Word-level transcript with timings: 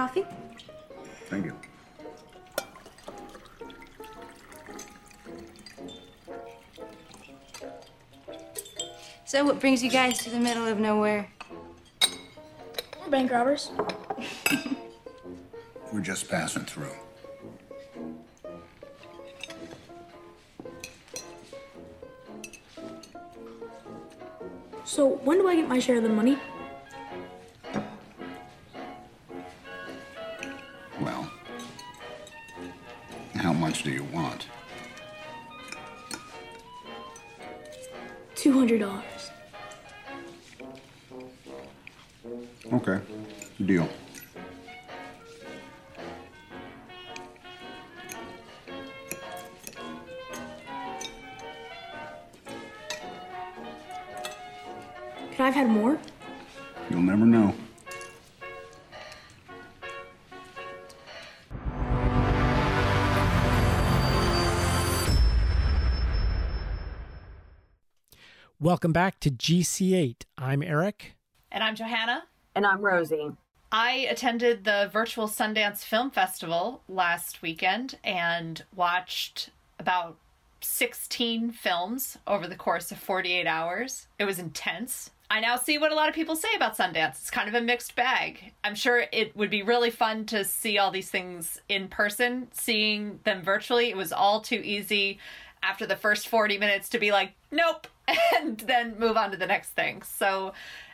coffee? 0.00 0.24
Thank 1.28 1.44
you. 1.44 1.54
So, 9.26 9.44
what 9.44 9.60
brings 9.60 9.84
you 9.84 9.90
guys 9.90 10.16
to 10.24 10.30
the 10.30 10.40
middle 10.40 10.66
of 10.66 10.78
nowhere? 10.78 11.28
We're 12.98 13.10
bank 13.10 13.30
robbers. 13.30 13.70
We're 15.92 16.00
just 16.00 16.30
passing 16.30 16.64
through. 16.64 16.96
So 24.84 25.06
when 25.24 25.38
do 25.38 25.46
I 25.46 25.54
get 25.54 25.68
my 25.68 25.78
share 25.78 25.98
of 25.98 26.02
the 26.02 26.08
money? 26.08 26.36
Welcome 68.70 68.92
back 68.92 69.18
to 69.18 69.32
GC8. 69.32 70.26
I'm 70.38 70.62
Eric. 70.62 71.16
And 71.50 71.64
I'm 71.64 71.74
Johanna. 71.74 72.22
And 72.54 72.64
I'm 72.64 72.80
Rosie. 72.80 73.32
I 73.72 74.06
attended 74.08 74.62
the 74.62 74.88
virtual 74.92 75.26
Sundance 75.26 75.78
Film 75.78 76.12
Festival 76.12 76.80
last 76.88 77.42
weekend 77.42 77.98
and 78.04 78.62
watched 78.76 79.50
about 79.80 80.18
16 80.60 81.50
films 81.50 82.16
over 82.28 82.46
the 82.46 82.54
course 82.54 82.92
of 82.92 82.98
48 82.98 83.44
hours. 83.44 84.06
It 84.20 84.24
was 84.24 84.38
intense. 84.38 85.10
I 85.28 85.40
now 85.40 85.56
see 85.56 85.76
what 85.76 85.90
a 85.90 85.96
lot 85.96 86.08
of 86.08 86.14
people 86.14 86.36
say 86.36 86.54
about 86.54 86.76
Sundance. 86.76 87.18
It's 87.18 87.30
kind 87.30 87.48
of 87.48 87.56
a 87.56 87.60
mixed 87.60 87.96
bag. 87.96 88.52
I'm 88.62 88.76
sure 88.76 89.06
it 89.12 89.36
would 89.36 89.50
be 89.50 89.64
really 89.64 89.90
fun 89.90 90.26
to 90.26 90.44
see 90.44 90.78
all 90.78 90.92
these 90.92 91.10
things 91.10 91.60
in 91.68 91.88
person. 91.88 92.46
Seeing 92.52 93.18
them 93.24 93.42
virtually, 93.42 93.90
it 93.90 93.96
was 93.96 94.12
all 94.12 94.40
too 94.40 94.62
easy 94.62 95.18
after 95.60 95.86
the 95.86 95.96
first 95.96 96.28
40 96.28 96.58
minutes 96.58 96.88
to 96.90 97.00
be 97.00 97.10
like, 97.10 97.32
nope, 97.50 97.86
and 98.36 98.58
then 98.66 98.98
move 98.98 99.16
on 99.16 99.30
to 99.30 99.36
the 99.36 99.46
next 99.46 99.70
thing. 99.70 100.02
So 100.02 100.52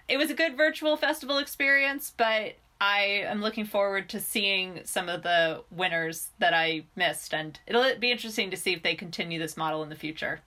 it 0.08 0.16
was 0.16 0.30
a 0.30 0.34
good 0.34 0.56
virtual 0.56 0.96
festival 0.96 1.38
experience, 1.38 2.12
but 2.16 2.56
I 2.80 3.24
am 3.24 3.40
looking 3.40 3.64
forward 3.64 4.08
to 4.10 4.20
seeing 4.20 4.80
some 4.84 5.08
of 5.08 5.22
the 5.22 5.62
winners 5.70 6.30
that 6.38 6.52
I 6.52 6.84
missed, 6.94 7.32
and 7.32 7.58
it'll 7.66 7.96
be 7.98 8.10
interesting 8.10 8.50
to 8.50 8.56
see 8.56 8.72
if 8.72 8.82
they 8.82 8.94
continue 8.94 9.38
this 9.38 9.56
model 9.56 9.82
in 9.82 9.88
the 9.88 9.96
future. 9.96 10.40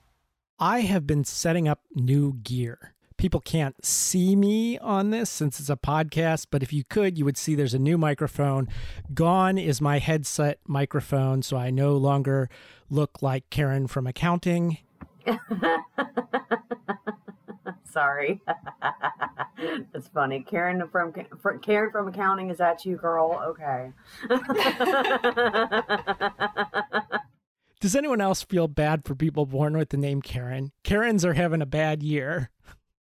I 0.59 0.81
have 0.81 1.07
been 1.07 1.23
setting 1.23 1.67
up 1.67 1.79
new 1.95 2.33
gear. 2.43 2.93
People 3.17 3.41
can't 3.41 3.83
see 3.83 4.35
me 4.35 4.77
on 4.77 5.09
this 5.09 5.29
since 5.29 5.59
it's 5.59 5.69
a 5.69 5.75
podcast, 5.75 6.47
but 6.51 6.63
if 6.63 6.71
you 6.71 6.83
could, 6.83 7.17
you 7.17 7.25
would 7.25 7.37
see 7.37 7.55
there's 7.55 7.73
a 7.73 7.79
new 7.79 7.97
microphone. 7.97 8.69
Gone 9.13 9.57
is 9.57 9.81
my 9.81 9.99
headset 9.99 10.59
microphone, 10.67 11.41
so 11.41 11.57
I 11.57 11.69
no 11.69 11.97
longer 11.97 12.49
look 12.89 13.21
like 13.21 13.49
Karen 13.49 13.87
from 13.87 14.07
accounting. 14.07 14.77
Sorry. 17.91 18.39
That's 19.91 20.07
funny. 20.09 20.41
Karen 20.41 20.87
from 20.89 21.11
Karen 21.61 21.91
from 21.91 22.07
accounting 22.07 22.49
is 22.49 22.59
that 22.59 22.85
you, 22.85 22.95
girl? 22.95 23.41
Okay. 23.47 23.91
Does 27.81 27.95
anyone 27.95 28.21
else 28.21 28.43
feel 28.43 28.67
bad 28.67 29.05
for 29.05 29.15
people 29.15 29.45
born 29.45 29.77
with 29.77 29.89
the 29.89 29.97
name 29.97 30.21
Karen? 30.21 30.71
Karens 30.83 31.23
are 31.23 31.33
having 31.33 31.61
a 31.61 31.65
bad 31.65 32.03
year. 32.03 32.49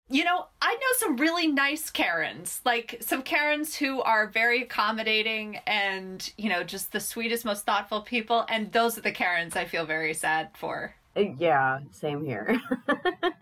You 0.09 0.23
know, 0.23 0.47
I 0.61 0.73
know 0.73 0.97
some 0.97 1.17
really 1.17 1.47
nice 1.47 1.89
Karens, 1.89 2.61
like 2.65 2.97
some 3.01 3.23
Karens 3.23 3.75
who 3.75 4.01
are 4.01 4.27
very 4.27 4.61
accommodating 4.61 5.57
and, 5.67 6.31
you 6.37 6.49
know, 6.49 6.63
just 6.63 6.91
the 6.91 6.99
sweetest, 6.99 7.45
most 7.45 7.65
thoughtful 7.65 8.01
people. 8.01 8.45
And 8.47 8.71
those 8.71 8.97
are 8.97 9.01
the 9.01 9.11
Karens 9.11 9.55
I 9.55 9.65
feel 9.65 9.85
very 9.85 10.13
sad 10.13 10.51
for. 10.55 10.93
Yeah, 11.15 11.79
same 11.91 12.25
here. 12.25 12.59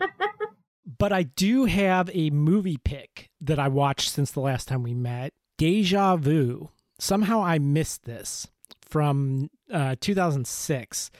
but 0.98 1.14
I 1.14 1.24
do 1.24 1.66
have 1.66 2.10
a 2.14 2.30
movie 2.30 2.80
pick 2.84 3.30
that 3.40 3.60
I 3.60 3.68
watched 3.68 4.10
since 4.10 4.32
the 4.32 4.40
last 4.40 4.68
time 4.68 4.84
we 4.84 4.94
met 4.94 5.32
Deja 5.58 6.16
Vu. 6.18 6.70
Somehow 7.00 7.44
I 7.44 7.60
missed 7.60 8.04
this 8.04 8.48
from 8.82 9.50
uh, 9.72 9.96
2006, 10.00 11.12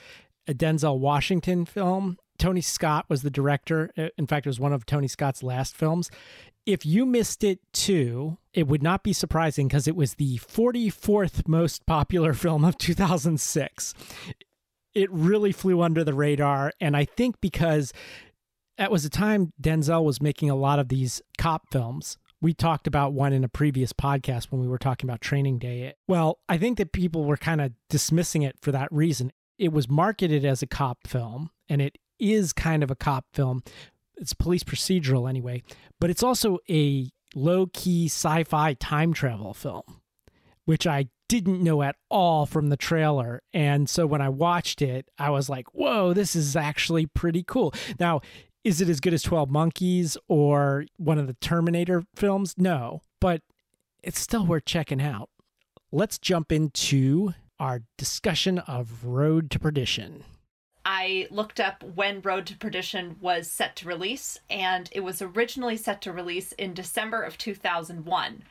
a 0.46 0.54
Denzel 0.54 0.98
Washington 0.98 1.64
film. 1.64 2.18
Tony 2.38 2.60
Scott 2.60 3.06
was 3.08 3.22
the 3.22 3.30
director. 3.30 3.90
Uh, 3.96 4.08
in 4.18 4.26
fact, 4.26 4.46
it 4.46 4.50
was 4.50 4.60
one 4.60 4.72
of 4.72 4.84
Tony 4.86 5.08
Scott's 5.08 5.42
last 5.42 5.76
films. 5.76 6.10
If 6.66 6.86
you 6.86 7.06
missed 7.06 7.42
it 7.42 7.60
too, 7.72 8.38
it 8.52 8.68
would 8.68 8.82
not 8.82 9.02
be 9.02 9.12
surprising 9.12 9.68
because 9.68 9.88
it 9.88 9.96
was 9.96 10.14
the 10.14 10.38
44th 10.38 11.48
most 11.48 11.86
popular 11.86 12.32
film 12.34 12.64
of 12.64 12.78
2006. 12.78 13.94
It 14.94 15.10
really 15.10 15.52
flew 15.52 15.82
under 15.82 16.04
the 16.04 16.14
radar. 16.14 16.72
And 16.80 16.96
I 16.96 17.04
think 17.04 17.40
because 17.40 17.92
that 18.78 18.90
was 18.90 19.04
a 19.04 19.10
time 19.10 19.52
Denzel 19.60 20.04
was 20.04 20.20
making 20.20 20.50
a 20.50 20.56
lot 20.56 20.78
of 20.78 20.88
these 20.88 21.22
cop 21.38 21.70
films. 21.70 22.18
We 22.40 22.52
talked 22.52 22.86
about 22.86 23.12
one 23.12 23.32
in 23.32 23.44
a 23.44 23.48
previous 23.48 23.92
podcast 23.92 24.46
when 24.50 24.60
we 24.60 24.66
were 24.66 24.78
talking 24.78 25.08
about 25.08 25.20
Training 25.20 25.58
Day. 25.58 25.94
Well, 26.08 26.40
I 26.48 26.58
think 26.58 26.78
that 26.78 26.92
people 26.92 27.24
were 27.24 27.36
kind 27.36 27.60
of 27.60 27.72
dismissing 27.88 28.42
it 28.42 28.56
for 28.60 28.72
that 28.72 28.90
reason. 28.90 29.32
It 29.58 29.72
was 29.72 29.88
marketed 29.88 30.44
as 30.44 30.60
a 30.60 30.66
cop 30.66 31.06
film, 31.06 31.50
and 31.68 31.80
it 31.80 31.98
is 32.18 32.52
kind 32.52 32.82
of 32.82 32.90
a 32.90 32.96
cop 32.96 33.26
film. 33.32 33.62
It's 34.16 34.34
police 34.34 34.64
procedural 34.64 35.28
anyway, 35.28 35.62
but 36.00 36.10
it's 36.10 36.22
also 36.22 36.58
a 36.68 37.10
low 37.34 37.66
key 37.72 38.06
sci 38.06 38.42
fi 38.44 38.74
time 38.74 39.12
travel 39.12 39.54
film, 39.54 40.00
which 40.64 40.86
I 40.86 41.08
didn't 41.32 41.62
know 41.62 41.80
at 41.80 41.96
all 42.10 42.44
from 42.44 42.68
the 42.68 42.76
trailer. 42.76 43.42
And 43.54 43.88
so 43.88 44.06
when 44.06 44.20
I 44.20 44.28
watched 44.28 44.82
it, 44.82 45.08
I 45.18 45.30
was 45.30 45.48
like, 45.48 45.66
whoa, 45.72 46.12
this 46.12 46.36
is 46.36 46.54
actually 46.56 47.06
pretty 47.06 47.42
cool. 47.42 47.72
Now, 47.98 48.20
is 48.64 48.82
it 48.82 48.90
as 48.90 49.00
good 49.00 49.14
as 49.14 49.22
12 49.22 49.48
Monkeys 49.48 50.18
or 50.28 50.84
one 50.98 51.16
of 51.16 51.26
the 51.26 51.32
Terminator 51.40 52.04
films? 52.14 52.54
No, 52.58 53.00
but 53.18 53.40
it's 54.02 54.20
still 54.20 54.44
worth 54.44 54.66
checking 54.66 55.00
out. 55.00 55.30
Let's 55.90 56.18
jump 56.18 56.52
into 56.52 57.32
our 57.58 57.82
discussion 57.96 58.58
of 58.58 59.06
Road 59.06 59.50
to 59.52 59.58
Perdition. 59.58 60.24
I 60.84 61.28
looked 61.30 61.60
up 61.60 61.82
when 61.82 62.20
Road 62.20 62.44
to 62.46 62.56
Perdition 62.56 63.16
was 63.22 63.50
set 63.50 63.74
to 63.76 63.88
release, 63.88 64.38
and 64.50 64.90
it 64.92 65.00
was 65.00 65.22
originally 65.22 65.78
set 65.78 66.02
to 66.02 66.12
release 66.12 66.52
in 66.52 66.74
December 66.74 67.22
of 67.22 67.38
2001 67.38 68.42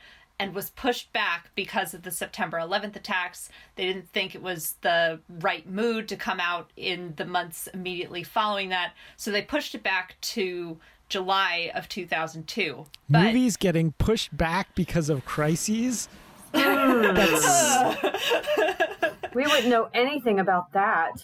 and 0.42 0.56
was 0.56 0.72
pushed 0.72 1.14
back 1.14 1.52
because 1.54 1.94
of 1.94 2.02
the 2.02 2.10
September 2.10 2.58
11th 2.58 2.96
attacks. 2.96 3.48
They 3.76 3.86
didn't 3.86 4.10
think 4.10 4.34
it 4.34 4.42
was 4.42 4.78
the 4.82 5.20
right 5.30 5.70
mood 5.70 6.08
to 6.08 6.16
come 6.16 6.40
out 6.40 6.72
in 6.76 7.14
the 7.18 7.26
months 7.26 7.68
immediately 7.68 8.24
following 8.24 8.70
that, 8.70 8.94
so 9.18 9.30
they 9.30 9.44
pushed 9.44 9.76
it 9.76 9.84
back 9.84 10.16
to 10.22 10.80
July 11.10 11.70
of 11.76 11.88
2002. 11.88 12.88
But 13.08 13.26
Movies 13.26 13.56
getting 13.56 13.92
pushed 14.00 14.36
back 14.36 14.74
because 14.74 15.12
of 15.12 15.26
crises? 15.26 16.10
we 16.56 16.64
wouldn't 19.44 19.68
know 19.68 19.90
anything 19.94 20.40
about 20.40 20.74
that. 20.74 21.24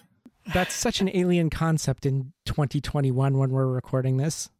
That's 0.53 0.75
such 0.75 1.01
an 1.01 1.09
alien 1.11 1.49
concept 1.49 2.05
in 2.05 2.33
2021 2.45 3.35
when 3.35 3.49
we're 3.49 3.65
recording 3.65 4.17
this. 4.17 4.51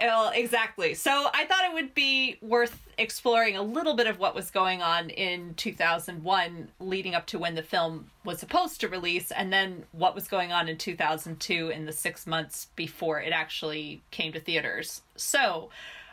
Well, 0.00 0.30
exactly. 0.34 0.94
So 0.94 1.28
I 1.34 1.44
thought 1.44 1.64
it 1.64 1.74
would 1.74 1.94
be 1.94 2.38
worth 2.40 2.88
exploring 2.96 3.56
a 3.56 3.62
little 3.62 3.94
bit 3.94 4.06
of 4.06 4.18
what 4.18 4.34
was 4.34 4.50
going 4.50 4.80
on 4.80 5.10
in 5.10 5.54
2001 5.54 6.68
leading 6.80 7.14
up 7.14 7.26
to 7.26 7.38
when 7.38 7.54
the 7.54 7.62
film 7.62 8.10
was 8.24 8.38
supposed 8.38 8.80
to 8.80 8.88
release, 8.88 9.30
and 9.30 9.52
then 9.52 9.84
what 9.92 10.14
was 10.14 10.26
going 10.26 10.52
on 10.52 10.68
in 10.68 10.78
2002 10.78 11.68
in 11.68 11.84
the 11.84 11.92
six 11.92 12.26
months 12.26 12.68
before 12.76 13.20
it 13.20 13.32
actually 13.32 14.02
came 14.10 14.32
to 14.32 14.40
theaters. 14.40 15.02
So, 15.16 15.68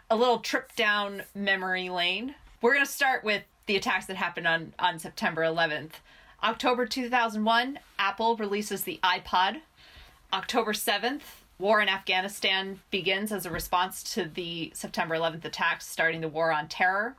a 0.09 0.15
little 0.15 0.39
trip 0.39 0.75
down 0.75 1.23
memory 1.33 1.89
lane. 1.89 2.35
We're 2.61 2.73
going 2.73 2.85
to 2.85 2.91
start 2.91 3.23
with 3.23 3.43
the 3.67 3.77
attacks 3.77 4.05
that 4.07 4.17
happened 4.17 4.47
on, 4.47 4.73
on 4.79 4.99
September 4.99 5.43
11th. 5.43 5.91
October 6.43 6.85
2001, 6.85 7.79
Apple 7.99 8.35
releases 8.35 8.83
the 8.83 8.99
iPod. 9.03 9.61
October 10.31 10.73
7th, 10.73 11.21
war 11.59 11.81
in 11.81 11.89
Afghanistan 11.89 12.79
begins 12.91 13.31
as 13.31 13.45
a 13.45 13.51
response 13.51 14.03
to 14.15 14.25
the 14.25 14.71
September 14.73 15.15
11th 15.15 15.45
attacks, 15.45 15.87
starting 15.87 16.21
the 16.21 16.27
war 16.27 16.51
on 16.51 16.67
terror. 16.67 17.15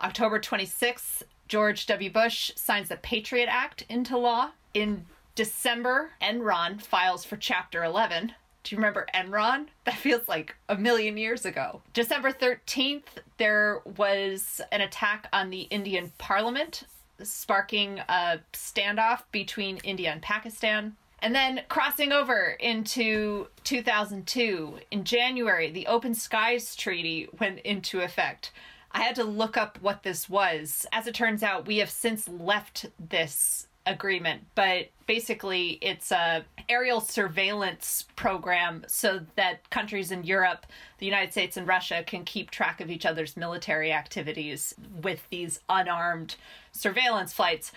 October 0.00 0.38
26th, 0.38 1.22
George 1.48 1.86
W. 1.86 2.10
Bush 2.10 2.52
signs 2.56 2.88
the 2.88 2.96
Patriot 2.96 3.48
Act 3.50 3.84
into 3.88 4.16
law. 4.16 4.50
In 4.74 5.06
December, 5.34 6.10
Enron 6.22 6.80
files 6.80 7.24
for 7.24 7.36
Chapter 7.36 7.84
11. 7.84 8.32
Do 8.64 8.74
you 8.74 8.78
remember 8.78 9.06
Enron? 9.14 9.68
That 9.84 9.96
feels 9.96 10.28
like 10.28 10.54
a 10.68 10.76
million 10.76 11.16
years 11.16 11.46
ago. 11.46 11.80
December 11.94 12.30
13th, 12.30 13.22
there 13.38 13.80
was 13.96 14.60
an 14.70 14.82
attack 14.82 15.26
on 15.32 15.48
the 15.50 15.62
Indian 15.62 16.12
parliament, 16.18 16.84
sparking 17.22 18.00
a 18.08 18.40
standoff 18.52 19.22
between 19.32 19.78
India 19.78 20.12
and 20.12 20.20
Pakistan. 20.20 20.96
And 21.20 21.34
then 21.34 21.62
crossing 21.68 22.12
over 22.12 22.56
into 22.60 23.48
2002, 23.64 24.78
in 24.90 25.04
January, 25.04 25.70
the 25.70 25.86
Open 25.86 26.14
Skies 26.14 26.76
Treaty 26.76 27.28
went 27.38 27.58
into 27.60 28.00
effect. 28.00 28.52
I 28.92 29.02
had 29.02 29.16
to 29.16 29.24
look 29.24 29.56
up 29.56 29.78
what 29.82 30.02
this 30.02 30.28
was. 30.28 30.86
As 30.92 31.06
it 31.06 31.14
turns 31.14 31.42
out, 31.42 31.66
we 31.66 31.78
have 31.78 31.90
since 31.90 32.28
left 32.28 32.86
this 32.98 33.66
agreement, 33.88 34.42
but 34.54 34.88
basically 35.06 35.78
it's 35.80 36.12
a 36.12 36.44
aerial 36.68 37.00
surveillance 37.00 38.04
program 38.16 38.84
so 38.86 39.20
that 39.36 39.68
countries 39.70 40.10
in 40.10 40.24
Europe, 40.24 40.66
the 40.98 41.06
United 41.06 41.32
States 41.32 41.56
and 41.56 41.66
Russia 41.66 42.04
can 42.06 42.24
keep 42.24 42.50
track 42.50 42.80
of 42.80 42.90
each 42.90 43.06
other's 43.06 43.36
military 43.36 43.92
activities 43.92 44.74
with 45.02 45.26
these 45.30 45.60
unarmed 45.68 46.36
surveillance 46.72 47.32
flights. 47.32 47.72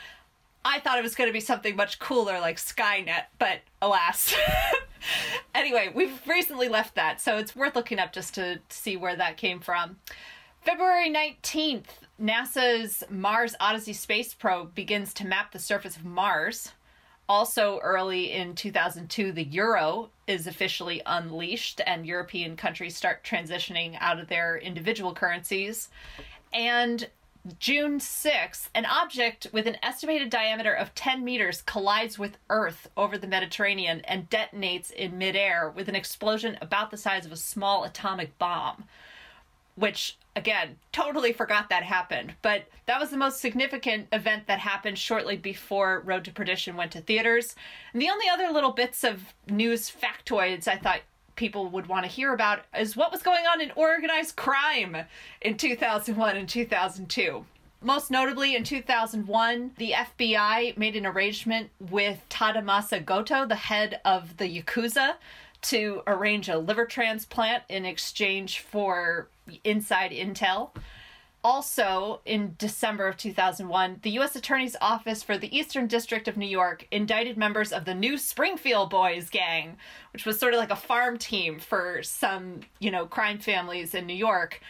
I 0.63 0.80
thought 0.80 1.00
it 1.00 1.04
was 1.04 1.16
going 1.16 1.30
to 1.30 1.34
be 1.34 1.40
something 1.40 1.75
much 1.75 2.00
cooler 2.00 2.40
like 2.40 2.58
Skynet, 2.58 3.25
but 3.40 3.60
alas. 3.81 4.34
anyway, 5.56 5.92
we've 5.94 6.22
recently 6.28 6.69
left 6.69 6.96
that, 6.96 7.19
so 7.19 7.38
it's 7.38 7.56
worth 7.56 7.75
looking 7.75 8.00
up 8.00 8.13
just 8.13 8.36
to 8.36 8.60
see 8.69 8.96
where 8.96 9.16
that 9.16 9.38
came 9.38 9.60
from. 9.60 9.98
February 10.62 11.12
19th, 11.12 11.86
NASA's 12.22 13.04
Mars 13.10 13.56
Odyssey 13.60 13.94
space 13.94 14.34
probe 14.36 14.75
begins 14.75 15.13
to 15.16 15.25
map 15.25 15.52
the 15.52 15.60
surface 15.60 15.98
of 15.98 16.06
Mars. 16.06 16.74
Also, 17.28 17.80
early 17.80 18.31
in 18.31 18.54
2002, 18.54 19.31
the 19.31 19.46
euro 19.46 20.12
is 20.28 20.46
officially 20.46 21.02
unleashed, 21.06 21.81
and 21.88 22.06
European 22.06 22.56
countries 22.56 22.96
start 22.96 23.24
transitioning 23.24 23.98
out 24.00 24.19
of 24.19 24.28
their 24.28 24.57
individual 24.57 25.14
currencies. 25.14 25.90
And 26.54 27.10
June 27.58 27.98
6th, 28.00 28.70
an 28.76 28.86
object 28.86 29.48
with 29.52 29.66
an 29.66 29.78
estimated 29.82 30.30
diameter 30.30 30.74
of 30.74 30.94
10 30.94 31.24
meters 31.24 31.64
collides 31.64 32.20
with 32.20 32.38
Earth 32.52 32.88
over 32.96 33.18
the 33.18 33.26
Mediterranean 33.28 34.02
and 34.02 34.30
detonates 34.30 34.92
in 34.92 35.18
midair 35.18 35.70
with 35.70 35.90
an 35.90 35.96
explosion 35.96 36.58
about 36.62 36.92
the 36.92 36.98
size 36.98 37.26
of 37.26 37.32
a 37.32 37.38
small 37.38 37.84
atomic 37.84 38.38
bomb. 38.38 38.84
Which, 39.76 40.18
again, 40.36 40.76
totally 40.92 41.34
forgot 41.34 41.70
that 41.70 41.82
happened. 41.82 42.36
But 42.44 42.66
that 42.86 43.00
was 43.00 43.10
the 43.10 43.18
most 43.18 43.40
significant 43.40 44.10
event 44.12 44.46
that 44.46 44.60
happened 44.60 45.00
shortly 45.00 45.38
before 45.38 46.02
Road 46.06 46.26
to 46.26 46.32
Perdition 46.32 46.76
went 46.76 46.92
to 46.92 47.02
theaters. 47.02 47.56
And 47.94 48.02
the 48.02 48.10
only 48.10 48.30
other 48.30 48.50
little 48.50 48.74
bits 48.74 49.04
of 49.04 49.34
news 49.48 49.90
factoids 49.90 50.68
I 50.68 50.76
thought 50.76 51.02
people 51.42 51.70
would 51.70 51.88
want 51.88 52.06
to 52.06 52.12
hear 52.12 52.34
about 52.34 52.60
is 52.78 52.96
what 52.96 53.12
was 53.12 53.24
going 53.24 53.48
on 53.48 53.60
in 53.60 53.72
organized 53.76 54.36
crime 54.36 54.96
in 55.42 55.58
2001 55.58 56.38
and 56.38 56.48
2002. 56.48 57.44
Most 57.82 58.12
notably, 58.12 58.56
in 58.56 58.64
2001, 58.64 59.72
the 59.78 59.94
FBI 59.94 60.78
made 60.78 60.96
an 60.96 61.08
arrangement 61.08 61.72
with 61.80 62.22
Tadamasa 62.30 63.04
Goto, 63.04 63.48
the 63.48 63.56
head 63.56 64.02
of 64.06 64.38
the 64.38 64.62
Yakuza, 64.62 65.16
to 65.64 66.04
arrange 66.06 66.48
a 66.48 66.60
liver 66.60 66.86
transplant 66.86 67.64
in 67.70 67.88
exchange 67.88 68.60
for 68.60 69.28
inside 69.64 70.12
intel. 70.12 70.70
Also, 71.44 72.22
in 72.26 72.56
December 72.60 73.08
of 73.08 73.18
2001, 73.18 74.00
the 74.04 74.12
U.S. 74.12 74.36
Attorney's 74.36 74.76
Office 74.80 75.24
for 75.24 75.40
the 75.40 75.56
Eastern 75.56 75.88
District 75.88 76.28
of 76.28 76.38
New 76.38 76.48
York 76.48 76.88
indicted 76.92 77.36
members 77.36 77.74
of 77.74 77.86
the 77.86 77.96
New 77.96 78.18
Springfield 78.18 78.92
Boys 78.92 79.30
gang, 79.32 79.78
which 80.14 80.26
was 80.26 80.38
sort 80.38 80.54
of 80.54 80.60
like 80.60 80.70
a 80.70 80.76
farm 80.76 81.18
team 81.18 81.58
for 81.58 82.04
some, 82.04 82.60
you 82.80 82.92
know, 82.92 83.08
crime 83.08 83.40
families 83.40 83.96
in 83.96 84.06
New 84.06 84.16
York. 84.16 84.62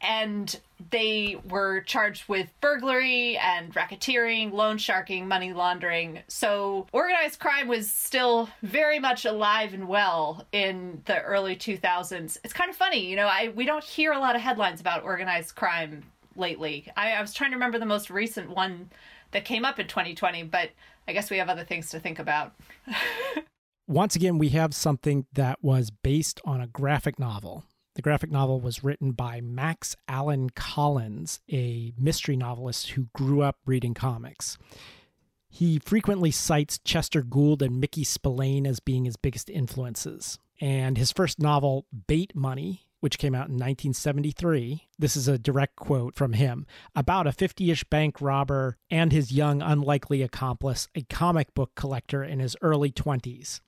And 0.00 0.58
they 0.90 1.36
were 1.48 1.80
charged 1.82 2.28
with 2.28 2.48
burglary 2.60 3.36
and 3.38 3.74
racketeering, 3.74 4.52
loan 4.52 4.78
sharking, 4.78 5.28
money 5.28 5.52
laundering. 5.52 6.20
So 6.28 6.86
organized 6.92 7.38
crime 7.38 7.68
was 7.68 7.90
still 7.90 8.48
very 8.62 8.98
much 8.98 9.24
alive 9.24 9.72
and 9.72 9.88
well 9.88 10.46
in 10.52 11.02
the 11.04 11.20
early 11.20 11.56
2000s. 11.56 12.38
It's 12.44 12.52
kind 12.52 12.70
of 12.70 12.76
funny, 12.76 13.06
you 13.06 13.16
know, 13.16 13.28
I 13.28 13.52
we 13.54 13.64
don't 13.64 13.84
hear 13.84 14.12
a 14.12 14.18
lot 14.18 14.36
of 14.36 14.42
headlines 14.42 14.80
about 14.80 15.04
organized 15.04 15.54
crime 15.54 16.04
lately. 16.36 16.88
I, 16.96 17.12
I 17.12 17.20
was 17.20 17.34
trying 17.34 17.50
to 17.50 17.56
remember 17.56 17.78
the 17.78 17.86
most 17.86 18.10
recent 18.10 18.50
one 18.50 18.90
that 19.32 19.44
came 19.44 19.64
up 19.64 19.78
in 19.78 19.86
2020, 19.86 20.44
but 20.44 20.70
I 21.06 21.12
guess 21.12 21.30
we 21.30 21.38
have 21.38 21.48
other 21.48 21.64
things 21.64 21.90
to 21.90 22.00
think 22.00 22.18
about. 22.18 22.54
Once 23.86 24.16
again, 24.16 24.38
we 24.38 24.48
have 24.50 24.74
something 24.74 25.26
that 25.34 25.62
was 25.62 25.90
based 25.90 26.40
on 26.44 26.60
a 26.60 26.66
graphic 26.66 27.18
novel. 27.18 27.64
The 27.94 28.02
graphic 28.02 28.30
novel 28.30 28.60
was 28.60 28.82
written 28.82 29.12
by 29.12 29.40
Max 29.40 29.94
Allan 30.08 30.50
Collins, 30.50 31.40
a 31.52 31.92
mystery 31.98 32.36
novelist 32.36 32.90
who 32.90 33.08
grew 33.14 33.42
up 33.42 33.58
reading 33.66 33.94
comics. 33.94 34.58
He 35.48 35.78
frequently 35.78 36.32
cites 36.32 36.80
Chester 36.80 37.22
Gould 37.22 37.62
and 37.62 37.78
Mickey 37.78 38.02
Spillane 38.02 38.66
as 38.66 38.80
being 38.80 39.04
his 39.04 39.16
biggest 39.16 39.48
influences. 39.48 40.38
And 40.60 40.98
his 40.98 41.12
first 41.12 41.38
novel, 41.38 41.86
Bait 42.08 42.34
Money, 42.34 42.86
which 43.04 43.18
came 43.18 43.34
out 43.34 43.48
in 43.48 43.56
1973. 43.56 44.88
This 44.98 45.14
is 45.14 45.28
a 45.28 45.36
direct 45.36 45.76
quote 45.76 46.14
from 46.14 46.32
him 46.32 46.66
about 46.96 47.26
a 47.26 47.32
50 47.32 47.70
ish 47.70 47.84
bank 47.84 48.18
robber 48.18 48.78
and 48.88 49.12
his 49.12 49.30
young, 49.30 49.60
unlikely 49.60 50.22
accomplice, 50.22 50.88
a 50.94 51.02
comic 51.02 51.52
book 51.52 51.72
collector 51.74 52.24
in 52.24 52.40
his 52.40 52.56
early 52.62 52.90
20s. 52.90 53.60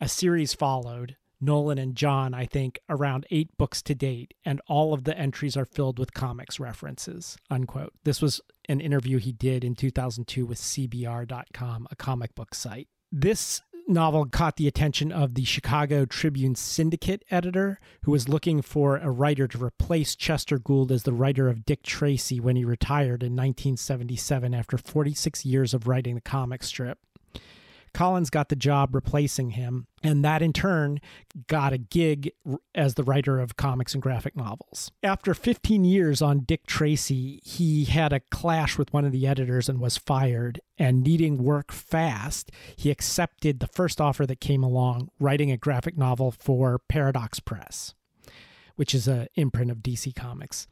A 0.00 0.08
series 0.08 0.54
followed. 0.54 1.16
Nolan 1.40 1.76
and 1.76 1.96
John, 1.96 2.34
I 2.34 2.46
think, 2.46 2.78
around 2.88 3.26
eight 3.32 3.50
books 3.58 3.82
to 3.82 3.96
date, 3.96 4.34
and 4.44 4.60
all 4.68 4.94
of 4.94 5.02
the 5.02 5.18
entries 5.18 5.56
are 5.56 5.64
filled 5.64 5.98
with 5.98 6.14
comics 6.14 6.60
references. 6.60 7.36
Unquote. 7.50 7.94
This 8.04 8.22
was 8.22 8.40
an 8.68 8.80
interview 8.80 9.18
he 9.18 9.32
did 9.32 9.64
in 9.64 9.74
2002 9.74 10.46
with 10.46 10.58
CBR.com, 10.58 11.88
a 11.90 11.96
comic 11.96 12.32
book 12.36 12.54
site. 12.54 12.86
This 13.10 13.60
novel 13.88 14.26
caught 14.26 14.56
the 14.56 14.68
attention 14.68 15.10
of 15.10 15.34
the 15.34 15.44
Chicago 15.44 16.04
Tribune 16.04 16.54
Syndicate 16.54 17.24
editor, 17.30 17.80
who 18.02 18.12
was 18.12 18.28
looking 18.28 18.62
for 18.62 18.96
a 18.96 19.10
writer 19.10 19.48
to 19.48 19.62
replace 19.62 20.14
Chester 20.14 20.58
Gould 20.58 20.92
as 20.92 21.04
the 21.04 21.12
writer 21.12 21.48
of 21.48 21.64
Dick 21.64 21.82
Tracy 21.82 22.40
when 22.40 22.56
he 22.56 22.64
retired 22.64 23.22
in 23.22 23.32
1977 23.32 24.54
after 24.54 24.78
46 24.78 25.44
years 25.44 25.74
of 25.74 25.86
writing 25.86 26.14
the 26.14 26.20
comic 26.20 26.62
strip. 26.62 26.98
Collins 27.98 28.30
got 28.30 28.48
the 28.48 28.54
job 28.54 28.94
replacing 28.94 29.50
him, 29.50 29.88
and 30.04 30.24
that 30.24 30.40
in 30.40 30.52
turn 30.52 31.00
got 31.48 31.72
a 31.72 31.78
gig 31.78 32.30
as 32.72 32.94
the 32.94 33.02
writer 33.02 33.40
of 33.40 33.56
comics 33.56 33.92
and 33.92 34.00
graphic 34.00 34.36
novels. 34.36 34.92
After 35.02 35.34
15 35.34 35.84
years 35.84 36.22
on 36.22 36.44
Dick 36.44 36.64
Tracy, 36.64 37.40
he 37.44 37.86
had 37.86 38.12
a 38.12 38.20
clash 38.20 38.78
with 38.78 38.92
one 38.92 39.04
of 39.04 39.10
the 39.10 39.26
editors 39.26 39.68
and 39.68 39.80
was 39.80 39.96
fired. 39.96 40.60
And 40.78 41.02
needing 41.02 41.42
work 41.42 41.72
fast, 41.72 42.52
he 42.76 42.92
accepted 42.92 43.58
the 43.58 43.66
first 43.66 44.00
offer 44.00 44.26
that 44.26 44.40
came 44.40 44.62
along, 44.62 45.10
writing 45.18 45.50
a 45.50 45.56
graphic 45.56 45.98
novel 45.98 46.30
for 46.30 46.78
Paradox 46.88 47.40
Press, 47.40 47.94
which 48.76 48.94
is 48.94 49.08
an 49.08 49.26
imprint 49.34 49.72
of 49.72 49.78
DC 49.78 50.14
Comics 50.14 50.68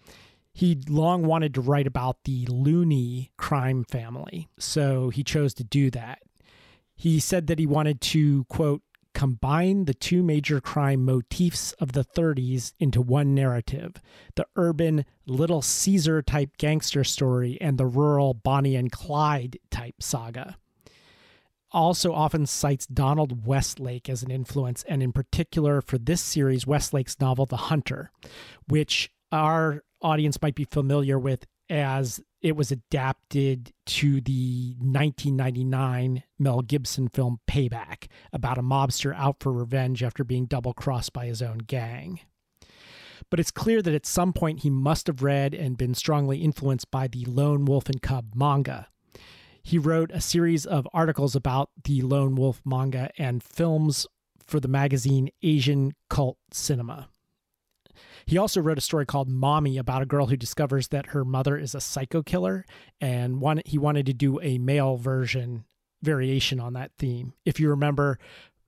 he'd 0.53 0.89
long 0.89 1.27
wanted 1.27 1.53
to 1.53 1.61
write 1.61 1.87
about 1.87 2.25
the 2.25 2.47
Looney 2.47 3.31
crime 3.37 3.85
family, 3.85 4.49
so 4.59 5.11
he 5.11 5.23
chose 5.23 5.53
to 5.53 5.63
do 5.63 5.91
that. 5.91 6.21
He 6.97 7.21
said 7.21 7.47
that 7.47 7.59
he 7.59 7.67
wanted 7.67 8.01
to, 8.01 8.45
quote, 8.45 8.83
combine 9.15 9.87
the 9.87 9.95
two 9.95 10.23
major 10.23 10.61
crime 10.61 11.03
motifs 11.03 11.73
of 11.75 11.93
the 11.93 12.05
30s 12.05 12.75
into 12.79 13.01
one 13.01 13.35
narrative 13.35 13.95
the 14.35 14.47
urban 14.57 15.07
Little 15.27 15.63
Caesar 15.63 16.21
type 16.21 16.59
gangster 16.59 17.03
story 17.03 17.57
and 17.61 17.79
the 17.79 17.87
rural 17.87 18.35
Bonnie 18.35 18.77
and 18.77 18.93
Clyde 18.93 19.59
type 19.71 19.95
saga. 20.01 20.59
Also, 21.73 22.13
often 22.13 22.45
cites 22.47 22.87
Donald 22.87 23.47
Westlake 23.47 24.09
as 24.09 24.23
an 24.23 24.31
influence, 24.31 24.85
and 24.87 25.03
in 25.03 25.13
particular 25.13 25.81
for 25.81 25.99
this 25.99 26.21
series, 26.21 26.67
Westlake's 26.67 27.19
novel 27.19 27.47
The 27.47 27.57
Hunter, 27.57 28.11
which 28.69 29.11
our 29.33 29.83
audience 30.01 30.41
might 30.41 30.55
be 30.55 30.65
familiar 30.65 31.19
with 31.19 31.47
as 31.69 32.21
it 32.47 32.55
was 32.55 32.71
adapted 32.71 33.73
to 33.87 34.21
the 34.21 34.77
1999 34.79 36.23
Mel 36.39 36.61
Gibson 36.61 37.09
film 37.09 37.41
Payback 37.49 38.07
about 38.33 38.57
a 38.57 38.63
mobster 38.63 39.13
out 39.17 39.41
for 39.41 39.53
revenge 39.53 40.01
after 40.01 40.23
being 40.23 40.47
double 40.47 40.73
crossed 40.73 41.13
by 41.13 41.27
his 41.27 41.43
own 41.43 41.59
gang. 41.59 42.21
But 43.31 43.41
it's 43.41 43.51
clear 43.51 43.83
that 43.83 43.95
at 43.95 44.07
some 44.07 44.33
point 44.33 44.61
he 44.61 44.71
must 44.71 45.09
have 45.09 45.25
read 45.25 45.55
and 45.55 45.77
been 45.77 45.93
strongly 45.95 46.39
influenced 46.39 46.89
by 46.93 47.09
the 47.09 47.25
Lone 47.25 47.65
Wolf 47.65 47.89
and 47.89 48.01
Cub 48.01 48.27
manga. 48.37 48.87
He 49.61 49.77
wrote 49.77 50.13
a 50.15 50.21
series 50.21 50.65
of 50.65 50.87
articles 50.95 51.35
about 51.35 51.71
the 51.83 52.01
Lone 52.03 52.37
Wolf 52.37 52.63
manga 52.65 53.11
and 53.19 53.43
films 53.43 54.07
for 54.47 54.61
the 54.61 54.69
magazine 54.69 55.31
Asian 55.43 55.95
Cult 56.09 56.39
Cinema. 56.53 57.09
He 58.27 58.39
also 58.39 58.61
wrote 58.61 58.79
a 58.79 58.83
story 58.83 59.07
called 59.07 59.29
Mommy 59.29 59.79
about 59.79 60.03
a 60.03 60.07
girl 60.07 60.27
who 60.27 60.37
discovers 60.37 60.89
that 60.89 61.07
her 61.07 61.25
mother 61.25 61.57
is 61.57 61.75
a 61.75 61.81
psycho 61.81 62.23
killer 62.23 62.65
and 63.01 63.41
one 63.41 63.63
he 63.65 63.79
wanted 63.79 64.07
to 64.07 64.13
do 64.13 64.41
a 64.41 64.59
male 64.59 64.97
version 64.97 65.65
variation 66.03 66.59
on 66.59 66.73
that 66.73 66.91
theme. 66.99 67.35
If 67.45 67.61
you 67.61 67.71
remember 67.71 68.19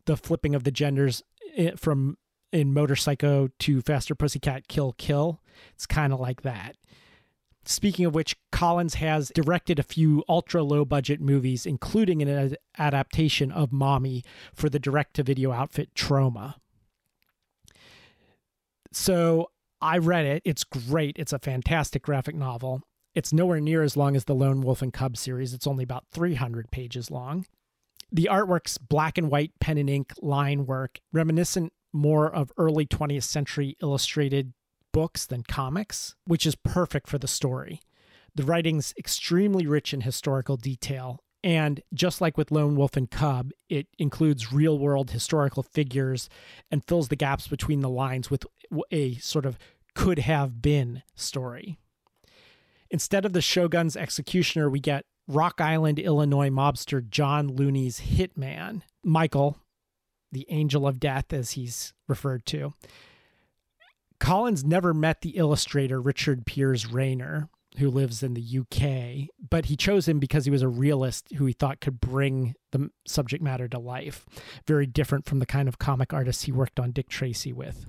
the 0.06 0.16
flipping 0.16 0.54
of 0.54 0.64
the 0.64 0.70
genders 0.70 1.22
eh, 1.56 1.72
from 1.76 2.16
in 2.52 2.72
Motorpsycho 2.72 3.50
to 3.58 3.82
Faster 3.82 4.14
Pussycat 4.14 4.68
Kill 4.68 4.94
Kill, 4.96 5.40
it's 5.74 5.86
kind 5.86 6.12
of 6.12 6.20
like 6.20 6.42
that. 6.42 6.76
Speaking 7.64 8.06
of 8.06 8.14
which, 8.14 8.36
Collins 8.50 8.94
has 8.94 9.30
directed 9.34 9.78
a 9.78 9.82
few 9.82 10.24
ultra 10.26 10.62
low 10.62 10.86
budget 10.86 11.20
movies, 11.20 11.66
including 11.66 12.22
an 12.22 12.28
ad- 12.28 12.58
adaptation 12.78 13.52
of 13.52 13.72
Mommy 13.72 14.24
for 14.54 14.70
the 14.70 14.78
direct 14.78 15.14
to 15.14 15.22
video 15.22 15.52
outfit 15.52 15.92
Troma. 15.94 16.54
So 18.92 19.50
I 19.80 19.98
read 19.98 20.26
it. 20.26 20.42
It's 20.44 20.64
great. 20.64 21.16
It's 21.18 21.32
a 21.32 21.38
fantastic 21.38 22.02
graphic 22.02 22.34
novel. 22.34 22.82
It's 23.14 23.32
nowhere 23.32 23.60
near 23.60 23.82
as 23.82 23.96
long 23.96 24.16
as 24.16 24.24
the 24.24 24.34
Lone 24.34 24.60
Wolf 24.60 24.82
and 24.82 24.92
Cub 24.92 25.16
series. 25.16 25.54
It's 25.54 25.66
only 25.66 25.84
about 25.84 26.04
300 26.12 26.70
pages 26.70 27.10
long. 27.10 27.46
The 28.10 28.28
artwork's 28.30 28.78
black 28.78 29.18
and 29.18 29.30
white 29.30 29.52
pen 29.60 29.76
and 29.76 29.90
ink 29.90 30.12
line 30.22 30.66
work, 30.66 31.00
reminiscent 31.12 31.72
more 31.92 32.32
of 32.32 32.52
early 32.56 32.86
20th 32.86 33.24
century 33.24 33.76
illustrated 33.82 34.52
books 34.92 35.26
than 35.26 35.42
comics, 35.42 36.14
which 36.26 36.46
is 36.46 36.54
perfect 36.54 37.08
for 37.08 37.18
the 37.18 37.28
story. 37.28 37.80
The 38.34 38.44
writing's 38.44 38.94
extremely 38.98 39.66
rich 39.66 39.92
in 39.92 40.02
historical 40.02 40.56
detail, 40.56 41.20
and 41.48 41.80
just 41.94 42.20
like 42.20 42.36
with 42.36 42.50
Lone 42.50 42.76
Wolf 42.76 42.94
and 42.94 43.10
Cub, 43.10 43.52
it 43.70 43.86
includes 43.98 44.52
real 44.52 44.78
world 44.78 45.12
historical 45.12 45.62
figures 45.62 46.28
and 46.70 46.84
fills 46.84 47.08
the 47.08 47.16
gaps 47.16 47.48
between 47.48 47.80
the 47.80 47.88
lines 47.88 48.30
with 48.30 48.44
a 48.90 49.14
sort 49.14 49.46
of 49.46 49.56
could 49.94 50.18
have 50.18 50.60
been 50.60 51.02
story. 51.14 51.78
Instead 52.90 53.24
of 53.24 53.32
the 53.32 53.40
Shogun's 53.40 53.96
executioner, 53.96 54.68
we 54.68 54.78
get 54.78 55.06
Rock 55.26 55.58
Island, 55.58 55.98
Illinois 55.98 56.50
mobster 56.50 57.00
John 57.08 57.48
Looney's 57.48 58.00
hitman, 58.00 58.82
Michael, 59.02 59.56
the 60.30 60.44
angel 60.50 60.86
of 60.86 61.00
death, 61.00 61.32
as 61.32 61.52
he's 61.52 61.94
referred 62.06 62.44
to. 62.44 62.74
Collins 64.20 64.64
never 64.64 64.92
met 64.92 65.22
the 65.22 65.38
illustrator 65.38 65.98
Richard 65.98 66.44
Piers 66.44 66.84
Rayner, 66.92 67.48
who 67.78 67.90
lives 67.90 68.22
in 68.22 68.34
the 68.34 68.58
UK, 68.60 69.28
but 69.50 69.66
he 69.66 69.76
chose 69.76 70.06
him 70.08 70.18
because 70.18 70.44
he 70.44 70.50
was 70.50 70.62
a 70.62 70.68
realist 70.68 71.32
who 71.36 71.46
he 71.46 71.52
thought 71.52 71.80
could 71.80 72.00
bring 72.00 72.54
the 72.72 72.90
subject 73.06 73.42
matter 73.42 73.68
to 73.68 73.78
life. 73.78 74.26
Very 74.66 74.86
different 74.86 75.26
from 75.26 75.38
the 75.38 75.46
kind 75.46 75.68
of 75.68 75.78
comic 75.78 76.12
artists 76.12 76.44
he 76.44 76.52
worked 76.52 76.78
on 76.78 76.92
Dick 76.92 77.08
Tracy 77.08 77.52
with. 77.52 77.88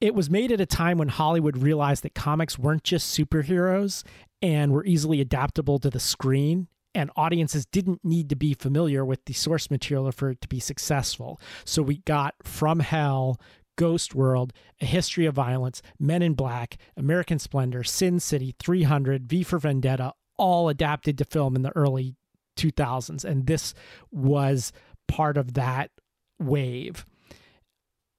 It 0.00 0.14
was 0.14 0.30
made 0.30 0.52
at 0.52 0.60
a 0.60 0.66
time 0.66 0.98
when 0.98 1.08
Hollywood 1.08 1.56
realized 1.56 2.04
that 2.04 2.14
comics 2.14 2.58
weren't 2.58 2.84
just 2.84 3.18
superheroes 3.18 4.04
and 4.40 4.72
were 4.72 4.84
easily 4.84 5.20
adaptable 5.20 5.80
to 5.80 5.90
the 5.90 5.98
screen, 5.98 6.68
and 6.94 7.10
audiences 7.16 7.66
didn't 7.66 8.04
need 8.04 8.28
to 8.30 8.36
be 8.36 8.54
familiar 8.54 9.04
with 9.04 9.24
the 9.24 9.32
source 9.32 9.70
material 9.70 10.10
for 10.12 10.30
it 10.30 10.40
to 10.40 10.48
be 10.48 10.60
successful. 10.60 11.40
So 11.64 11.82
we 11.82 11.98
got 11.98 12.34
From 12.44 12.80
Hell, 12.80 13.40
Ghost 13.78 14.14
World, 14.14 14.52
A 14.82 14.84
History 14.84 15.24
of 15.24 15.34
Violence, 15.34 15.80
Men 15.98 16.20
in 16.20 16.34
Black, 16.34 16.76
American 16.96 17.38
Splendor, 17.38 17.84
Sin 17.84 18.20
City, 18.20 18.54
300, 18.58 19.26
V 19.26 19.44
for 19.44 19.58
Vendetta, 19.58 20.12
all 20.36 20.68
adapted 20.68 21.16
to 21.16 21.24
film 21.24 21.56
in 21.56 21.62
the 21.62 21.74
early 21.74 22.16
2000s. 22.58 23.24
And 23.24 23.46
this 23.46 23.72
was 24.10 24.72
part 25.06 25.36
of 25.38 25.54
that 25.54 25.92
wave. 26.38 27.06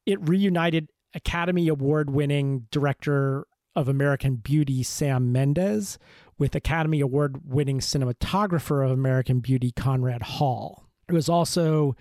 It 0.05 0.27
reunited 0.27 0.87
Academy 1.13 1.67
Award 1.67 2.09
winning 2.09 2.67
director 2.71 3.45
of 3.75 3.89
American 3.89 4.35
Beauty, 4.35 4.81
Sam 4.81 5.31
Mendes, 5.31 5.99
with 6.37 6.55
Academy 6.55 7.01
Award 7.01 7.41
winning 7.43 7.79
cinematographer 7.79 8.83
of 8.83 8.91
American 8.91 9.41
Beauty, 9.41 9.71
Conrad 9.71 10.23
Hall. 10.23 10.85
It 11.09 11.13
was 11.13 11.27
also 11.27 11.95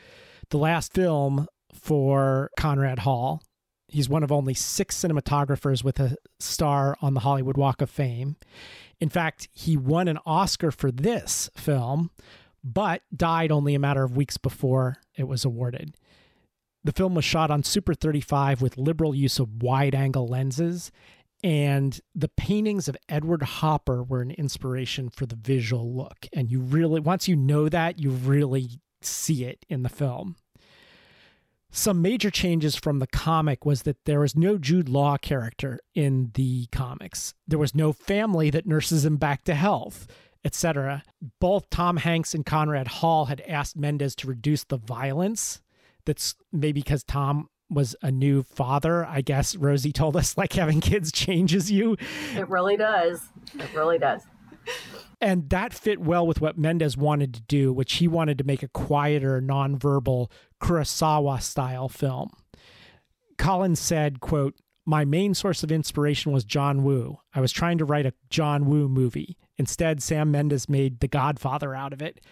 the 0.51 0.59
last 0.59 0.95
film 0.95 1.49
for 1.73 2.51
Conrad 2.57 3.01
Hall. 3.01 3.43
He's 3.89 4.09
one 4.09 4.23
of 4.23 4.31
only 4.31 4.55
six 4.55 4.97
cinematographers 4.97 5.83
with 5.83 5.99
a 5.99 6.17
star 6.39 6.97
on 7.01 7.15
the 7.15 7.21
Hollywood 7.21 7.57
Walk 7.57 7.81
of 7.81 7.91
Fame. 7.91 8.37
In 9.01 9.09
fact, 9.09 9.49
he 9.53 9.77
won 9.77 10.09
an 10.09 10.19
Oscar 10.27 10.71
for 10.71 10.91
this 10.91 11.49
film, 11.57 12.11
but 12.63 13.03
died 13.17 13.51
only 13.51 13.75
a 13.75 13.79
matter 13.79 14.05
of 14.05 14.17
weeks 14.17 14.37
before 14.37 14.99
it 15.17 15.25
was 15.25 15.45
awarded. 15.45 15.95
The 16.85 16.93
film 16.93 17.15
was 17.15 17.25
shot 17.25 17.51
on 17.51 17.65
Super 17.65 17.95
35 17.95 18.63
with 18.63 18.79
liberal 18.79 19.15
use 19.15 19.39
of 19.39 19.63
wide 19.63 19.95
angle 19.95 20.27
lenses, 20.27 20.93
and 21.43 21.99
the 22.15 22.29
paintings 22.29 22.89
of 22.89 22.97
Edward 23.09 23.43
Hopper 23.43 24.03
were 24.03 24.21
an 24.21 24.33
inspiration 24.33 25.09
for 25.09 25.25
the 25.25 25.37
visual 25.37 25.95
look. 25.95 26.27
And 26.33 26.51
you 26.51 26.61
really, 26.61 27.01
once 27.01 27.29
you 27.29 27.37
know 27.37 27.69
that, 27.69 27.99
you 27.99 28.11
really 28.11 28.81
see 29.01 29.45
it 29.45 29.65
in 29.69 29.83
the 29.83 29.89
film. 29.89 30.37
Some 31.71 32.01
major 32.01 32.31
changes 32.31 32.77
from 32.77 32.99
the 32.99 33.07
comic 33.07 33.67
was 33.67 33.83
that 33.83 34.05
there 34.07 34.21
was 34.21 34.35
no 34.35 34.57
Jude 34.57 34.89
Law 34.89 35.19
character 35.19 35.79
in 35.95 36.31
the 36.35 36.67
comics. 36.73 37.35
There 37.47 37.59
was 37.59 37.75
no 37.75 37.93
family 37.93 38.51
that 38.51 38.67
nurses 38.67 39.05
him 39.05 39.17
back 39.17 39.45
to 39.45 39.55
health, 39.55 40.07
etc. 40.45 41.03
Both 41.41 41.69
Tom 41.69 41.99
Hanks 41.99 42.35
and 42.35 42.47
Conrad 42.47 42.89
Hall 42.89 43.27
had 43.27 43.43
asked 43.43 43.77
Mendes 43.77 44.17
to 44.17 44.27
reduce 44.27 44.65
the 44.65 44.79
violence. 44.79 45.61
That's 46.07 46.37
maybe 46.53 46.81
because 46.81 47.05
Tom 47.05 47.51
was 47.69 47.95
a 48.01 48.11
new 48.11 48.43
father. 48.43 49.05
I 49.05 49.21
guess 49.21 49.55
Rosie 49.55 49.93
told 49.93 50.17
us 50.17 50.39
like 50.39 50.55
having 50.55 50.81
kids 50.81 51.13
changes 51.13 51.71
you. 51.71 51.97
It 52.35 52.49
really 52.49 52.79
does. 52.79 53.29
It 53.55 53.75
really 53.75 53.99
does. 53.99 54.23
And 55.21 55.51
that 55.51 55.75
fit 55.75 55.99
well 55.99 56.27
with 56.27 56.41
what 56.41 56.57
Mendes 56.57 56.97
wanted 56.97 57.35
to 57.35 57.41
do, 57.43 57.73
which 57.73 57.95
he 57.95 58.07
wanted 58.07 58.39
to 58.39 58.45
make 58.45 58.63
a 58.63 58.69
quieter, 58.69 59.41
nonverbal 59.41 60.31
Kurosawa 60.61 61.41
style 61.43 61.89
film. 61.89 62.31
Collins 63.37 63.81
said, 63.81 64.21
quote, 64.21 64.55
my 64.85 65.05
main 65.05 65.35
source 65.35 65.63
of 65.63 65.71
inspiration 65.71 66.33
was 66.33 66.45
John 66.45 66.83
Woo. 66.83 67.19
I 67.35 67.41
was 67.41 67.53
trying 67.53 67.77
to 67.77 67.85
write 67.85 68.07
a 68.07 68.15
John 68.31 68.65
Woo 68.65 68.89
movie. 68.89 69.37
Instead, 69.59 70.03
Sam 70.03 70.31
Mendes 70.31 70.67
made 70.67 71.01
The 71.01 71.09
Godfather 71.09 71.75
out 71.75 71.93
of 71.93 72.01
it. 72.01 72.25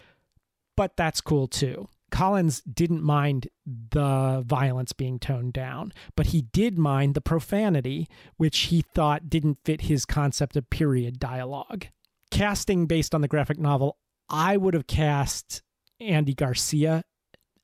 But 0.75 0.97
that's 0.97 1.21
cool 1.21 1.49
too. 1.49 1.89
Collins 2.11 2.63
didn't 2.63 3.03
mind 3.03 3.49
the 3.67 4.43
violence 4.47 4.93
being 4.93 5.19
toned 5.19 5.53
down, 5.53 5.93
but 6.17 6.29
he 6.29 6.43
did 6.43 6.79
mind 6.79 7.15
the 7.15 7.21
profanity, 7.21 8.09
which 8.37 8.59
he 8.59 8.81
thought 8.95 9.29
didn't 9.29 9.59
fit 9.65 9.83
his 9.83 10.07
concept 10.07 10.57
of 10.57 10.71
period 10.71 11.19
dialogue. 11.19 11.87
Casting 12.31 12.87
based 12.87 13.15
on 13.15 13.21
the 13.21 13.29
graphic 13.29 13.59
novel, 13.59 13.99
I 14.31 14.57
would 14.57 14.73
have 14.75 14.87
cast 14.87 15.63
Andy 16.01 16.33
Garcia 16.33 17.05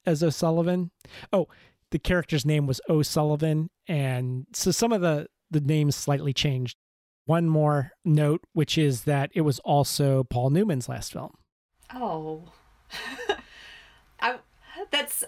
as 0.06 0.22
O'Sullivan. 0.22 0.90
Oh, 1.32 1.48
the 1.90 1.98
character's 1.98 2.46
name 2.46 2.66
was 2.66 2.80
O'Sullivan, 2.88 3.70
and 3.86 4.46
so 4.52 4.70
some 4.70 4.92
of 4.92 5.00
the 5.00 5.26
the 5.50 5.60
names 5.60 5.94
slightly 5.94 6.32
changed. 6.32 6.76
One 7.26 7.48
more 7.48 7.92
note, 8.04 8.42
which 8.52 8.76
is 8.76 9.04
that 9.04 9.30
it 9.34 9.42
was 9.42 9.60
also 9.60 10.24
Paul 10.24 10.50
Newman's 10.50 10.88
last 10.88 11.12
film. 11.12 11.34
Oh. 11.94 12.44
I 14.20 14.38
that's 14.90 15.24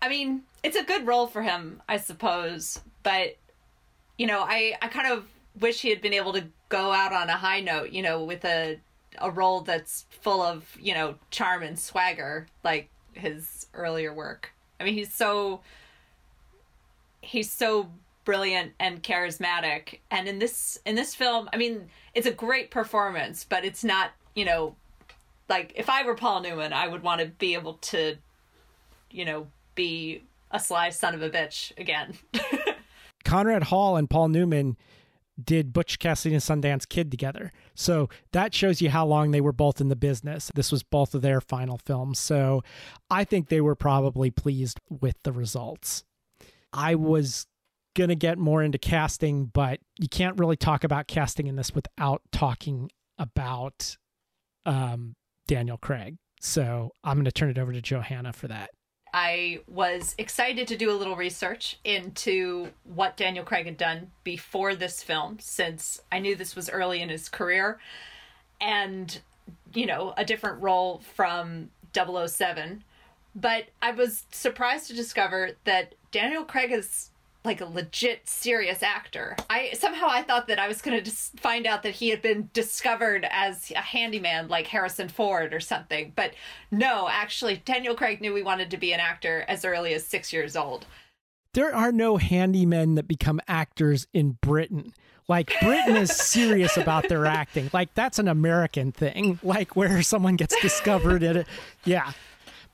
I 0.00 0.08
mean, 0.08 0.42
it's 0.62 0.76
a 0.76 0.84
good 0.84 1.06
role 1.06 1.26
for 1.26 1.42
him, 1.42 1.82
I 1.88 1.96
suppose, 1.96 2.80
but 3.02 3.36
you 4.18 4.26
know, 4.26 4.40
I 4.40 4.74
I 4.82 4.88
kind 4.88 5.12
of 5.12 5.26
wish 5.58 5.80
he 5.80 5.90
had 5.90 6.02
been 6.02 6.12
able 6.12 6.34
to 6.34 6.44
go 6.68 6.92
out 6.92 7.12
on 7.12 7.30
a 7.30 7.36
high 7.36 7.60
note, 7.60 7.90
you 7.90 8.02
know, 8.02 8.22
with 8.22 8.44
a 8.44 8.78
a 9.18 9.30
role 9.30 9.62
that's 9.62 10.04
full 10.10 10.42
of, 10.42 10.76
you 10.78 10.92
know, 10.92 11.14
charm 11.30 11.62
and 11.62 11.78
swagger 11.78 12.46
like 12.62 12.90
his 13.14 13.55
earlier 13.76 14.12
work. 14.12 14.52
I 14.80 14.84
mean, 14.84 14.94
he's 14.94 15.12
so 15.12 15.60
he's 17.20 17.50
so 17.50 17.90
brilliant 18.24 18.72
and 18.80 19.02
charismatic 19.02 20.00
and 20.10 20.28
in 20.28 20.38
this 20.38 20.78
in 20.84 20.94
this 20.94 21.14
film, 21.14 21.48
I 21.52 21.56
mean, 21.56 21.88
it's 22.14 22.26
a 22.26 22.32
great 22.32 22.70
performance, 22.70 23.44
but 23.48 23.64
it's 23.64 23.84
not, 23.84 24.10
you 24.34 24.44
know, 24.44 24.76
like 25.48 25.72
if 25.76 25.88
I 25.88 26.04
were 26.04 26.14
Paul 26.14 26.40
Newman, 26.42 26.72
I 26.72 26.88
would 26.88 27.02
want 27.02 27.20
to 27.20 27.26
be 27.26 27.54
able 27.54 27.74
to, 27.74 28.16
you 29.10 29.24
know, 29.24 29.46
be 29.74 30.22
a 30.50 30.58
sly 30.58 30.90
son 30.90 31.14
of 31.14 31.22
a 31.22 31.30
bitch 31.30 31.76
again. 31.78 32.14
Conrad 33.24 33.64
Hall 33.64 33.96
and 33.96 34.08
Paul 34.08 34.28
Newman 34.28 34.76
did 35.42 35.72
Butch 35.72 35.98
Cassidy 35.98 36.34
and 36.34 36.42
Sundance 36.42 36.88
Kid 36.88 37.10
together. 37.10 37.52
So 37.74 38.08
that 38.32 38.54
shows 38.54 38.80
you 38.80 38.90
how 38.90 39.06
long 39.06 39.30
they 39.30 39.40
were 39.40 39.52
both 39.52 39.80
in 39.80 39.88
the 39.88 39.96
business. 39.96 40.50
This 40.54 40.72
was 40.72 40.82
both 40.82 41.14
of 41.14 41.22
their 41.22 41.40
final 41.40 41.78
films. 41.78 42.18
So 42.18 42.62
I 43.10 43.24
think 43.24 43.48
they 43.48 43.60
were 43.60 43.74
probably 43.74 44.30
pleased 44.30 44.80
with 44.88 45.16
the 45.22 45.32
results. 45.32 46.04
I 46.72 46.94
was 46.94 47.46
going 47.94 48.08
to 48.08 48.16
get 48.16 48.38
more 48.38 48.62
into 48.62 48.78
casting, 48.78 49.46
but 49.46 49.80
you 49.98 50.08
can't 50.08 50.38
really 50.38 50.56
talk 50.56 50.84
about 50.84 51.06
casting 51.06 51.46
in 51.46 51.56
this 51.56 51.74
without 51.74 52.22
talking 52.32 52.90
about 53.18 53.96
um, 54.64 55.16
Daniel 55.46 55.78
Craig. 55.78 56.16
So 56.40 56.92
I'm 57.02 57.16
going 57.16 57.24
to 57.24 57.32
turn 57.32 57.50
it 57.50 57.58
over 57.58 57.72
to 57.72 57.80
Johanna 57.80 58.32
for 58.32 58.48
that. 58.48 58.70
I 59.18 59.60
was 59.66 60.14
excited 60.18 60.68
to 60.68 60.76
do 60.76 60.90
a 60.90 60.92
little 60.92 61.16
research 61.16 61.78
into 61.84 62.68
what 62.84 63.16
Daniel 63.16 63.46
Craig 63.46 63.64
had 63.64 63.78
done 63.78 64.10
before 64.24 64.74
this 64.74 65.02
film, 65.02 65.38
since 65.40 66.02
I 66.12 66.18
knew 66.18 66.36
this 66.36 66.54
was 66.54 66.68
early 66.68 67.00
in 67.00 67.08
his 67.08 67.30
career 67.30 67.80
and, 68.60 69.18
you 69.72 69.86
know, 69.86 70.12
a 70.18 70.24
different 70.26 70.60
role 70.60 71.00
from 71.14 71.70
007. 71.94 72.84
But 73.34 73.68
I 73.80 73.92
was 73.92 74.26
surprised 74.32 74.88
to 74.88 74.94
discover 74.94 75.52
that 75.64 75.94
Daniel 76.10 76.44
Craig 76.44 76.70
is 76.70 77.08
like 77.46 77.60
a 77.60 77.66
legit 77.66 78.28
serious 78.28 78.82
actor. 78.82 79.36
I 79.48 79.70
somehow 79.72 80.08
I 80.10 80.22
thought 80.22 80.48
that 80.48 80.58
I 80.58 80.68
was 80.68 80.82
going 80.82 80.96
to 80.96 81.02
just 81.02 81.38
find 81.38 81.66
out 81.66 81.82
that 81.84 81.94
he 81.94 82.10
had 82.10 82.20
been 82.20 82.50
discovered 82.52 83.26
as 83.30 83.70
a 83.70 83.80
handyman 83.80 84.48
like 84.48 84.66
Harrison 84.66 85.08
Ford 85.08 85.54
or 85.54 85.60
something. 85.60 86.12
But 86.14 86.34
no, 86.70 87.08
actually 87.08 87.62
Daniel 87.64 87.94
Craig 87.94 88.20
knew 88.20 88.34
he 88.34 88.42
wanted 88.42 88.70
to 88.72 88.76
be 88.76 88.92
an 88.92 89.00
actor 89.00 89.44
as 89.48 89.64
early 89.64 89.94
as 89.94 90.04
6 90.04 90.32
years 90.32 90.56
old. 90.56 90.86
There 91.54 91.74
are 91.74 91.92
no 91.92 92.18
handymen 92.18 92.96
that 92.96 93.08
become 93.08 93.40
actors 93.48 94.06
in 94.12 94.32
Britain. 94.42 94.92
Like 95.28 95.58
Britain 95.60 95.96
is 95.96 96.10
serious 96.16 96.76
about 96.76 97.08
their 97.08 97.24
acting. 97.26 97.70
Like 97.72 97.94
that's 97.94 98.18
an 98.18 98.28
American 98.28 98.92
thing. 98.92 99.38
Like 99.42 99.74
where 99.74 100.02
someone 100.02 100.36
gets 100.36 100.60
discovered 100.60 101.22
at 101.22 101.36
it. 101.36 101.46
Yeah. 101.84 102.12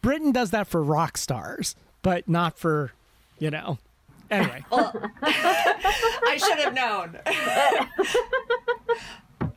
Britain 0.00 0.32
does 0.32 0.50
that 0.50 0.66
for 0.66 0.82
rock 0.82 1.16
stars, 1.16 1.76
but 2.02 2.28
not 2.28 2.58
for, 2.58 2.92
you 3.38 3.50
know, 3.50 3.78
Anyway. 4.32 4.64
I 4.72 6.38
should 6.38 6.58
have 6.58 6.74
known. 6.74 7.18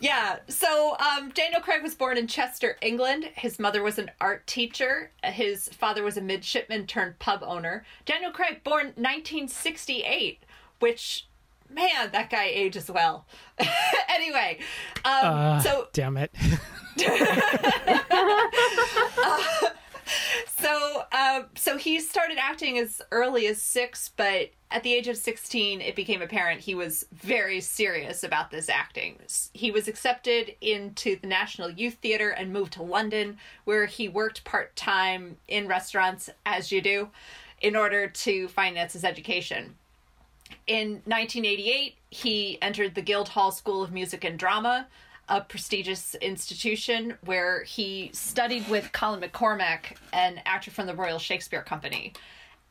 yeah, 0.00 0.36
so 0.46 0.96
um, 0.98 1.30
Daniel 1.30 1.60
Craig 1.60 1.82
was 1.82 1.96
born 1.96 2.16
in 2.16 2.28
Chester, 2.28 2.76
England. 2.80 3.28
His 3.34 3.58
mother 3.58 3.82
was 3.82 3.98
an 3.98 4.12
art 4.20 4.46
teacher. 4.46 5.10
His 5.24 5.68
father 5.68 6.04
was 6.04 6.16
a 6.16 6.20
midshipman 6.20 6.86
turned 6.86 7.18
pub 7.18 7.42
owner. 7.44 7.84
Daniel 8.06 8.30
Craig, 8.30 8.62
born 8.62 8.86
1968, 8.96 10.44
which 10.78 11.26
man, 11.68 12.12
that 12.12 12.30
guy 12.30 12.44
ages 12.44 12.88
well. 12.88 13.26
anyway, 14.08 14.60
um, 15.04 15.12
uh, 15.24 15.60
so 15.60 15.88
damn 15.92 16.16
it. 16.16 16.30
uh, 19.18 19.70
so 20.58 21.04
uh, 21.12 21.42
so 21.54 21.76
he 21.76 22.00
started 22.00 22.38
acting 22.38 22.78
as 22.78 23.02
early 23.10 23.46
as 23.46 23.60
six 23.60 24.10
but 24.16 24.50
at 24.70 24.82
the 24.82 24.92
age 24.92 25.08
of 25.08 25.16
16 25.16 25.80
it 25.80 25.96
became 25.96 26.22
apparent 26.22 26.60
he 26.60 26.74
was 26.74 27.06
very 27.12 27.60
serious 27.60 28.22
about 28.22 28.50
this 28.50 28.68
acting. 28.68 29.18
He 29.52 29.70
was 29.70 29.88
accepted 29.88 30.54
into 30.60 31.16
the 31.16 31.26
national 31.26 31.70
youth 31.70 31.94
theater 32.00 32.30
and 32.30 32.52
moved 32.52 32.74
to 32.74 32.82
london 32.82 33.38
where 33.64 33.86
he 33.86 34.08
worked 34.08 34.44
part-time 34.44 35.36
in 35.48 35.68
restaurants 35.68 36.30
as 36.46 36.70
you 36.70 36.80
do 36.80 37.08
in 37.60 37.76
order 37.76 38.08
to 38.08 38.48
finance 38.48 38.94
his 38.94 39.04
education. 39.04 39.76
In 40.66 41.02
1988 41.04 41.96
he 42.10 42.58
entered 42.62 42.94
the 42.94 43.02
guildhall 43.02 43.50
school 43.50 43.82
of 43.82 43.92
music 43.92 44.24
and 44.24 44.38
drama 44.38 44.86
a 45.30 45.40
prestigious 45.40 46.16
institution 46.16 47.14
where 47.24 47.62
he 47.62 48.10
studied 48.12 48.68
with 48.68 48.92
Colin 48.92 49.20
McCormack, 49.20 49.96
an 50.12 50.40
actor 50.44 50.72
from 50.72 50.86
the 50.86 50.94
Royal 50.94 51.20
Shakespeare 51.20 51.62
Company. 51.62 52.12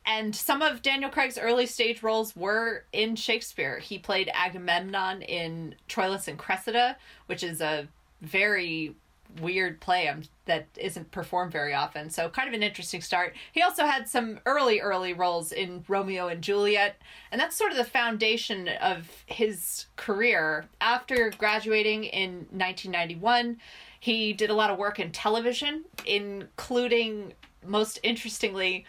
And 0.06 0.36
some 0.36 0.60
of 0.60 0.82
Daniel 0.82 1.10
Craig's 1.10 1.38
early 1.38 1.66
stage 1.66 2.02
roles 2.02 2.36
were 2.36 2.84
in 2.92 3.16
Shakespeare. 3.16 3.78
He 3.78 3.98
played 3.98 4.30
Agamemnon 4.34 5.22
in 5.22 5.74
Troilus 5.88 6.28
and 6.28 6.38
Cressida, 6.38 6.96
which 7.26 7.42
is 7.42 7.60
a 7.60 7.88
very 8.20 8.94
weird 9.40 9.80
play 9.80 10.08
um, 10.08 10.22
that 10.46 10.66
isn't 10.76 11.10
performed 11.10 11.52
very 11.52 11.74
often. 11.74 12.10
So 12.10 12.28
kind 12.28 12.48
of 12.48 12.54
an 12.54 12.62
interesting 12.62 13.00
start. 13.00 13.34
He 13.52 13.62
also 13.62 13.84
had 13.86 14.08
some 14.08 14.40
early 14.46 14.80
early 14.80 15.12
roles 15.12 15.52
in 15.52 15.84
Romeo 15.88 16.28
and 16.28 16.42
Juliet, 16.42 17.00
and 17.30 17.40
that's 17.40 17.56
sort 17.56 17.70
of 17.70 17.76
the 17.76 17.84
foundation 17.84 18.68
of 18.80 19.08
his 19.26 19.86
career. 19.96 20.66
After 20.80 21.30
graduating 21.36 22.04
in 22.04 22.46
1991, 22.50 23.58
he 23.98 24.32
did 24.32 24.50
a 24.50 24.54
lot 24.54 24.70
of 24.70 24.78
work 24.78 24.98
in 24.98 25.12
television, 25.12 25.84
including 26.06 27.34
most 27.66 27.98
interestingly, 28.02 28.86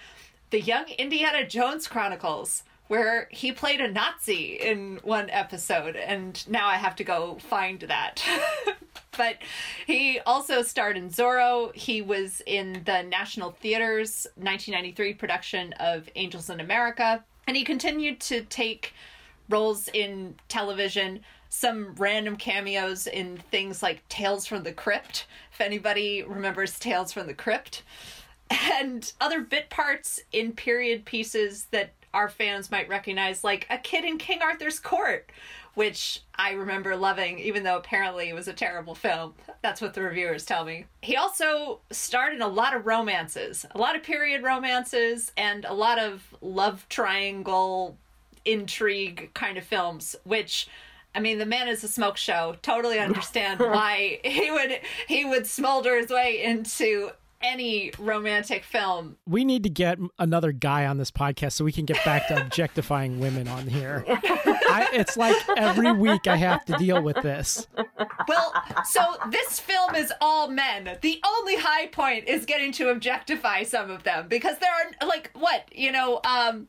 the 0.50 0.62
Young 0.62 0.88
Indiana 0.98 1.46
Jones 1.46 1.88
Chronicles 1.88 2.64
where 2.92 3.30
he 3.32 3.54
played 3.54 3.80
a 3.80 3.90
Nazi 3.90 4.60
in 4.60 5.00
one 5.02 5.30
episode, 5.30 5.96
and 5.96 6.46
now 6.50 6.68
I 6.68 6.76
have 6.76 6.94
to 6.98 7.06
go 7.06 7.38
find 7.40 7.80
that. 7.84 8.22
but 9.18 9.38
he 9.86 10.20
also 10.26 10.62
starred 10.62 10.98
in 10.98 11.10
Zorro. 11.10 11.76
He 11.76 12.02
was 12.02 12.42
in 12.46 12.82
the 12.86 13.04
National 13.04 13.52
Theater's 13.52 14.26
1993 14.36 15.14
production 15.16 15.74
of 15.74 16.10
Angels 16.16 16.50
in 16.50 16.60
America, 16.60 17.24
and 17.48 17.58
he 17.58 17.64
continued 17.64 18.20
to 18.22 18.42
take 18.44 18.94
roles 19.50 19.90
in 19.90 20.36
television, 20.48 21.20
some 21.50 21.94
random 21.96 22.38
cameos 22.38 23.08
in 23.08 23.38
things 23.52 23.84
like 23.84 24.08
Tales 24.08 24.46
from 24.46 24.64
the 24.64 24.72
Crypt, 24.72 25.28
if 25.52 25.60
anybody 25.60 26.24
remembers 26.24 26.80
Tales 26.80 27.12
from 27.12 27.28
the 27.28 27.34
Crypt, 27.34 27.84
and 28.50 29.12
other 29.20 29.42
bit 29.42 29.70
parts 29.70 30.22
in 30.32 30.54
period 30.54 31.04
pieces 31.04 31.66
that 31.72 31.92
our 32.14 32.30
fans 32.30 32.72
might 32.72 32.90
recognize, 32.90 33.44
like 33.44 33.68
A 33.70 33.78
Kid 33.78 34.06
in 34.06 34.18
King 34.18 34.42
Arthur's 34.42 34.80
Court, 34.80 35.30
which 35.74 36.22
I 36.36 36.52
remember 36.52 36.96
loving, 36.96 37.40
even 37.40 37.64
though 37.64 37.78
apparently 37.78 38.30
it 38.30 38.36
was 38.36 38.48
a 38.48 38.54
terrible 38.54 38.96
film. 38.96 39.34
That's 39.62 39.82
what 39.82 39.94
the 39.94 40.02
reviewers 40.02 40.46
tell 40.46 40.66
me. 40.66 40.86
He 41.02 41.16
also 41.16 41.82
starred 41.92 42.34
in 42.34 42.42
a 42.42 42.48
lot 42.48 42.76
of 42.76 42.86
romances, 42.86 43.66
a 43.72 43.78
lot 43.78 43.96
of 43.96 44.04
period 44.04 44.44
romances, 44.44 45.32
and 45.38 45.66
a 45.66 45.74
lot 45.74 46.00
of 46.00 46.36
love 46.42 46.88
triangle 46.90 47.98
intrigue 48.44 49.30
kind 49.34 49.58
of 49.58 49.64
films, 49.64 50.16
which 50.24 50.68
I 51.14 51.20
mean, 51.20 51.40
the 51.40 51.46
man 51.46 51.68
is 51.68 51.84
a 51.84 51.88
smoke 51.88 52.18
show. 52.18 52.56
Totally 52.62 53.00
understand 53.08 53.60
why 53.60 54.20
he 54.24 54.52
would 54.52 54.80
he 55.08 55.26
would 55.26 55.48
smolder 55.48 55.98
his 55.98 56.10
way 56.10 56.42
into 56.44 57.12
any 57.44 57.92
romantic 57.98 58.64
film. 58.64 59.18
We 59.28 59.44
need 59.44 59.64
to 59.64 59.70
get 59.70 59.98
another 60.20 60.52
guy 60.52 60.86
on 60.86 60.98
this 60.98 61.12
podcast 61.12 61.54
so 61.54 61.66
we 61.66 61.72
can 61.72 61.86
get 61.86 62.04
back 62.06 62.28
to 62.28 62.40
objectifying 62.46 63.20
women 63.20 63.48
on 63.48 63.68
here. 63.68 64.06
I, 64.72 64.90
it's 64.94 65.18
like 65.18 65.36
every 65.58 65.92
week 65.92 66.28
I 66.28 66.36
have 66.38 66.66
to 66.66 66.74
deal 66.78 67.02
with 67.02 67.22
this. 67.22 67.68
Well, 68.28 68.54
so 68.86 69.02
this 69.30 69.60
film 69.60 69.96
is 69.96 70.14
all 70.22 70.50
men. 70.50 70.98
The 71.02 71.22
only 71.26 71.56
high 71.58 71.88
point 71.88 72.28
is 72.28 72.46
getting 72.46 72.72
to 72.74 72.90
objectify 72.90 73.64
some 73.64 73.90
of 73.90 74.04
them 74.04 74.28
because 74.28 74.58
there 74.60 74.72
are 74.72 75.08
like 75.08 75.32
what 75.34 75.70
you 75.76 75.92
know. 75.92 76.22
Um, 76.24 76.68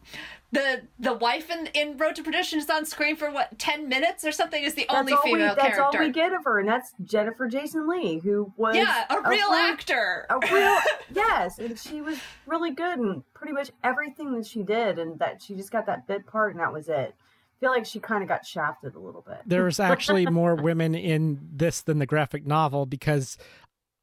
the 0.53 0.83
the 0.99 1.15
wife 1.15 1.51
in 1.51 1.67
in 1.69 1.97
Road 1.97 2.15
to 2.17 2.23
Perdition 2.23 2.59
is 2.59 2.69
on 2.69 2.85
screen 2.85 3.17
for 3.17 3.31
what 3.31 3.59
ten 3.59 3.89
minutes 3.89 4.23
or 4.25 4.33
something 4.33 4.63
is 4.63 4.75
the 4.75 4.85
that's 4.87 4.99
only 4.99 5.15
female 5.25 5.33
we, 5.33 5.39
that's 5.41 5.61
character. 5.61 5.83
That's 5.83 5.97
all 5.97 6.01
we 6.01 6.13
get 6.13 6.33
of 6.35 6.45
her, 6.45 6.61
and 6.61 6.69
that's 6.69 6.93
Jennifer 7.03 7.49
Jason 7.49 7.89
Lee, 7.89 8.21
who 8.21 8.53
was 8.59 8.77
yeah 8.77 9.07
a 9.09 9.29
real 9.29 9.51
a 9.51 9.57
actor, 9.57 10.27
a 10.29 10.39
real 10.53 10.79
yes, 11.15 11.59
and 11.59 11.79
she 11.79 12.03
was 12.03 12.19
really 12.47 12.71
good 12.71 12.99
in 12.99 13.25
pretty 13.33 13.55
much 13.55 13.71
everything 13.83 14.33
that 14.37 14.47
she 14.47 14.63
did, 14.63 14.99
and 14.99 15.19
that 15.19 15.43
she 15.43 15.55
just 15.55 15.71
got 15.71 15.87
that 15.87 16.07
bit 16.07 16.27
part, 16.27 16.53
and 16.53 16.61
that 16.61 16.73
was 16.73 16.89
it. 16.89 17.15
I 17.63 17.65
feel 17.65 17.71
like 17.71 17.87
she 17.87 18.01
kind 18.01 18.25
of 18.25 18.29
got 18.29 18.45
shafted 18.45 18.97
a 18.97 18.99
little 18.99 19.21
bit. 19.21 19.39
There's 19.47 19.79
actually 19.79 20.27
more 20.31 20.57
women 20.57 20.97
in 20.97 21.39
this 21.53 21.83
than 21.83 22.01
the 22.01 22.07
graphic 22.07 22.45
novel 22.45 22.87
because 22.87 23.39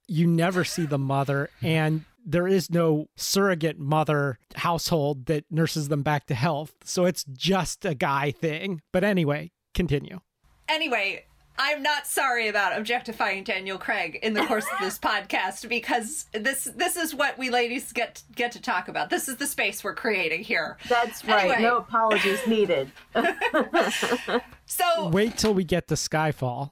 you 0.07 0.25
never 0.27 0.63
see 0.63 0.85
the 0.85 0.97
mother 0.97 1.49
and 1.61 2.05
there 2.25 2.47
is 2.47 2.69
no 2.69 3.07
surrogate 3.17 3.77
mother 3.77 4.39
household 4.55 5.25
that 5.25 5.43
nurses 5.51 5.89
them 5.89 6.03
back 6.03 6.25
to 6.27 6.35
health. 6.35 6.73
So 6.85 7.03
it's 7.03 7.25
just 7.25 7.83
a 7.83 7.95
guy 7.95 8.31
thing. 8.31 8.81
But 8.93 9.03
anyway, 9.03 9.51
continue. 9.73 10.21
Anyway, 10.69 11.25
I'm 11.61 11.83
not 11.83 12.07
sorry 12.07 12.47
about 12.47 12.77
objectifying 12.77 13.43
Daniel 13.43 13.77
Craig 13.77 14.17
in 14.23 14.33
the 14.33 14.45
course 14.45 14.65
of 14.71 14.79
this 14.79 14.97
podcast 15.03 15.67
because 15.67 16.27
this 16.31 16.63
this 16.73 16.95
is 16.95 17.13
what 17.13 17.37
we 17.37 17.49
ladies 17.49 17.91
get 17.91 18.23
get 18.33 18.53
to 18.53 18.61
talk 18.61 18.87
about. 18.87 19.09
This 19.09 19.27
is 19.27 19.35
the 19.35 19.45
space 19.45 19.83
we're 19.83 19.93
creating 19.93 20.43
here. 20.43 20.77
That's 20.87 21.25
right. 21.25 21.51
Anyway. 21.51 21.61
No 21.61 21.77
apologies 21.79 22.47
needed. 22.47 22.93
so 24.65 25.09
wait 25.11 25.37
till 25.37 25.53
we 25.53 25.65
get 25.65 25.89
to 25.89 25.95
Skyfall. 25.95 26.71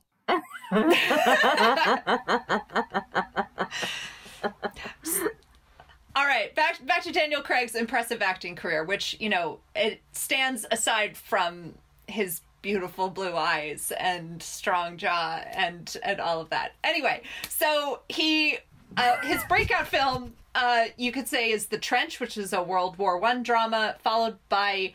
All 6.15 6.26
right, 6.26 6.56
back 6.56 6.86
back 6.86 7.04
to 7.04 7.12
Daniel 7.12 7.41
Craig's 7.41 7.76
impressive 7.76 8.21
acting 8.21 8.56
career, 8.56 8.86
which 8.86 9.17
you 9.19 9.28
know 9.28 9.60
it 9.76 10.02
stands 10.13 10.65
aside 10.71 11.17
from 11.17 11.73
his 12.08 12.39
beautiful 12.67 13.10
blue 13.10 13.34
eyes 13.34 13.93
and 13.97 14.43
strong 14.43 14.97
jaw 14.97 15.41
and 15.53 15.95
and 16.03 16.19
all 16.19 16.41
of 16.41 16.49
that. 16.49 16.73
Anyway, 16.84 17.21
so 17.47 18.01
he 18.10 18.58
uh, 18.97 19.15
his 19.21 19.41
breakout 19.45 19.88
film 19.88 20.34
uh, 20.53 20.88
you 20.97 21.13
could 21.13 21.30
say 21.30 21.49
is 21.51 21.67
The 21.67 21.77
Trench, 21.77 22.19
which 22.19 22.36
is 22.38 22.51
a 22.51 22.62
World 22.62 22.97
War 22.97 23.19
One 23.19 23.41
drama, 23.41 23.95
followed 24.03 24.36
by 24.49 24.93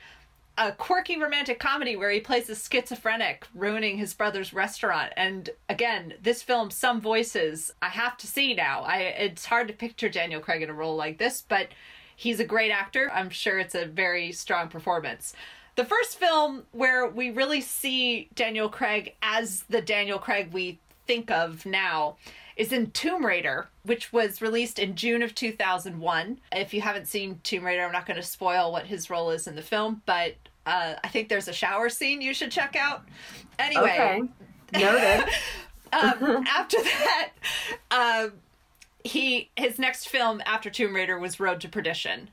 a 0.59 0.73
quirky 0.73 1.19
romantic 1.19 1.59
comedy 1.59 1.97
where 1.97 2.11
he 2.11 2.21
plays 2.21 2.51
a 2.51 2.55
schizophrenic 2.55 3.47
ruining 3.55 3.97
his 3.97 4.13
brother's 4.13 4.53
restaurant 4.53 5.11
and 5.17 5.49
again 5.71 6.13
this 6.23 6.43
film 6.43 6.71
some 6.71 7.01
voices 7.01 7.73
i 7.81 7.89
have 7.89 8.19
to 8.19 8.27
see 8.27 8.53
now 8.53 8.83
i 8.83 8.99
it's 8.99 9.47
hard 9.47 9.67
to 9.67 9.73
picture 9.73 10.11
daniel 10.11 10.43
craig 10.43 10.61
in 10.61 10.69
a 10.69 10.75
role 10.75 10.95
like 10.95 11.17
this 11.17 11.43
but 11.49 11.69
he's 12.23 12.41
a 12.41 12.45
great 12.45 12.71
actor. 12.71 13.11
I'm 13.13 13.31
sure 13.31 13.59
it's 13.59 13.75
a 13.75 13.85
very 13.85 14.33
strong 14.33 14.69
performance. 14.69 15.35
The 15.75 15.85
first 15.85 16.19
film 16.19 16.65
where 16.73 17.09
we 17.09 17.31
really 17.31 17.61
see 17.61 18.29
Daniel 18.35 18.69
Craig 18.69 19.15
as 19.23 19.65
the 19.69 19.81
Daniel 19.81 20.19
Craig 20.19 20.53
we 20.53 20.79
think 21.07 21.31
of 21.31 21.65
now 21.65 22.17
is 22.57 22.73
in 22.73 22.91
Tomb 22.91 23.25
Raider, 23.25 23.69
which 23.83 24.13
was 24.13 24.43
released 24.43 24.79
in 24.79 24.95
June 24.95 25.23
of 25.23 25.35
2001. 25.35 26.39
If 26.53 26.75
you 26.75 26.83
haven't 26.83 27.09
seen 27.09 27.41
Tomb 27.43 27.65
Raider, 27.65 27.85
I'm 27.85 27.93
not 27.93 28.07
going 28.07 28.19
to 28.21 28.23
spoil 28.23 28.71
what 28.71 28.87
his 28.87 29.09
role 29.09 29.31
is 29.31 29.47
in 29.47 29.57
the 29.57 29.63
film, 29.63 30.03
but 30.05 30.35
uh, 30.67 30.95
I 31.03 31.09
think 31.09 31.29
there's 31.29 31.49
a 31.49 31.53
shower 31.53 31.89
scene 31.89 32.21
you 32.21 32.35
should 32.35 32.51
check 32.51 32.77
out. 32.77 33.05
Anyway, 33.59 33.83
Okay. 33.83 34.23
Noted. 34.75 35.25
um, 35.93 36.45
after 36.49 36.79
that, 36.83 37.31
um, 37.91 38.33
he 39.05 39.51
his 39.57 39.79
next 39.79 40.09
film 40.09 40.41
after 40.47 40.71
Tomb 40.71 40.95
Raider 40.95 41.19
was 41.19 41.41
Road 41.41 41.61
to 41.63 41.69
Perdition, 41.69 42.31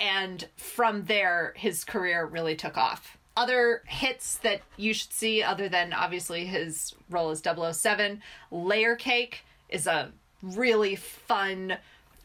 and 0.00 0.48
from 0.56 1.04
there 1.04 1.52
his 1.56 1.84
career 1.84 2.24
really 2.26 2.54
took 2.56 2.76
off. 2.76 3.16
Other 3.36 3.82
hits 3.86 4.38
that 4.38 4.62
you 4.76 4.92
should 4.92 5.12
see, 5.12 5.42
other 5.42 5.68
than 5.68 5.92
obviously 5.92 6.44
his 6.46 6.94
role 7.08 7.30
as 7.30 7.40
007, 7.40 8.20
Layer 8.50 8.96
Cake 8.96 9.44
is 9.68 9.86
a 9.86 10.10
really 10.42 10.96
fun. 10.96 11.76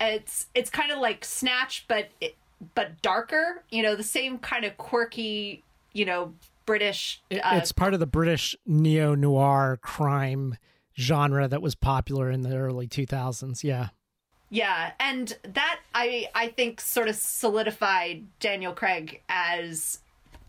It's 0.01 0.47
it's 0.55 0.69
kind 0.71 0.91
of 0.91 0.97
like 0.99 1.23
Snatch, 1.23 1.85
but 1.87 2.09
it, 2.19 2.35
but 2.73 3.01
darker. 3.01 3.63
You 3.69 3.83
know, 3.83 3.95
the 3.95 4.01
same 4.03 4.39
kind 4.39 4.65
of 4.65 4.75
quirky, 4.77 5.63
you 5.93 6.05
know, 6.05 6.33
British. 6.65 7.21
It- 7.29 7.39
uh, 7.39 7.57
it's 7.57 7.71
part 7.71 7.93
of 7.93 7.99
the 7.99 8.07
British 8.07 8.55
neo 8.65 9.13
noir 9.13 9.77
crime 9.83 10.57
genre 10.97 11.47
that 11.47 11.61
was 11.61 11.75
popular 11.75 12.31
in 12.31 12.41
the 12.41 12.55
early 12.55 12.87
2000s. 12.87 13.63
Yeah. 13.63 13.89
Yeah, 14.53 14.91
and 14.99 15.35
that 15.55 15.79
I 15.95 16.29
I 16.35 16.49
think 16.49 16.79
sort 16.79 17.07
of 17.07 17.15
solidified 17.15 18.27
Daniel 18.39 18.71
Craig 18.71 19.23
as 19.27 20.01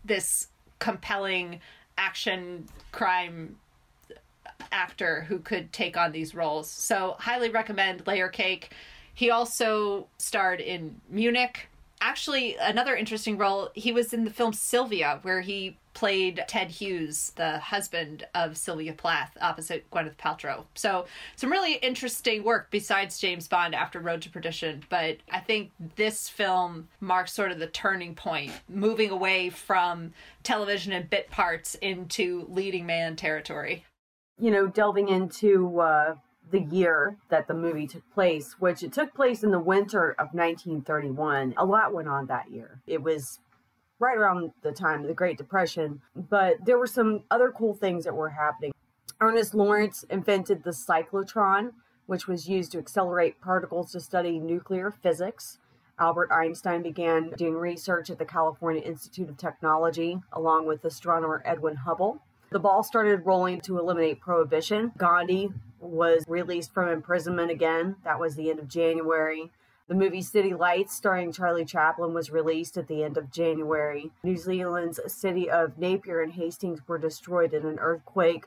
this 0.03 0.49
compelling 0.77 1.59
action 1.97 2.67
crime 2.91 3.55
actor 4.71 5.21
who 5.21 5.39
could 5.39 5.73
take 5.73 5.97
on 5.97 6.11
these 6.11 6.35
roles. 6.35 6.69
So 6.69 7.15
highly 7.17 7.49
recommend 7.49 8.05
Layer 8.05 8.29
Cake. 8.29 8.75
He 9.15 9.31
also 9.31 10.07
starred 10.19 10.61
in 10.61 11.01
Munich. 11.09 11.67
Actually, 11.99 12.57
another 12.57 12.95
interesting 12.95 13.39
role, 13.39 13.71
he 13.73 13.91
was 13.91 14.13
in 14.13 14.23
the 14.23 14.29
film 14.29 14.53
Sylvia, 14.53 15.17
where 15.23 15.41
he 15.41 15.79
played 15.95 16.43
Ted 16.47 16.69
Hughes, 16.69 17.31
the 17.35 17.57
husband 17.57 18.27
of 18.35 18.55
Sylvia 18.57 18.93
Plath, 18.93 19.35
opposite 19.41 19.89
Gwyneth 19.89 20.17
Paltrow. 20.17 20.65
So, 20.75 21.05
some 21.35 21.51
really 21.51 21.75
interesting 21.75 22.43
work 22.43 22.67
besides 22.69 23.17
James 23.17 23.47
Bond 23.47 23.73
after 23.73 23.99
Road 23.99 24.21
to 24.21 24.29
Perdition. 24.29 24.83
But 24.89 25.17
I 25.31 25.39
think 25.39 25.71
this 25.95 26.29
film 26.29 26.89
marks 26.99 27.33
sort 27.33 27.51
of 27.51 27.57
the 27.57 27.67
turning 27.67 28.13
point, 28.13 28.51
moving 28.69 29.09
away 29.09 29.49
from 29.49 30.13
television 30.43 30.93
and 30.93 31.09
bit 31.09 31.31
parts 31.31 31.73
into 31.75 32.45
leading 32.49 32.85
man 32.85 33.15
territory. 33.15 33.85
you 34.37 34.51
know, 34.51 34.67
delving 34.67 35.07
into 35.07 35.79
uh, 35.79 36.15
the 36.51 36.59
year 36.61 37.17
that 37.29 37.47
the 37.47 37.53
movie 37.53 37.87
took 37.87 38.03
place, 38.13 38.55
which 38.59 38.83
it 38.83 38.93
took 38.93 39.13
place 39.13 39.43
in 39.43 39.51
the 39.51 39.59
winter 39.59 40.11
of 40.19 40.27
1931. 40.33 41.53
A 41.57 41.65
lot 41.65 41.93
went 41.93 42.07
on 42.07 42.27
that 42.27 42.51
year. 42.51 42.81
It 42.85 43.01
was 43.01 43.39
right 43.99 44.17
around 44.17 44.51
the 44.61 44.71
time 44.71 45.01
of 45.01 45.07
the 45.07 45.13
Great 45.13 45.37
Depression, 45.37 46.01
but 46.15 46.65
there 46.65 46.77
were 46.77 46.87
some 46.87 47.23
other 47.31 47.51
cool 47.51 47.73
things 47.73 48.03
that 48.03 48.15
were 48.15 48.29
happening. 48.29 48.71
Ernest 49.21 49.53
Lawrence 49.53 50.03
invented 50.09 50.63
the 50.63 50.71
cyclotron, 50.71 51.71
which 52.05 52.27
was 52.27 52.49
used 52.49 52.71
to 52.73 52.77
accelerate 52.77 53.41
particles 53.41 53.91
to 53.91 53.99
study 53.99 54.39
nuclear 54.39 54.91
physics. 54.91 55.59
Albert 55.97 56.29
Einstein 56.31 56.81
began 56.83 57.31
doing 57.37 57.55
research 57.55 58.09
at 58.09 58.19
the 58.19 58.25
California 58.25 58.81
Institute 58.81 59.29
of 59.29 59.37
Technology, 59.37 60.19
along 60.33 60.67
with 60.67 60.83
astronomer 60.83 61.41
Edwin 61.45 61.77
Hubble. 61.77 62.21
The 62.51 62.59
ball 62.59 62.83
started 62.83 63.25
rolling 63.25 63.61
to 63.61 63.79
eliminate 63.79 64.19
prohibition. 64.19 64.91
Gandhi 64.97 65.49
was 65.79 66.25
released 66.27 66.73
from 66.73 66.89
imprisonment 66.89 67.49
again. 67.49 67.95
That 68.03 68.19
was 68.19 68.35
the 68.35 68.49
end 68.49 68.59
of 68.59 68.67
January. 68.67 69.51
The 69.87 69.93
movie 69.93 70.23
City 70.23 70.55
Lights, 70.55 70.95
starring 70.95 71.31
Charlie 71.31 71.63
Chaplin, 71.63 72.11
was 72.11 72.31
released 72.31 72.75
at 72.75 72.87
the 72.87 73.03
end 73.03 73.17
of 73.17 73.31
January. 73.31 74.11
New 74.23 74.35
Zealand's 74.35 74.99
city 75.05 75.47
of 75.47 75.77
Napier 75.77 76.21
and 76.21 76.33
Hastings 76.33 76.79
were 76.87 76.97
destroyed 76.97 77.53
in 77.53 77.67
an 77.67 77.77
earthquake. 77.77 78.45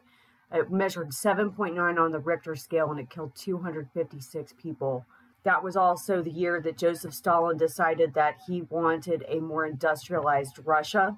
It 0.53 0.73
measured 0.73 1.11
7.9 1.11 1.97
on 1.97 2.11
the 2.11 2.19
Richter 2.19 2.57
scale 2.57 2.91
and 2.91 2.99
it 2.99 3.09
killed 3.09 3.37
256 3.37 4.55
people. 4.61 5.07
That 5.45 5.63
was 5.63 5.77
also 5.77 6.23
the 6.23 6.31
year 6.33 6.61
that 6.61 6.77
Joseph 6.77 7.15
Stalin 7.15 7.57
decided 7.57 8.15
that 8.15 8.39
he 8.49 8.63
wanted 8.63 9.25
a 9.29 9.39
more 9.39 9.65
industrialized 9.65 10.59
Russia 10.65 11.17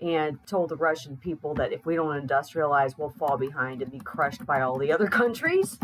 and 0.00 0.44
told 0.44 0.70
the 0.70 0.76
Russian 0.76 1.16
people 1.16 1.54
that 1.54 1.72
if 1.72 1.86
we 1.86 1.94
don't 1.94 2.20
industrialize, 2.20 2.98
we'll 2.98 3.10
fall 3.10 3.38
behind 3.38 3.80
and 3.80 3.92
be 3.92 4.00
crushed 4.00 4.44
by 4.44 4.60
all 4.60 4.76
the 4.76 4.90
other 4.90 5.06
countries. 5.06 5.78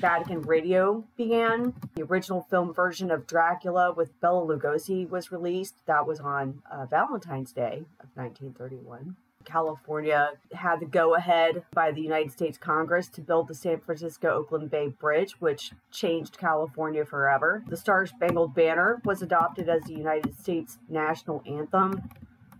Vatican 0.00 0.42
Radio 0.42 1.04
began. 1.16 1.74
The 1.94 2.02
original 2.02 2.46
film 2.50 2.74
version 2.74 3.10
of 3.10 3.26
Dracula 3.26 3.92
with 3.92 4.18
Bela 4.20 4.46
Lugosi 4.46 5.08
was 5.08 5.32
released. 5.32 5.74
That 5.86 6.06
was 6.06 6.20
on 6.20 6.62
uh, 6.70 6.86
Valentine's 6.86 7.52
Day 7.52 7.84
of 8.00 8.08
1931. 8.14 9.16
California 9.44 10.32
had 10.52 10.80
the 10.80 10.86
go 10.86 11.14
ahead 11.14 11.64
by 11.72 11.92
the 11.92 12.00
United 12.00 12.32
States 12.32 12.58
Congress 12.58 13.08
to 13.08 13.20
build 13.20 13.48
the 13.48 13.54
San 13.54 13.80
Francisco 13.80 14.28
Oakland 14.28 14.70
Bay 14.70 14.88
Bridge, 14.88 15.36
which 15.38 15.72
changed 15.90 16.36
California 16.36 17.04
forever. 17.04 17.62
The 17.68 17.76
Star 17.76 18.06
Spangled 18.06 18.54
Banner 18.54 19.00
was 19.04 19.22
adopted 19.22 19.68
as 19.68 19.82
the 19.84 19.94
United 19.94 20.38
States 20.38 20.78
national 20.88 21.42
anthem. 21.46 22.02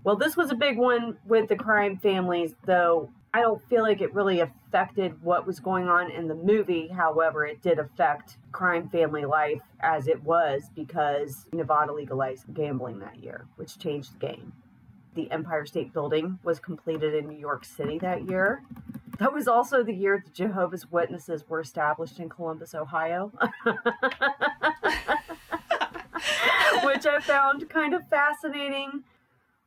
Well, 0.05 0.17
this 0.17 0.37
was 0.37 0.53
a 0.53 0.55
big 0.55 0.79
one 0.79 1.19
with 1.27 1.49
the 1.49 1.57
crime 1.57 1.99
families, 1.99 2.55
though 2.65 3.11
I 3.35 3.41
don't 3.41 3.61
feel 3.69 3.83
like 3.83 4.01
it 4.01 4.15
really 4.15 4.41
affected 4.41 4.66
what 5.23 5.47
was 5.47 5.61
going 5.61 5.89
on 5.89 6.11
in 6.11 6.29
the 6.29 6.35
movie. 6.35 6.89
However, 6.89 7.47
it 7.47 7.63
did 7.63 7.79
affect 7.79 8.37
crime 8.53 8.89
family 8.89 9.25
life 9.25 9.63
as 9.81 10.09
it 10.09 10.23
was 10.23 10.65
because 10.75 11.47
Nevada 11.53 11.93
legalized 11.93 12.53
gambling 12.53 12.99
that 13.01 13.17
year, 13.23 13.47
which 13.57 13.79
changed 13.79 14.15
the 14.15 14.27
game. 14.27 14.53
The 15.15 15.31
Empire 15.31 15.65
State 15.65 15.93
Building 15.93 16.39
was 16.43 16.59
completed 16.61 17.15
in 17.15 17.27
New 17.27 17.39
York 17.39 17.65
City 17.65 17.99
that 18.01 18.29
year. 18.29 18.63
That 19.19 19.33
was 19.33 19.49
also 19.49 19.83
the 19.83 19.95
year 19.95 20.23
the 20.23 20.31
Jehovah's 20.31 20.91
Witnesses 20.91 21.49
were 21.49 21.61
established 21.61 22.21
in 22.21 22.29
Columbus, 22.29 22.75
Ohio. 22.75 23.33
Which 26.85 27.07
I 27.07 27.21
found 27.21 27.69
kind 27.71 27.95
of 27.95 28.07
fascinating. 28.09 29.05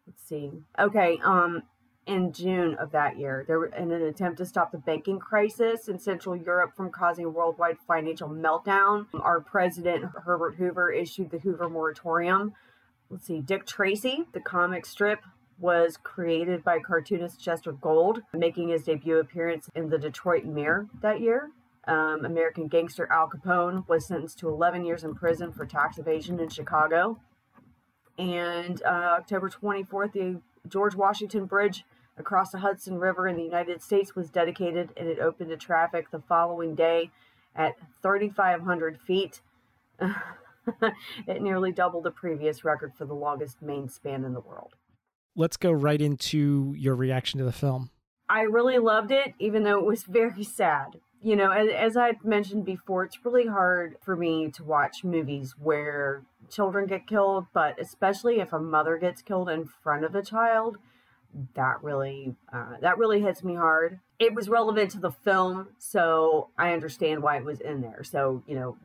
Let's 0.05 0.23
see. 0.23 0.51
Okay, 0.77 1.19
um 1.23 1.63
in 2.09 2.33
June 2.33 2.73
of 2.79 2.91
that 2.91 3.19
year, 3.19 3.45
there 3.47 3.65
in 3.65 3.91
an 3.91 4.01
attempt 4.01 4.39
to 4.39 4.45
stop 4.45 4.71
the 4.71 4.79
banking 4.79 5.19
crisis 5.19 5.87
in 5.87 5.99
Central 5.99 6.35
Europe 6.35 6.75
from 6.75 6.89
causing 6.89 7.23
a 7.23 7.29
worldwide 7.29 7.77
financial 7.87 8.27
meltdown, 8.27 9.05
our 9.13 9.39
president 9.39 10.05
Herbert 10.25 10.55
Hoover 10.55 10.91
issued 10.91 11.29
the 11.29 11.37
Hoover 11.37 11.69
moratorium. 11.69 12.53
Let's 13.11 13.27
see, 13.27 13.41
Dick 13.41 13.67
Tracy, 13.67 14.25
the 14.33 14.39
comic 14.39 14.87
strip 14.87 15.19
was 15.59 15.97
created 16.01 16.63
by 16.63 16.79
cartoonist 16.79 17.39
Chester 17.39 17.73
Gould, 17.73 18.23
making 18.33 18.69
his 18.69 18.83
debut 18.83 19.19
appearance 19.19 19.69
in 19.75 19.89
the 19.89 19.99
Detroit 19.99 20.45
Mirror 20.45 20.87
that 21.01 21.21
year. 21.21 21.51
Um, 21.87 22.25
American 22.25 22.67
gangster 22.67 23.07
Al 23.11 23.29
Capone 23.29 23.87
was 23.87 24.07
sentenced 24.07 24.39
to 24.39 24.49
11 24.49 24.83
years 24.83 25.03
in 25.03 25.13
prison 25.13 25.51
for 25.51 25.65
tax 25.65 25.99
evasion 25.99 26.39
in 26.39 26.49
Chicago. 26.49 27.19
And 28.17 28.81
uh, 28.83 29.17
October 29.19 29.49
24th, 29.49 30.13
the 30.13 30.41
George 30.67 30.95
Washington 30.95 31.45
Bridge 31.45 31.83
across 32.19 32.51
the 32.51 32.59
Hudson 32.59 32.99
River 32.99 33.27
in 33.27 33.37
the 33.37 33.43
United 33.43 33.81
States 33.81 34.15
was 34.15 34.29
dedicated 34.29 34.89
and 34.97 35.07
it 35.07 35.19
opened 35.19 35.49
to 35.49 35.57
traffic 35.57 36.11
the 36.11 36.21
following 36.27 36.75
day 36.75 37.09
at 37.55 37.75
3,500 38.03 38.99
feet. 38.99 39.41
it 41.27 41.41
nearly 41.41 41.71
doubled 41.71 42.03
the 42.03 42.11
previous 42.11 42.63
record 42.63 42.93
for 42.95 43.05
the 43.05 43.13
longest 43.13 43.61
main 43.61 43.89
span 43.89 44.23
in 44.23 44.33
the 44.33 44.39
world. 44.39 44.75
Let's 45.35 45.57
go 45.57 45.71
right 45.71 46.01
into 46.01 46.73
your 46.77 46.95
reaction 46.95 47.39
to 47.39 47.45
the 47.45 47.51
film. 47.51 47.89
I 48.27 48.41
really 48.41 48.77
loved 48.77 49.11
it, 49.11 49.33
even 49.39 49.63
though 49.63 49.79
it 49.79 49.85
was 49.85 50.03
very 50.03 50.43
sad. 50.43 50.99
You 51.21 51.35
know, 51.35 51.51
as, 51.51 51.69
as 51.69 51.97
I've 51.97 52.23
mentioned 52.23 52.65
before, 52.65 53.03
it's 53.03 53.25
really 53.25 53.47
hard 53.47 53.95
for 54.01 54.15
me 54.15 54.51
to 54.51 54.63
watch 54.63 55.03
movies 55.03 55.55
where 55.59 56.23
children 56.49 56.85
get 56.85 57.07
killed, 57.07 57.47
but 57.53 57.79
especially 57.79 58.39
if 58.39 58.53
a 58.53 58.59
mother 58.59 58.97
gets 58.97 59.21
killed 59.21 59.49
in 59.49 59.65
front 59.65 60.05
of 60.05 60.15
a 60.15 60.21
child, 60.21 60.77
that 61.55 61.83
really 61.83 62.35
uh, 62.51 62.77
that 62.81 62.97
really 62.97 63.21
hits 63.21 63.43
me 63.43 63.55
hard. 63.55 63.99
It 64.19 64.33
was 64.33 64.49
relevant 64.49 64.91
to 64.91 64.99
the 64.99 65.11
film, 65.11 65.69
so 65.77 66.49
I 66.57 66.73
understand 66.73 67.23
why 67.23 67.37
it 67.37 67.45
was 67.45 67.61
in 67.61 67.81
there. 67.81 68.03
So 68.03 68.43
you 68.47 68.55
know, 68.55 68.77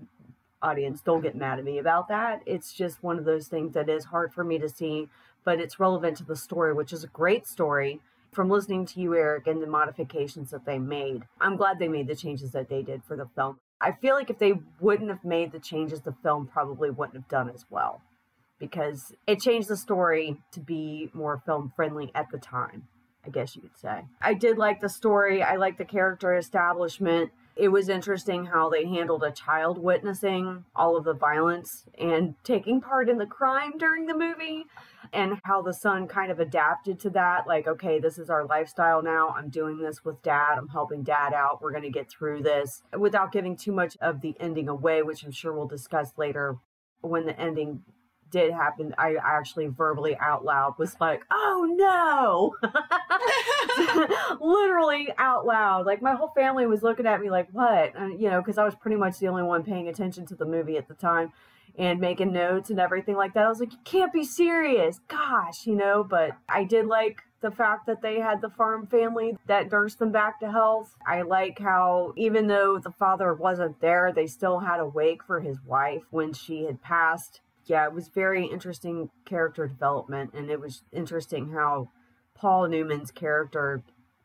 audience, 0.63 1.01
don't 1.01 1.23
get 1.23 1.37
mad 1.37 1.59
at 1.59 1.65
me 1.65 1.79
about 1.79 2.09
that. 2.09 2.43
It's 2.47 2.73
just 2.73 3.03
one 3.03 3.19
of 3.19 3.25
those 3.25 3.49
things 3.49 3.75
that 3.75 3.89
is 3.89 4.05
hard 4.07 4.33
for 4.33 4.45
me 4.45 4.59
to 4.59 4.69
see, 4.69 5.09
but 5.45 5.61
it's 5.61 5.81
relevant 5.81 6.17
to 6.19 6.25
the 6.25 6.37
story, 6.37 6.73
which 6.73 6.93
is 6.93 7.05
a 7.05 7.09
great 7.09 7.47
story. 7.47 8.01
From 8.33 8.51
listening 8.51 8.85
to 8.87 9.01
you, 9.01 9.15
Eric, 9.15 9.47
and 9.47 9.63
the 9.63 9.67
modifications 9.67 10.51
that 10.51 10.67
they 10.67 10.79
made, 10.79 11.23
I'm 11.41 11.57
glad 11.57 11.79
they 11.79 11.87
made 11.87 12.09
the 12.09 12.17
changes 12.17 12.51
that 12.51 12.69
they 12.69 12.83
did 12.83 13.05
for 13.05 13.17
the 13.17 13.29
film. 13.37 13.61
I 13.81 13.93
feel 13.93 14.15
like 14.15 14.29
if 14.29 14.39
they 14.39 14.55
wouldn't 14.81 15.11
have 15.11 15.25
made 15.25 15.53
the 15.53 15.61
changes, 15.61 16.01
the 16.01 16.17
film 16.23 16.49
probably 16.49 16.91
wouldn't 16.91 17.17
have 17.17 17.29
done 17.29 17.49
as 17.49 17.65
well 17.71 18.01
because 18.59 19.13
it 19.27 19.41
changed 19.41 19.69
the 19.69 19.77
story 19.77 20.37
to 20.53 20.61
be 20.61 21.11
more 21.13 21.43
film 21.45 21.73
friendly 21.75 22.11
at 22.15 22.31
the 22.31 22.39
time, 22.39 22.89
I 23.27 23.31
guess 23.31 23.57
you 23.57 23.63
could 23.63 23.77
say. 23.77 24.05
I 24.21 24.35
did 24.35 24.59
like 24.59 24.81
the 24.81 24.89
story, 24.89 25.43
I 25.43 25.57
like 25.57 25.79
the 25.79 25.85
character 25.85 26.35
establishment. 26.35 27.31
It 27.57 27.69
was 27.69 27.89
interesting 27.89 28.47
how 28.47 28.69
they 28.69 28.85
handled 28.85 29.23
a 29.23 29.31
child 29.31 29.79
witnessing 29.79 30.65
all 30.75 30.97
of 30.97 31.05
the 31.05 31.15
violence 31.15 31.85
and 31.97 32.35
taking 32.43 32.81
part 32.81 33.09
in 33.09 33.19
the 33.19 33.27
crime 33.27 33.79
during 33.79 34.07
the 34.07 34.19
movie, 34.19 34.65
and 35.13 35.39
how 35.45 35.63
the 35.63 35.73
son 35.73 36.09
kind 36.09 36.33
of 36.33 36.41
adapted 36.41 36.99
to 36.99 37.11
that. 37.11 37.47
Like, 37.47 37.69
okay, 37.69 38.01
this 38.01 38.19
is 38.19 38.29
our 38.29 38.45
lifestyle 38.45 39.03
now. 39.03 39.29
I'm 39.29 39.51
doing 39.51 39.79
this 39.79 40.05
with 40.05 40.21
dad. 40.23 40.57
I'm 40.59 40.69
helping 40.69 41.05
dad 41.05 41.33
out. 41.33 41.63
We're 41.63 41.71
going 41.71 41.85
to 41.85 41.91
get 41.91 42.11
through 42.11 42.43
this 42.43 42.83
without 42.99 43.31
giving 43.31 43.57
too 43.57 43.71
much 43.71 43.97
of 44.01 44.21
the 44.21 44.35
ending 44.41 44.69
away, 44.69 45.03
which 45.03 45.23
I'm 45.23 45.31
sure 45.31 45.53
we'll 45.53 45.69
discuss 45.69 46.13
later 46.17 46.57
when 47.03 47.27
the 47.27 47.39
ending 47.39 47.83
did 48.35 48.53
happen, 48.53 48.93
I 48.99 49.15
actually 49.15 49.69
verbally 49.69 50.17
out 50.17 50.45
loud 50.45 50.75
was 50.77 50.97
like, 51.01 51.23
"Oh 51.31 51.69
no!" 51.71 52.57
Literally 54.41 55.09
out 55.19 55.47
loud. 55.47 55.87
Like 55.87 56.03
my 56.03 56.15
whole 56.15 56.33
family 56.35 56.67
was 56.67 56.83
looking 56.83 57.07
at 57.07 57.21
me 57.21 57.31
like, 57.31 57.49
"What?" 57.53 57.95
And, 57.95 58.21
you 58.21 58.29
know, 58.29 58.41
because 58.41 58.59
I 58.59 58.65
was 58.65 58.75
pretty 58.75 58.97
much 58.97 59.21
the 59.21 59.29
only 59.29 59.45
one 59.45 59.63
paying 59.63 59.87
attention 59.87 60.27
to 60.27 60.35
the 60.35 60.45
movie 60.45 60.77
at 60.77 60.89
the 60.89 60.95
time 60.95 61.33
and 61.79 62.01
making 62.01 62.33
notes 62.33 62.71
and 62.71 62.81
everything 62.81 63.15
like 63.15 63.35
that. 63.35 63.47
I 63.47 63.49
was 63.49 63.61
like, 63.61 63.73
"You 63.73 63.79
can't 63.85 64.13
be 64.13 64.25
serious, 64.25 64.99
gosh," 65.07 65.65
you 65.65 65.77
know. 65.77 66.03
But 66.03 66.33
I 66.49 66.65
did 66.65 66.87
like 66.87 67.23
the 67.41 67.53
fact 67.53 67.87
that 67.87 68.03
they 68.03 68.19
had 68.19 68.41
the 68.41 68.51
farm 68.51 68.89
family 68.89 69.39
that 69.47 69.71
nursed 69.71 70.01
them 70.01 70.11
back 70.11 70.41
to 70.41 70.51
health. 70.51 70.97
I 71.07 71.23
like 71.23 71.61
how, 71.61 72.15
even 72.17 72.49
though 72.49 72.81
the 72.81 72.91
father 72.91 73.33
wasn't 73.33 73.81
there, 73.81 74.13
they 74.13 74.27
still 74.27 74.59
had 74.59 74.81
a 74.81 74.89
wake 74.89 75.23
for 75.23 75.39
his 75.39 75.61
wife 75.65 76.03
when 76.11 76.33
she 76.33 76.65
had 76.65 76.83
passed 76.83 77.41
yeah, 77.67 77.85
it 77.85 77.93
was 77.93 78.09
very 78.09 78.47
interesting 78.47 79.11
character 79.25 79.67
development, 79.67 80.33
and 80.35 80.51
it 80.51 80.61
was 80.61 80.83
interesting 80.93 81.53
how 81.53 81.89
Paul 82.35 82.69
Newman's 82.69 83.11
character 83.11 83.83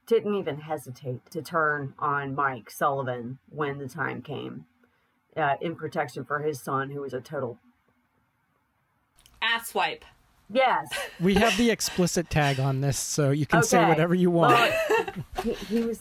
didn't 0.08 0.36
even 0.36 0.62
hesitate 0.62 1.30
to 1.32 1.42
turn 1.42 1.94
on 2.00 2.36
Mike 2.36 2.70
Sullivan 2.70 3.38
when 3.50 3.78
the 3.78 3.88
time 3.88 4.22
came 4.22 4.66
uh, 5.38 5.56
in 5.62 5.76
protection 5.76 6.26
for 6.26 6.40
his 6.40 6.62
son, 6.62 6.90
who 6.90 7.02
was 7.02 7.14
a 7.14 7.22
total 7.22 7.60
asswipe. 9.42 10.02
Yes. 10.52 10.90
We 11.20 11.36
have 11.36 11.56
the 11.58 11.70
explicit 11.70 12.30
tag 12.32 12.60
on 12.60 12.82
this, 12.82 12.98
so 12.98 13.30
you 13.30 13.46
can 13.46 13.62
say 13.62 13.88
whatever 13.88 14.16
you 14.16 14.32
want. 14.32 14.74
Well, 14.90 15.06
he, 15.44 15.54
he 15.54 15.82
was. 15.82 16.00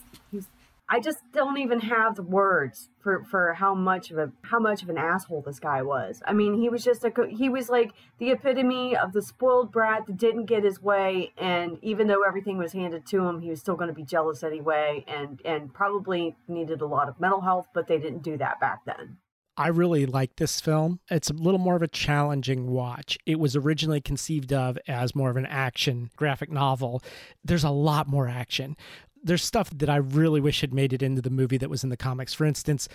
I 0.91 0.99
just 0.99 1.19
don't 1.31 1.59
even 1.59 1.81
have 1.81 2.15
the 2.15 2.23
words 2.23 2.89
for 2.99 3.23
for 3.23 3.53
how 3.53 3.75
much 3.75 4.09
of 4.09 4.17
a 4.17 4.31
how 4.41 4.59
much 4.59 4.81
of 4.81 4.89
an 4.89 4.97
asshole 4.97 5.43
this 5.45 5.59
guy 5.59 5.83
was. 5.83 6.23
I 6.25 6.33
mean, 6.33 6.59
he 6.59 6.67
was 6.67 6.83
just 6.83 7.05
a 7.05 7.11
he 7.29 7.47
was 7.47 7.69
like 7.69 7.91
the 8.17 8.31
epitome 8.31 8.95
of 8.95 9.13
the 9.13 9.21
spoiled 9.21 9.71
brat 9.71 10.07
that 10.07 10.17
didn't 10.17 10.45
get 10.45 10.63
his 10.63 10.81
way, 10.81 11.31
and 11.37 11.77
even 11.83 12.07
though 12.07 12.23
everything 12.23 12.57
was 12.57 12.73
handed 12.73 13.05
to 13.07 13.27
him, 13.27 13.39
he 13.39 13.49
was 13.49 13.59
still 13.59 13.75
going 13.75 13.89
to 13.89 13.93
be 13.93 14.03
jealous 14.03 14.41
anyway, 14.41 15.05
and 15.07 15.41
and 15.45 15.71
probably 15.73 16.35
needed 16.47 16.81
a 16.81 16.87
lot 16.87 17.07
of 17.07 17.19
mental 17.19 17.41
health, 17.41 17.67
but 17.73 17.87
they 17.87 17.99
didn't 17.99 18.23
do 18.23 18.35
that 18.37 18.59
back 18.59 18.83
then. 18.85 19.17
I 19.59 19.67
really 19.67 20.05
like 20.05 20.37
this 20.37 20.61
film. 20.61 21.01
It's 21.11 21.29
a 21.29 21.33
little 21.33 21.59
more 21.59 21.75
of 21.75 21.81
a 21.81 21.87
challenging 21.89 22.67
watch. 22.71 23.17
It 23.25 23.41
was 23.41 23.57
originally 23.57 23.99
conceived 23.99 24.53
of 24.53 24.79
as 24.87 25.13
more 25.13 25.29
of 25.29 25.35
an 25.35 25.45
action 25.45 26.11
graphic 26.15 26.49
novel. 26.49 27.03
There's 27.43 27.65
a 27.65 27.69
lot 27.69 28.07
more 28.07 28.29
action. 28.29 28.77
There's 29.23 29.43
stuff 29.43 29.69
that 29.71 29.89
I 29.89 29.97
really 29.97 30.41
wish 30.41 30.61
had 30.61 30.73
made 30.73 30.93
it 30.93 31.01
into 31.03 31.21
the 31.21 31.29
movie 31.29 31.57
that 31.57 31.69
was 31.69 31.83
in 31.83 31.89
the 31.89 31.97
comics. 31.97 32.33
For 32.33 32.45
instance, 32.45 32.87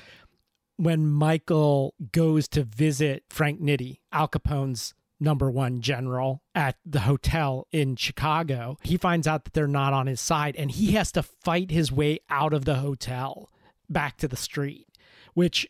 when 0.76 1.06
Michael 1.06 1.94
goes 2.12 2.48
to 2.48 2.64
visit 2.64 3.24
Frank 3.30 3.60
Nitti, 3.60 3.98
Al 4.12 4.28
Capone's 4.28 4.94
number 5.20 5.50
one 5.50 5.80
general 5.80 6.42
at 6.54 6.76
the 6.84 7.00
hotel 7.00 7.66
in 7.72 7.96
Chicago, 7.96 8.76
he 8.82 8.96
finds 8.96 9.26
out 9.26 9.44
that 9.44 9.52
they're 9.52 9.66
not 9.66 9.92
on 9.92 10.06
his 10.06 10.20
side 10.20 10.56
and 10.56 10.70
he 10.70 10.92
has 10.92 11.12
to 11.12 11.22
fight 11.22 11.70
his 11.70 11.92
way 11.92 12.18
out 12.28 12.52
of 12.52 12.64
the 12.64 12.76
hotel 12.76 13.50
back 13.88 14.16
to 14.18 14.28
the 14.28 14.36
street, 14.36 14.88
which 15.34 15.66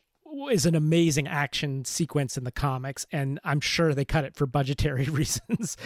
is 0.50 0.66
an 0.66 0.74
amazing 0.74 1.26
action 1.26 1.84
sequence 1.84 2.36
in 2.36 2.44
the 2.44 2.52
comics 2.52 3.06
and 3.12 3.38
i'm 3.44 3.60
sure 3.60 3.94
they 3.94 4.04
cut 4.04 4.24
it 4.24 4.34
for 4.34 4.46
budgetary 4.46 5.04
reasons 5.10 5.76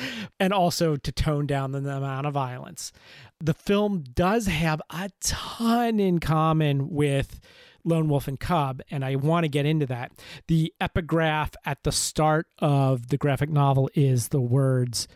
and 0.40 0.52
also 0.52 0.96
to 0.96 1.12
tone 1.12 1.46
down 1.46 1.72
the 1.72 1.78
amount 1.78 2.26
of 2.26 2.34
violence. 2.34 2.92
The 3.40 3.54
film 3.54 4.04
does 4.14 4.46
have 4.46 4.80
a 4.90 5.10
ton 5.20 6.00
in 6.00 6.18
common 6.18 6.90
with 6.90 7.40
lone 7.84 8.08
wolf 8.08 8.26
and 8.28 8.38
cub 8.38 8.80
and 8.90 9.04
i 9.04 9.16
want 9.16 9.44
to 9.44 9.48
get 9.48 9.66
into 9.66 9.86
that. 9.86 10.12
The 10.48 10.72
epigraph 10.80 11.52
at 11.64 11.84
the 11.84 11.92
start 11.92 12.46
of 12.58 13.08
the 13.08 13.18
graphic 13.18 13.50
novel 13.50 13.90
is 13.94 14.28
the 14.28 14.40
words 14.40 15.08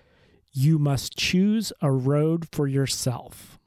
you 0.53 0.79
must 0.79 1.17
choose 1.17 1.73
a 1.81 1.91
road 1.91 2.47
for 2.53 2.67
yourself 2.69 3.59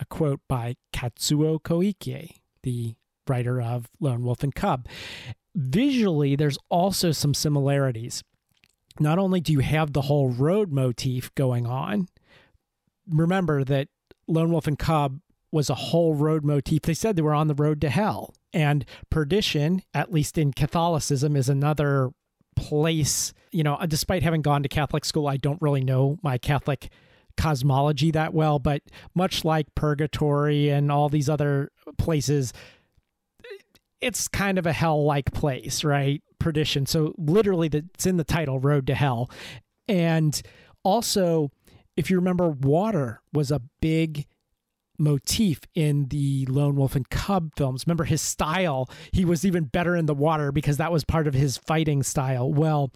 a 0.00 0.04
quote 0.06 0.40
by 0.48 0.76
kazuo 0.92 1.60
koike 1.60 2.40
the 2.62 2.94
writer 3.28 3.60
of 3.60 3.88
Lone 4.00 4.24
Wolf 4.24 4.42
and 4.42 4.54
Cub. 4.54 4.86
Visually, 5.54 6.36
there's 6.36 6.58
also 6.68 7.12
some 7.12 7.34
similarities. 7.34 8.22
Not 9.00 9.18
only 9.18 9.40
do 9.40 9.52
you 9.52 9.60
have 9.60 9.92
the 9.92 10.02
whole 10.02 10.30
road 10.30 10.70
motif 10.70 11.34
going 11.34 11.66
on, 11.66 12.08
remember 13.08 13.64
that 13.64 13.88
Lone 14.26 14.50
Wolf 14.50 14.66
and 14.66 14.78
Cub 14.78 15.20
was 15.50 15.70
a 15.70 15.74
whole 15.74 16.14
road 16.14 16.44
motif. 16.44 16.82
They 16.82 16.94
said 16.94 17.14
they 17.14 17.22
were 17.22 17.34
on 17.34 17.48
the 17.48 17.54
road 17.54 17.80
to 17.82 17.90
hell. 17.90 18.34
And 18.52 18.84
perdition, 19.10 19.82
at 19.92 20.12
least 20.12 20.36
in 20.36 20.52
Catholicism, 20.52 21.36
is 21.36 21.48
another 21.48 22.10
place. 22.56 23.32
You 23.52 23.62
know, 23.62 23.74
uh, 23.74 23.86
despite 23.86 24.22
having 24.22 24.42
gone 24.42 24.62
to 24.64 24.68
Catholic 24.68 25.04
school, 25.04 25.28
I 25.28 25.36
don't 25.36 25.62
really 25.62 25.84
know 25.84 26.18
my 26.22 26.38
Catholic 26.38 26.90
cosmology 27.36 28.10
that 28.12 28.34
well, 28.34 28.58
but 28.58 28.82
much 29.14 29.44
like 29.44 29.74
purgatory 29.74 30.70
and 30.70 30.90
all 30.90 31.08
these 31.08 31.28
other 31.28 31.70
places, 31.98 32.52
it's 34.04 34.28
kind 34.28 34.58
of 34.58 34.66
a 34.66 34.72
hell 34.72 35.02
like 35.02 35.32
place, 35.32 35.82
right? 35.82 36.22
Perdition. 36.38 36.84
So 36.84 37.14
literally, 37.16 37.68
the, 37.68 37.86
it's 37.94 38.04
in 38.04 38.18
the 38.18 38.24
title, 38.24 38.60
Road 38.60 38.86
to 38.88 38.94
Hell. 38.94 39.30
And 39.88 40.40
also, 40.82 41.50
if 41.96 42.10
you 42.10 42.16
remember, 42.16 42.50
water 42.50 43.22
was 43.32 43.50
a 43.50 43.62
big 43.80 44.26
motif 44.98 45.60
in 45.74 46.08
the 46.08 46.44
Lone 46.50 46.76
Wolf 46.76 46.94
and 46.94 47.08
Cub 47.08 47.52
films. 47.56 47.86
Remember 47.86 48.04
his 48.04 48.20
style, 48.20 48.90
he 49.10 49.24
was 49.24 49.46
even 49.46 49.64
better 49.64 49.96
in 49.96 50.04
the 50.04 50.14
water 50.14 50.52
because 50.52 50.76
that 50.76 50.92
was 50.92 51.04
part 51.04 51.26
of 51.26 51.32
his 51.32 51.56
fighting 51.56 52.02
style. 52.02 52.52
Well, 52.52 52.92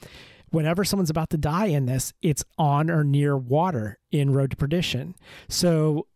whenever 0.50 0.84
someone's 0.84 1.10
about 1.10 1.30
to 1.30 1.38
die 1.38 1.66
in 1.66 1.86
this, 1.86 2.12
it's 2.20 2.44
on 2.58 2.90
or 2.90 3.02
near 3.02 3.34
water 3.34 3.98
in 4.12 4.34
Road 4.34 4.50
to 4.50 4.56
Perdition. 4.56 5.14
So 5.48 6.06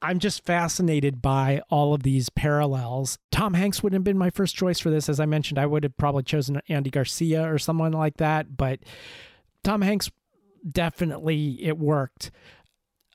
I'm 0.00 0.20
just 0.20 0.44
fascinated 0.44 1.20
by 1.20 1.60
all 1.70 1.92
of 1.92 2.04
these 2.04 2.28
parallels. 2.30 3.18
Tom 3.32 3.54
Hanks 3.54 3.82
wouldn't 3.82 3.98
have 3.98 4.04
been 4.04 4.18
my 4.18 4.30
first 4.30 4.54
choice 4.54 4.78
for 4.78 4.90
this. 4.90 5.08
As 5.08 5.18
I 5.18 5.26
mentioned, 5.26 5.58
I 5.58 5.66
would 5.66 5.82
have 5.82 5.96
probably 5.96 6.22
chosen 6.22 6.62
Andy 6.68 6.90
Garcia 6.90 7.52
or 7.52 7.58
someone 7.58 7.92
like 7.92 8.18
that, 8.18 8.56
but 8.56 8.80
Tom 9.64 9.82
Hanks 9.82 10.10
definitely 10.70 11.58
it 11.62 11.78
worked. 11.78 12.30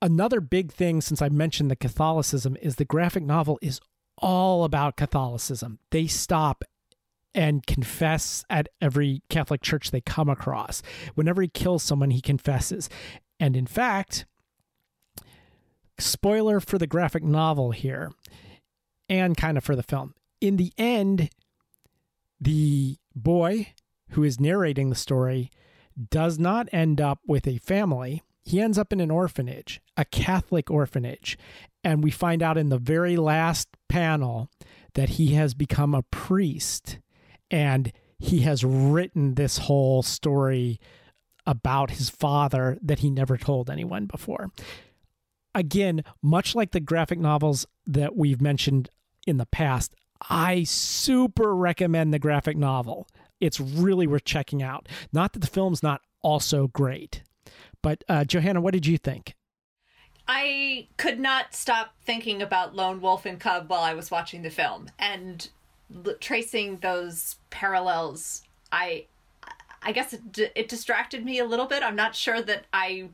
Another 0.02 0.42
big 0.42 0.72
thing 0.74 1.00
since 1.00 1.22
I 1.22 1.30
mentioned 1.30 1.72
the 1.72 1.78
Catholicism 1.78 2.58
is 2.62 2.76
the 2.76 2.86
graphic 2.86 3.24
novel 3.24 3.58
is 3.62 3.80
all 4.18 4.66
about 4.66 4.98
Catholicism. 4.98 5.80
They 5.92 6.08
stop 6.08 6.66
and 7.34 7.66
confess 7.66 8.44
at 8.50 8.68
every 8.82 9.22
Catholic 9.30 9.62
church 9.62 9.92
they 9.92 10.02
come 10.02 10.30
across. 10.30 10.84
Whenever 11.16 11.42
he 11.42 11.48
kills 11.48 11.84
someone, 11.84 12.12
he 12.12 12.22
confesses. 12.22 12.90
And 13.40 13.56
in 13.56 13.66
fact, 13.66 14.26
spoiler 16.04 16.60
for 16.60 16.78
the 16.78 16.88
graphic 16.88 17.24
novel 17.24 17.72
here 17.72 18.12
and 19.10 19.38
kind 19.38 19.58
of 19.58 19.64
for 19.64 19.76
the 19.76 19.84
film. 19.84 20.14
In 20.42 20.58
the 20.58 20.74
end, 20.78 21.30
the 22.40 22.98
boy 23.16 23.74
who 24.10 24.24
is 24.24 24.40
narrating 24.40 24.90
the 24.90 24.96
story 24.96 25.50
does 26.10 26.40
not 26.40 26.68
end 26.72 27.00
up 27.00 27.20
with 27.28 27.48
a 27.48 27.58
family. 27.60 28.22
He 28.44 28.60
ends 28.60 28.78
up 28.78 28.92
in 28.92 29.00
an 29.00 29.12
orphanage, 29.12 29.82
a 29.96 30.06
Catholic 30.06 30.70
orphanage. 30.70 31.38
And 31.84 32.04
we 32.04 32.12
find 32.12 32.42
out 32.42 32.58
in 32.58 32.70
the 32.70 32.78
very 32.78 33.18
last 33.18 33.70
panel 33.90 34.50
that 34.96 35.10
he 35.10 35.34
has 35.34 35.54
become 35.54 35.94
a 35.94 36.04
priest 36.04 37.00
and 37.50 37.92
he 38.20 38.40
has 38.40 38.64
written 38.64 39.36
this 39.36 39.60
whole 39.60 40.02
story 40.02 40.80
about 41.46 41.92
his 41.92 42.10
father 42.10 42.78
that 42.82 43.00
he 43.00 43.10
never 43.10 43.38
told 43.38 43.70
anyone 43.70 44.06
before 44.06 44.50
again, 45.56 46.04
much 46.22 46.56
like 46.56 46.72
the 46.72 46.80
graphic 46.80 47.20
novels 47.20 47.66
that 47.86 48.16
we've 48.16 48.42
mentioned 48.42 48.90
in 49.26 49.38
the 49.38 49.46
past, 49.46 49.96
I 50.30 50.64
super 50.64 51.56
recommend 51.56 52.14
the 52.14 52.20
graphic 52.20 52.58
novel. 52.58 53.08
It's 53.40 53.60
really 53.60 54.08
worth 54.08 54.26
checking 54.26 54.64
out. 54.64 54.88
Not 55.12 55.34
that 55.34 55.40
the 55.40 55.48
film's 55.48 55.84
not 55.84 56.02
also 56.22 56.68
great, 56.68 57.24
but 57.82 58.04
uh, 58.08 58.24
Johanna, 58.24 58.62
what 58.62 58.74
did 58.74 58.86
you 58.86 58.98
think? 58.98 59.36
I 60.28 60.88
could 60.96 61.20
not 61.20 61.54
stop 61.54 61.96
thinking 62.06 62.42
about 62.42 62.76
Lone 62.76 63.02
Wolf 63.02 63.26
and 63.26 63.40
Cub 63.40 63.70
while 63.70 63.82
I 63.82 63.94
was 63.94 64.10
watching 64.10 64.42
the 64.42 64.50
film. 64.50 64.90
And 64.98 65.50
l- 65.94 66.16
tracing 66.22 66.78
those 66.78 67.36
parallels, 67.50 68.44
I 68.72 69.06
I 69.82 69.92
guess 69.92 70.14
it, 70.14 70.32
d- 70.32 70.48
it 70.56 70.70
distracted 70.70 71.26
me 71.26 71.40
a 71.40 71.46
little 71.46 71.66
bit. 71.66 71.84
I'm 71.84 71.98
not 71.98 72.16
sure 72.16 72.42
that 72.42 72.66
I 72.72 73.10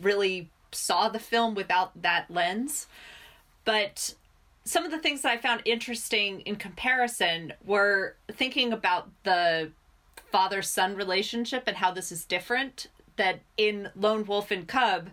really 0.00 0.50
saw 0.76 1.08
the 1.08 1.18
film 1.18 1.54
without 1.54 2.02
that 2.02 2.30
lens. 2.30 2.86
But 3.64 4.14
some 4.64 4.84
of 4.84 4.90
the 4.90 4.98
things 4.98 5.22
that 5.22 5.32
I 5.32 5.36
found 5.38 5.62
interesting 5.64 6.40
in 6.40 6.56
comparison 6.56 7.52
were 7.64 8.16
thinking 8.30 8.72
about 8.72 9.08
the 9.24 9.70
father 10.30 10.62
son 10.62 10.96
relationship 10.96 11.64
and 11.66 11.76
how 11.76 11.92
this 11.92 12.10
is 12.10 12.24
different. 12.24 12.88
That 13.16 13.40
in 13.56 13.90
Lone 13.96 14.24
Wolf 14.24 14.50
and 14.50 14.68
Cub, 14.68 15.08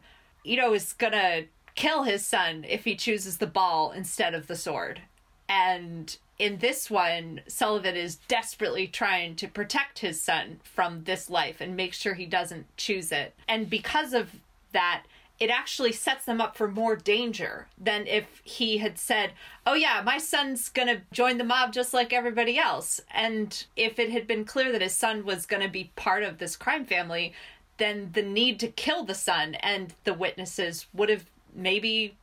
Itto 0.46 0.76
is 0.76 0.94
gonna 0.94 1.44
kill 1.76 2.04
his 2.04 2.26
son 2.26 2.66
if 2.68 2.84
he 2.84 2.96
chooses 2.96 3.38
the 3.38 3.48
ball 3.48 3.92
instead 3.92 4.34
of 4.34 4.48
the 4.48 4.56
sword. 4.56 5.02
And 5.48 6.16
in 6.40 6.58
this 6.58 6.90
one, 6.90 7.42
Sullivan 7.48 7.96
is 7.96 8.16
desperately 8.16 8.88
trying 8.88 9.36
to 9.38 9.48
protect 9.48 10.00
his 10.00 10.20
son 10.20 10.60
from 10.64 11.04
this 11.04 11.30
life 11.30 11.62
and 11.62 11.76
make 11.76 11.94
sure 11.94 12.16
he 12.16 12.26
doesn't 12.26 12.66
choose 12.76 13.12
it. 13.12 13.36
And 13.48 13.70
because 13.70 14.14
of 14.14 14.32
that, 14.72 15.04
it 15.40 15.50
actually 15.50 15.92
sets 15.92 16.26
them 16.26 16.40
up 16.40 16.56
for 16.56 16.68
more 16.68 16.96
danger 16.96 17.68
than 17.78 18.08
if 18.08 18.42
he 18.44 18.78
had 18.78 18.98
said, 18.98 19.34
Oh, 19.66 19.74
yeah, 19.74 20.02
my 20.06 20.18
son's 20.18 20.70
gonna 20.70 21.02
join 21.12 21.38
the 21.38 21.44
mob 21.44 21.74
just 21.74 21.94
like 21.94 22.14
everybody 22.14 22.58
else. 22.58 23.02
And 23.12 23.66
if 23.76 24.00
it 24.00 24.12
had 24.12 24.28
been 24.28 24.46
clear 24.46 24.72
that 24.72 24.82
his 24.82 24.96
son 24.96 25.26
was 25.26 25.46
gonna 25.46 25.70
be 25.70 25.92
part 25.96 26.24
of 26.24 26.38
this 26.38 26.56
crime 26.56 26.86
family, 26.86 27.34
then 27.78 28.12
the 28.14 28.22
need 28.22 28.60
to 28.60 28.68
kill 28.68 29.04
the 29.04 29.16
son 29.16 29.56
and 29.56 29.94
the 30.04 30.14
witnesses 30.14 30.86
would 30.94 31.10
have 31.10 31.26
maybe 31.56 32.16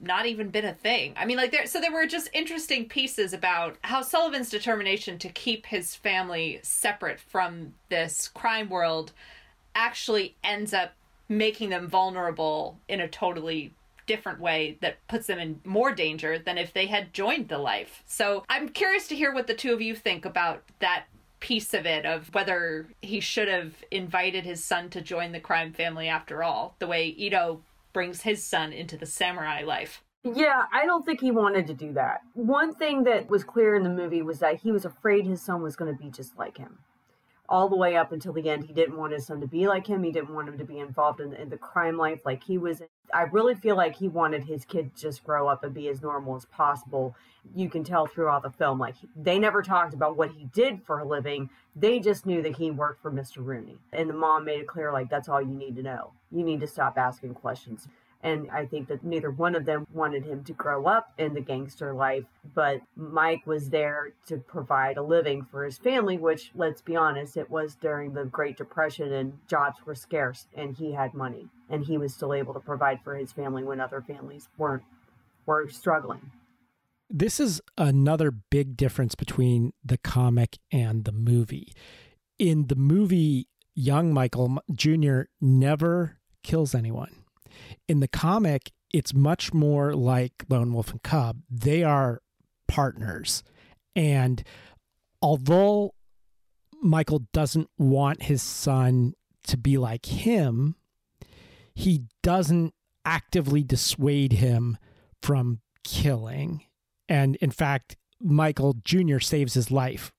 not 0.00 0.26
even 0.26 0.50
been 0.50 0.64
a 0.64 0.74
thing. 0.74 1.14
I 1.16 1.24
mean, 1.24 1.36
like 1.36 1.52
there. 1.52 1.66
So 1.66 1.80
there 1.80 1.92
were 1.92 2.06
just 2.06 2.28
interesting 2.34 2.88
pieces 2.88 3.32
about 3.32 3.76
how 3.82 4.02
Sullivan's 4.02 4.50
determination 4.50 5.18
to 5.18 5.28
keep 5.28 5.66
his 5.66 5.94
family 5.94 6.60
separate 6.62 7.20
from 7.20 7.74
this 7.88 8.28
crime 8.28 8.68
world 8.68 9.12
actually 9.74 10.34
ends 10.44 10.74
up 10.74 10.92
making 11.28 11.70
them 11.70 11.88
vulnerable 11.88 12.78
in 12.88 13.00
a 13.00 13.08
totally 13.08 13.72
different 14.06 14.40
way 14.40 14.78
that 14.80 15.04
puts 15.08 15.26
them 15.26 15.38
in 15.38 15.60
more 15.64 15.92
danger 15.92 16.38
than 16.38 16.58
if 16.58 16.72
they 16.72 16.86
had 16.86 17.12
joined 17.12 17.48
the 17.48 17.58
life. 17.58 18.02
So 18.06 18.44
I'm 18.48 18.68
curious 18.68 19.08
to 19.08 19.16
hear 19.16 19.34
what 19.34 19.46
the 19.46 19.54
two 19.54 19.72
of 19.72 19.80
you 19.80 19.94
think 19.94 20.24
about 20.24 20.62
that 20.78 21.06
piece 21.40 21.74
of 21.74 21.86
it 21.86 22.06
of 22.06 22.32
whether 22.32 22.86
he 23.02 23.20
should 23.20 23.48
have 23.48 23.74
invited 23.90 24.44
his 24.44 24.64
son 24.64 24.88
to 24.90 25.00
join 25.00 25.32
the 25.32 25.40
crime 25.40 25.72
family 25.72 26.08
after 26.08 26.42
all, 26.42 26.74
the 26.78 26.86
way 26.86 27.14
Itto 27.14 27.60
brings 27.92 28.22
his 28.22 28.42
son 28.42 28.72
into 28.72 28.96
the 28.96 29.06
samurai 29.06 29.62
life. 29.62 30.02
Yeah, 30.24 30.64
I 30.72 30.86
don't 30.86 31.04
think 31.04 31.20
he 31.20 31.30
wanted 31.30 31.66
to 31.68 31.74
do 31.74 31.92
that. 31.92 32.22
One 32.34 32.74
thing 32.74 33.04
that 33.04 33.28
was 33.28 33.44
clear 33.44 33.76
in 33.76 33.84
the 33.84 33.90
movie 33.90 34.22
was 34.22 34.40
that 34.40 34.60
he 34.60 34.72
was 34.72 34.84
afraid 34.84 35.24
his 35.24 35.40
son 35.40 35.62
was 35.62 35.76
going 35.76 35.94
to 35.94 36.02
be 36.02 36.10
just 36.10 36.36
like 36.36 36.58
him. 36.58 36.78
All 37.48 37.68
the 37.68 37.76
way 37.76 37.96
up 37.96 38.12
until 38.12 38.32
the 38.32 38.48
end, 38.48 38.64
he 38.64 38.72
didn't 38.72 38.96
want 38.96 39.12
his 39.12 39.26
son 39.26 39.40
to 39.40 39.46
be 39.46 39.68
like 39.68 39.86
him. 39.86 40.02
He 40.02 40.12
didn't 40.12 40.34
want 40.34 40.48
him 40.48 40.58
to 40.58 40.64
be 40.64 40.78
involved 40.78 41.20
in, 41.20 41.32
in 41.34 41.48
the 41.48 41.56
crime 41.56 41.96
life 41.96 42.20
like 42.24 42.42
he 42.42 42.58
was. 42.58 42.82
I 43.14 43.22
really 43.22 43.54
feel 43.54 43.76
like 43.76 43.94
he 43.94 44.08
wanted 44.08 44.44
his 44.44 44.64
kid 44.64 44.94
to 44.96 45.02
just 45.02 45.22
grow 45.24 45.46
up 45.46 45.62
and 45.62 45.72
be 45.72 45.88
as 45.88 46.02
normal 46.02 46.36
as 46.36 46.44
possible. 46.46 47.14
You 47.54 47.68
can 47.70 47.84
tell 47.84 48.06
throughout 48.06 48.42
the 48.42 48.50
film, 48.50 48.78
like 48.78 48.96
they 49.14 49.38
never 49.38 49.62
talked 49.62 49.94
about 49.94 50.16
what 50.16 50.32
he 50.32 50.44
did 50.52 50.82
for 50.82 50.98
a 50.98 51.04
living. 51.04 51.50
They 51.76 52.00
just 52.00 52.26
knew 52.26 52.42
that 52.42 52.56
he 52.56 52.70
worked 52.70 53.02
for 53.02 53.12
Mr. 53.12 53.38
Rooney. 53.38 53.78
And 53.92 54.08
the 54.10 54.14
mom 54.14 54.44
made 54.44 54.60
it 54.60 54.66
clear, 54.66 54.92
like, 54.92 55.10
that's 55.10 55.28
all 55.28 55.40
you 55.42 55.54
need 55.54 55.76
to 55.76 55.82
know. 55.82 56.12
You 56.32 56.42
need 56.42 56.60
to 56.60 56.66
stop 56.66 56.98
asking 56.98 57.34
questions. 57.34 57.88
And 58.26 58.50
I 58.50 58.66
think 58.66 58.88
that 58.88 59.04
neither 59.04 59.30
one 59.30 59.54
of 59.54 59.66
them 59.66 59.86
wanted 59.92 60.24
him 60.24 60.42
to 60.44 60.52
grow 60.52 60.86
up 60.86 61.12
in 61.16 61.32
the 61.32 61.40
gangster 61.40 61.94
life, 61.94 62.24
but 62.56 62.80
Mike 62.96 63.46
was 63.46 63.70
there 63.70 64.14
to 64.26 64.38
provide 64.38 64.96
a 64.96 65.02
living 65.02 65.46
for 65.48 65.64
his 65.64 65.78
family, 65.78 66.18
which, 66.18 66.50
let's 66.56 66.82
be 66.82 66.96
honest, 66.96 67.36
it 67.36 67.48
was 67.48 67.76
during 67.76 68.14
the 68.14 68.24
Great 68.24 68.56
Depression 68.56 69.12
and 69.12 69.38
jobs 69.46 69.78
were 69.86 69.94
scarce 69.94 70.48
and 70.56 70.76
he 70.76 70.90
had 70.90 71.14
money 71.14 71.46
and 71.70 71.84
he 71.84 71.98
was 71.98 72.14
still 72.14 72.34
able 72.34 72.52
to 72.52 72.58
provide 72.58 72.98
for 73.04 73.14
his 73.14 73.30
family 73.30 73.62
when 73.62 73.80
other 73.80 74.00
families 74.00 74.48
weren't 74.58 74.82
were 75.46 75.68
struggling. 75.68 76.32
This 77.08 77.38
is 77.38 77.62
another 77.78 78.32
big 78.32 78.76
difference 78.76 79.14
between 79.14 79.72
the 79.84 79.98
comic 79.98 80.58
and 80.72 81.04
the 81.04 81.12
movie. 81.12 81.72
In 82.40 82.66
the 82.66 82.74
movie, 82.74 83.46
young 83.76 84.12
Michael 84.12 84.58
Jr. 84.72 85.20
never 85.40 86.18
kills 86.42 86.74
anyone. 86.74 87.22
In 87.88 88.00
the 88.00 88.08
comic, 88.08 88.72
it's 88.92 89.14
much 89.14 89.52
more 89.52 89.94
like 89.94 90.44
Lone 90.48 90.72
Wolf 90.72 90.90
and 90.90 91.02
Cub. 91.02 91.38
They 91.50 91.82
are 91.82 92.22
partners. 92.66 93.42
And 93.94 94.42
although 95.22 95.94
Michael 96.82 97.26
doesn't 97.32 97.68
want 97.78 98.24
his 98.24 98.42
son 98.42 99.14
to 99.44 99.56
be 99.56 99.78
like 99.78 100.06
him, 100.06 100.76
he 101.74 102.04
doesn't 102.22 102.74
actively 103.04 103.62
dissuade 103.62 104.32
him 104.32 104.78
from 105.22 105.60
killing. 105.84 106.62
And 107.08 107.36
in 107.36 107.50
fact, 107.50 107.96
Michael 108.20 108.74
Jr. 108.84 109.18
saves 109.18 109.54
his 109.54 109.70
life 109.70 110.12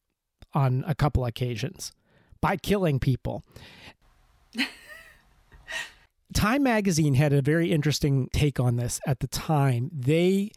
on 0.53 0.83
a 0.87 0.95
couple 0.95 1.25
occasions 1.25 1.91
by 2.41 2.57
killing 2.57 2.99
people. 2.99 3.43
Time 6.37 6.61
magazine 6.61 7.15
had 7.15 7.33
a 7.33 7.41
very 7.41 7.71
interesting 7.71 8.29
take 8.31 8.59
on 8.59 8.75
this 8.75 9.01
at 9.07 9.21
the 9.21 9.27
time. 9.27 9.89
They 9.91 10.51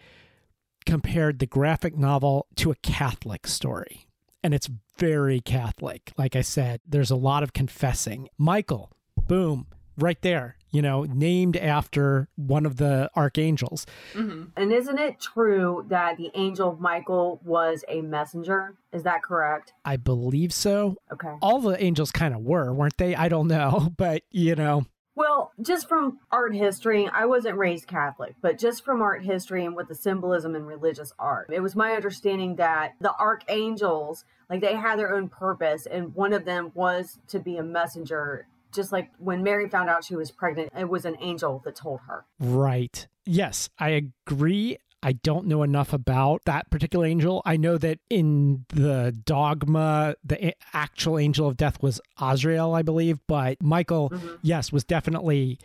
compared 0.85 1.39
the 1.39 1.47
graphic 1.47 1.97
novel 1.97 2.49
to 2.57 2.71
a 2.71 2.75
Catholic 2.83 3.47
story, 3.47 4.07
and 4.43 4.53
it's 4.53 4.69
very 4.99 5.41
Catholic. 5.41 6.13
Like 6.19 6.37
I 6.37 6.43
said, 6.43 6.83
there's 6.87 7.11
a 7.11 7.17
lot 7.17 7.43
of 7.43 7.55
confessing. 7.55 8.29
Michael, 8.37 8.93
boom, 9.27 9.69
right 9.97 10.21
there, 10.21 10.59
you 10.71 10.83
know, 10.83 11.05
named 11.05 11.57
after 11.57 12.29
one 12.37 12.67
of 12.67 12.77
the 12.77 13.11
archangels. 13.17 13.87
Mm-hmm. 14.13 14.51
And 14.59 14.73
isn't 14.75 14.99
it 14.99 15.19
true 15.19 15.87
that 15.89 16.19
the 16.19 16.31
angel 16.35 16.77
Michael 16.79 17.41
was 17.43 17.87
a 17.89 18.03
messenger? 18.03 18.75
Is 18.93 19.05
that 19.05 19.23
correct? 19.23 19.73
I 19.87 19.97
believe 19.97 20.53
so. 20.53 20.97
Okay. 21.11 21.37
All 21.41 21.59
the 21.59 21.83
angels 21.83 22.13
kind 22.13 22.35
of 22.35 22.43
were, 22.43 22.71
weren't 22.75 22.99
they? 22.99 23.15
I 23.15 23.31
don't 23.31 23.49
know, 23.49 23.91
but 23.97 24.25
you 24.31 24.55
know, 24.57 24.85
Well, 25.17 25.53
just 25.61 25.89
from 25.89 26.19
art 26.31 26.55
history, 26.55 27.09
I 27.13 27.27
wasn't 27.27 27.59
raised 27.59 27.87
Catholic, 27.87 28.37
but 28.41 28.59
just 28.59 28.85
from 28.85 29.03
art 29.03 29.25
history 29.25 29.65
and 29.65 29.75
with 29.75 29.89
the 29.89 29.95
symbolism 29.95 30.55
in 30.55 30.65
religious 30.65 31.13
art, 31.19 31.51
it 31.53 31.61
was 31.61 31.77
my 31.77 31.93
understanding 31.93 32.57
that 32.57 32.95
the 33.01 33.15
archangels, 33.19 34.25
like 34.49 34.61
they 34.61 34.77
had 34.77 34.99
their 34.99 35.15
own 35.15 35.29
purpose, 35.29 35.87
and 35.87 36.15
one 36.15 36.33
of 36.33 36.45
them 36.45 36.71
was 36.75 37.19
to 37.29 37.39
be 37.39 37.57
a 37.57 37.63
messenger. 37.63 38.47
Just 38.73 38.93
like 38.93 39.11
when 39.19 39.43
Mary 39.43 39.69
found 39.69 39.91
out 39.91 40.05
she 40.05 40.15
was 40.15 40.31
pregnant, 40.31 40.71
it 40.79 40.89
was 40.89 41.05
an 41.05 41.17
angel 41.21 41.61
that 41.65 41.75
told 41.75 42.01
her. 42.07 42.25
Right. 42.39 43.07
Yes, 43.27 43.69
I 43.79 43.91
agree. 43.91 44.79
I 45.03 45.13
don't 45.13 45.47
know 45.47 45.63
enough 45.63 45.93
about 45.95 46.43
that 46.45 46.71
particular 46.71 47.07
angel. 47.07 47.41
I 47.47 47.57
know 47.57 47.79
that 47.79 48.01
in 48.11 48.67
the 48.69 49.17
dogma, 49.25 50.15
the 50.23 50.55
actual 50.75 51.19
angel 51.19 51.49
of 51.49 51.57
death 51.57 51.83
was 51.83 52.01
Azrael, 52.21 52.75
I 52.75 52.83
believe, 52.83 53.19
but 53.27 53.63
Michael, 53.63 54.11
Mhm. 54.11 54.39
yes, 54.43 54.73
was 54.73 54.85
definitely 54.85 55.59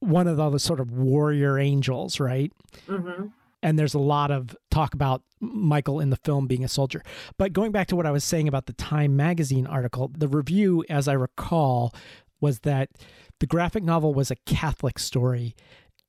one 0.00 0.26
of 0.28 0.36
the 0.36 0.58
sort 0.58 0.80
of 0.80 0.90
warrior 0.92 1.58
angels, 1.58 2.18
right? 2.20 2.52
Mm-hmm. 2.88 3.26
and 3.64 3.78
there's 3.78 3.94
a 3.94 3.98
lot 4.00 4.32
of 4.32 4.56
talk 4.72 4.92
about 4.92 5.22
Michael 5.38 6.00
in 6.00 6.10
the 6.10 6.16
film 6.16 6.48
being 6.48 6.64
a 6.64 6.68
soldier. 6.68 7.00
But 7.38 7.52
going 7.52 7.70
back 7.70 7.86
to 7.88 7.96
what 7.96 8.06
I 8.06 8.10
was 8.10 8.24
saying 8.24 8.48
about 8.48 8.66
the 8.66 8.72
Time 8.72 9.14
magazine 9.14 9.68
article, 9.68 10.10
the 10.12 10.26
review, 10.26 10.84
as 10.90 11.06
I 11.06 11.12
recall, 11.12 11.94
was 12.40 12.58
that 12.60 12.88
the 13.38 13.46
graphic 13.46 13.84
novel 13.84 14.14
was 14.14 14.32
a 14.32 14.36
Catholic 14.46 14.98
story 14.98 15.54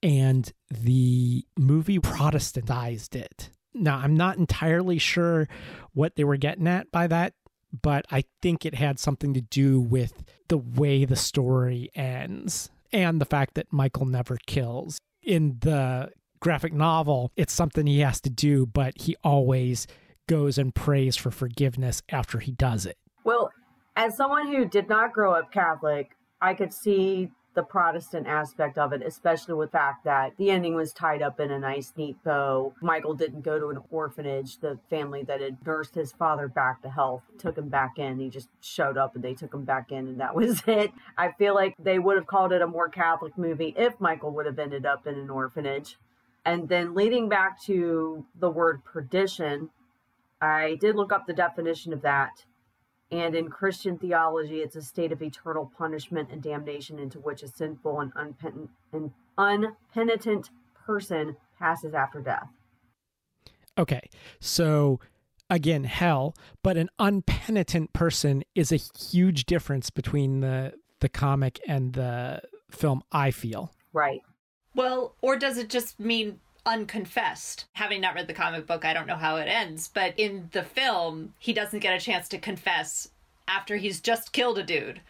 and 0.03 0.51
the 0.69 1.45
movie 1.57 1.97
Protestantized 1.97 3.15
it. 3.15 3.49
Now, 3.73 3.97
I'm 3.97 4.15
not 4.15 4.37
entirely 4.37 4.99
sure 4.99 5.47
what 5.93 6.15
they 6.15 6.23
were 6.23 6.37
getting 6.37 6.67
at 6.67 6.91
by 6.91 7.07
that, 7.07 7.33
but 7.81 8.05
I 8.11 8.25
think 8.41 8.65
it 8.65 8.75
had 8.75 8.99
something 8.99 9.33
to 9.33 9.41
do 9.41 9.79
with 9.79 10.23
the 10.49 10.57
way 10.57 11.05
the 11.05 11.15
story 11.15 11.89
ends 11.95 12.69
and 12.91 13.19
the 13.19 13.25
fact 13.25 13.55
that 13.55 13.73
Michael 13.73 14.05
never 14.05 14.38
kills. 14.45 14.99
In 15.23 15.57
the 15.61 16.11
graphic 16.39 16.73
novel, 16.73 17.32
it's 17.36 17.53
something 17.53 17.88
he 17.88 18.01
has 18.01 18.21
to 18.21 18.30
do, 18.30 18.67
but 18.67 18.93
he 19.01 19.15
always 19.23 19.88
goes 20.28 20.57
and 20.57 20.75
prays 20.75 21.15
for 21.15 21.32
forgiveness 21.32 22.03
after 22.09 22.39
he 22.39 22.51
does 22.51 22.86
it. 22.86 22.97
Well, 23.23 23.51
as 23.95 24.15
someone 24.15 24.47
who 24.47 24.65
did 24.65 24.89
not 24.89 25.13
grow 25.13 25.34
up 25.34 25.51
Catholic, 25.51 26.11
I 26.41 26.53
could 26.53 26.73
see 26.73 27.32
the 27.54 27.64
Protestant 27.64 28.28
aspect 28.28 28.78
of 28.78 28.93
it, 28.93 29.01
especially 29.01 29.54
with 29.54 29.72
the 29.72 29.78
fact 29.78 30.04
that 30.06 30.36
the 30.38 30.49
ending 30.49 30.76
was 30.76 30.93
tied 30.93 31.22
up 31.22 31.39
in 31.39 31.51
a 31.51 31.60
nice, 31.60 31.93
neat 31.95 32.16
bow. 32.24 32.74
Michael 32.82 33.14
didn't 33.14 33.41
go 33.41 33.60
to 33.60 33.70
an 33.70 33.80
orphanage. 33.91 34.58
The 34.60 34.80
family 34.89 35.24
that 35.24 35.41
had 35.41 35.66
nursed 35.66 35.95
his 35.95 36.12
father 36.12 36.47
back 36.47 36.82
to 36.82 36.89
health 36.89 37.24
took 37.38 37.58
him 37.58 37.70
back 37.70 37.97
in. 37.97 38.20
He 38.20 38.30
just 38.30 38.49
showed 38.62 38.97
up 38.97 39.16
and 39.16 39.24
they 39.24 39.34
took 39.34 39.54
him 39.54 39.64
back 39.64 39.91
in, 39.91 40.08
and 40.08 40.20
that 40.20 40.36
was 40.43 40.62
it. 40.68 40.91
I 41.18 41.32
feel 41.32 41.56
like 41.56 41.76
they 41.80 41.99
would 41.99 42.18
have 42.18 42.28
called 42.28 42.51
it 42.54 42.62
a 42.62 42.68
more 42.68 42.89
Catholic 42.89 43.38
movie 43.38 43.74
if 43.78 43.99
Michael 43.99 44.32
would 44.32 44.45
have 44.45 44.60
ended 44.60 44.86
up 44.86 45.08
in 45.08 45.16
an 45.16 45.30
orphanage. 45.30 45.97
And 46.45 46.68
then 46.68 46.93
leading 46.93 47.30
back 47.30 47.62
to 47.64 48.26
the 48.39 48.49
word 48.49 48.84
perdition, 48.84 49.70
I 50.41 50.76
did 50.82 50.95
look 50.95 51.14
up 51.14 51.26
the 51.26 51.34
definition 51.34 51.93
of 51.93 52.01
that. 52.01 52.43
And 53.14 53.36
in 53.36 53.49
Christian 53.49 53.99
theology, 53.99 54.61
it's 54.61 54.76
a 54.76 54.82
state 54.82 55.11
of 55.11 55.22
eternal 55.22 55.72
punishment 55.78 56.30
and 56.32 56.41
damnation 56.41 56.97
into 56.97 57.20
which 57.20 57.43
a 57.43 57.47
sinful 57.47 57.99
and 57.99 58.11
unpenitent, 58.16 58.72
and 58.91 59.11
unpenitent 59.38 60.49
person 60.86 61.38
passes 61.59 61.93
after 61.93 62.22
death. 62.22 62.47
Okay. 63.78 64.09
So 64.39 64.99
again, 65.47 65.84
hell, 65.84 66.34
but 66.64 66.76
an 66.76 66.89
unpenitent 66.97 67.93
person 67.93 68.43
is 68.55 68.72
a 68.72 68.78
huge 68.78 69.45
difference 69.45 69.91
between 69.91 70.39
the 70.39 70.74
the 70.99 71.09
comic 71.09 71.59
and 71.68 71.93
the 71.93 72.41
film, 72.72 73.03
I 73.11 73.30
feel. 73.30 73.74
Right. 73.91 74.22
Well, 74.74 75.16
or 75.22 75.38
does 75.38 75.59
it 75.59 75.70
just 75.70 75.99
mean 75.99 76.39
unconfessed? 76.66 77.66
Having 77.74 78.01
not 78.01 78.16
read 78.16 78.28
the 78.28 78.34
comic 78.34 78.68
book, 78.68 78.86
I 78.86 78.93
don't 78.93 79.07
know 79.07 79.16
how 79.16 79.38
it 79.38 79.47
ends, 79.47 79.89
but 79.93 80.14
in 80.18 80.49
the 80.51 80.64
film, 80.64 81.34
he 81.39 81.53
doesn't 81.53 81.80
get 81.80 81.95
a 81.95 82.03
chance 82.03 82.28
to 82.30 82.38
confess 82.38 83.09
after 83.47 83.78
he's 83.78 83.99
just 83.99 84.32
killed 84.32 84.57
a 84.57 84.64
dude. 84.64 85.01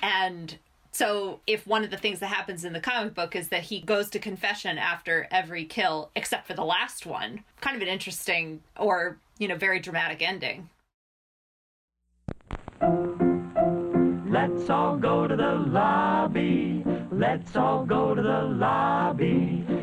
And 0.00 0.58
so, 0.90 1.40
if 1.46 1.66
one 1.66 1.84
of 1.84 1.90
the 1.90 1.96
things 1.96 2.20
that 2.20 2.26
happens 2.26 2.64
in 2.64 2.74
the 2.74 2.80
comic 2.80 3.14
book 3.14 3.34
is 3.34 3.48
that 3.48 3.62
he 3.62 3.80
goes 3.80 4.10
to 4.10 4.18
confession 4.18 4.76
after 4.76 5.26
every 5.30 5.64
kill, 5.64 6.10
except 6.14 6.46
for 6.46 6.52
the 6.52 6.64
last 6.64 7.06
one, 7.06 7.44
kind 7.62 7.76
of 7.76 7.82
an 7.82 7.88
interesting 7.88 8.62
or, 8.78 9.16
you 9.38 9.48
know, 9.48 9.56
very 9.56 9.80
dramatic 9.80 10.20
ending. 10.20 10.68
Let's 14.28 14.68
all 14.68 14.96
go 14.96 15.26
to 15.26 15.36
the 15.36 15.54
lobby. 15.54 16.84
Let's 17.10 17.56
all 17.56 17.86
go 17.86 18.14
to 18.14 18.20
the 18.20 18.42
lobby. 18.42 19.64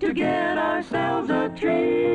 to 0.00 0.12
get 0.12 0.58
ourselves 0.58 1.30
a 1.30 1.48
treat. 1.56 2.14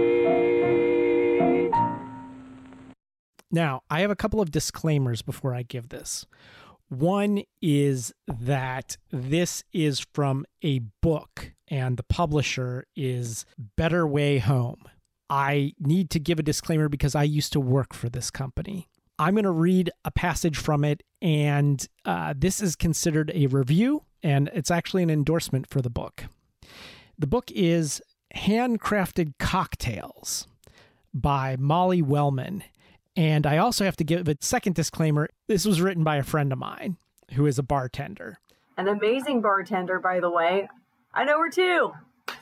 Now, 3.52 3.82
I 3.90 4.02
have 4.02 4.12
a 4.12 4.16
couple 4.16 4.42
of 4.42 4.52
disclaimers 4.52 5.22
before 5.22 5.56
I 5.56 5.64
give 5.64 5.90
this. 5.90 6.26
One 6.90 7.44
is 7.62 8.14
that 8.28 8.98
this 9.12 9.64
is 9.74 10.06
from 10.14 10.46
a 10.64 10.80
book, 11.02 11.54
and 11.68 11.98
the 11.98 12.04
publisher 12.04 12.86
is 12.96 13.46
Betterway 13.78 14.40
Home. 14.42 14.84
I 15.30 15.74
need 15.80 16.10
to 16.12 16.20
give 16.20 16.40
a 16.40 16.44
disclaimer 16.44 16.90
because 16.90 17.16
I 17.16 17.24
used 17.24 17.54
to 17.54 17.60
work 17.60 17.94
for 17.94 18.10
this 18.10 18.32
company. 18.32 18.88
I'm 19.20 19.36
going 19.36 19.44
to 19.44 19.52
read 19.52 19.92
a 20.06 20.12
passage 20.12 20.58
from 20.58 20.84
it, 20.84 21.04
and 21.22 21.86
uh, 22.06 22.34
this 22.36 22.62
is 22.62 22.76
considered 22.76 23.32
a 23.36 23.48
review, 23.48 24.04
and 24.24 24.50
it's 24.54 24.72
actually 24.72 25.04
an 25.04 25.10
endorsement 25.10 25.70
for 25.70 25.82
the 25.82 25.90
book. 25.90 26.26
The 27.20 27.28
book 27.28 27.52
is 27.52 28.02
Handcrafted 28.34 29.34
Cocktails 29.40 30.48
by 31.14 31.58
Molly 31.60 32.02
Wellman. 32.02 32.64
And 33.18 33.46
I 33.46 33.58
also 33.58 33.84
have 33.84 33.98
to 33.98 34.06
give 34.06 34.30
a 34.30 34.38
second 34.40 34.76
disclaimer. 34.76 35.28
This 35.50 35.66
was 35.66 35.82
written 35.82 36.06
by 36.06 36.16
a 36.16 36.24
friend 36.24 36.54
of 36.54 36.60
mine 36.60 36.96
who 37.34 37.46
is 37.46 37.60
a 37.60 37.64
bartender. 37.64 38.40
An 38.78 38.88
amazing 38.88 39.42
bartender, 39.42 40.00
by 40.00 40.22
the 40.22 40.30
way. 40.30 40.70
I 41.14 41.26
know 41.26 41.42
her 41.42 41.50
too. 41.50 41.92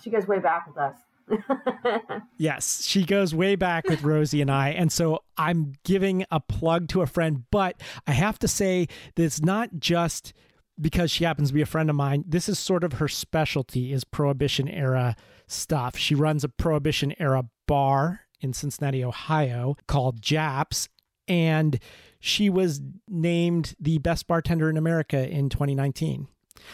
She 0.04 0.12
goes 0.12 0.28
way 0.28 0.38
back 0.38 0.68
with 0.68 0.78
us. 0.78 0.96
Yes, 2.38 2.86
she 2.86 3.04
goes 3.04 3.34
way 3.34 3.56
back 3.56 3.90
with 3.90 4.04
Rosie 4.04 4.42
and 4.42 4.52
I. 4.52 4.70
And 4.70 4.92
so 4.92 5.24
I'm 5.38 5.74
giving 5.84 6.24
a 6.30 6.40
plug 6.40 6.88
to 6.90 7.02
a 7.02 7.08
friend, 7.08 7.46
but 7.50 7.82
I 8.06 8.12
have 8.12 8.38
to 8.40 8.48
say 8.48 8.88
that 9.16 9.24
it's 9.24 9.42
not 9.42 9.72
just 9.80 10.34
because 10.80 11.12
she 11.12 11.24
happens 11.24 11.50
to 11.50 11.54
be 11.54 11.62
a 11.62 11.66
friend 11.66 11.90
of 11.90 11.96
mine. 11.96 12.24
This 12.28 12.48
is 12.48 12.60
sort 12.60 12.84
of 12.84 12.94
her 12.94 13.08
specialty 13.08 13.94
is 13.94 14.04
prohibition 14.04 14.68
era 14.68 15.16
stuff. 15.48 15.98
She 15.98 16.16
runs 16.16 16.44
a 16.44 16.50
prohibition 16.50 17.14
era 17.20 17.46
bar 17.68 18.22
in 18.40 18.54
Cincinnati, 18.54 19.04
Ohio 19.04 19.76
called 19.88 20.22
Japp's 20.22 20.90
and 21.28 21.80
she 22.20 22.50
was 22.50 22.82
named 23.08 23.76
the 23.80 23.98
best 24.00 24.28
bartender 24.28 24.70
in 24.70 24.78
America 24.78 25.30
in 25.30 25.50
2019. 25.50 26.28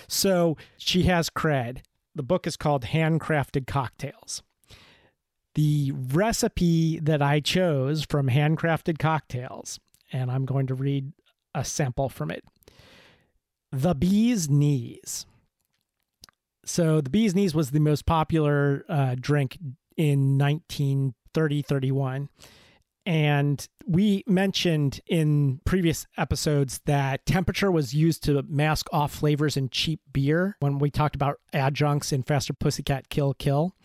So 0.08 0.58
she 0.78 1.04
has 1.04 1.30
cred. 1.30 1.80
The 2.16 2.24
book 2.24 2.46
is 2.48 2.56
called 2.56 2.86
Handcrafted 2.86 3.68
Cocktails. 3.68 4.44
The 5.56 5.92
recipe 5.92 7.00
that 7.00 7.22
I 7.22 7.40
chose 7.40 8.04
from 8.04 8.30
Handcrafted 8.30 8.98
Cocktails, 8.98 9.80
and 10.12 10.32
I'm 10.32 10.46
going 10.46 10.68
to 10.68 10.76
read 10.76 11.12
a 11.54 11.64
sample 11.64 12.10
from 12.10 12.32
it 12.32 12.44
The 13.74 13.96
Bee's 13.96 14.52
Knees. 14.52 15.26
So, 16.64 17.02
the 17.02 17.10
Bee's 17.10 17.34
Knees 17.34 17.56
was 17.56 17.72
the 17.72 17.80
most 17.80 18.06
popular 18.06 18.86
uh, 18.88 19.16
drink 19.20 19.58
in 19.98 20.38
1930 20.38 21.64
31. 21.64 22.30
And 23.06 23.68
we 23.86 24.24
mentioned 24.28 25.02
in 25.08 25.60
previous 25.66 26.08
episodes 26.18 26.80
that 26.86 27.26
temperature 27.26 27.70
was 27.70 27.94
used 27.94 28.24
to 28.24 28.42
mask 28.48 28.88
off 28.94 29.14
flavors 29.14 29.58
in 29.58 29.70
cheap 29.70 30.00
beer 30.12 30.56
when 30.60 30.80
we 30.80 30.90
talked 30.90 31.16
about 31.16 31.40
adjuncts 31.52 32.14
in 32.14 32.24
Faster 32.24 32.54
Pussycat 32.54 33.10
Kill 33.10 33.34
Kill. 33.34 33.76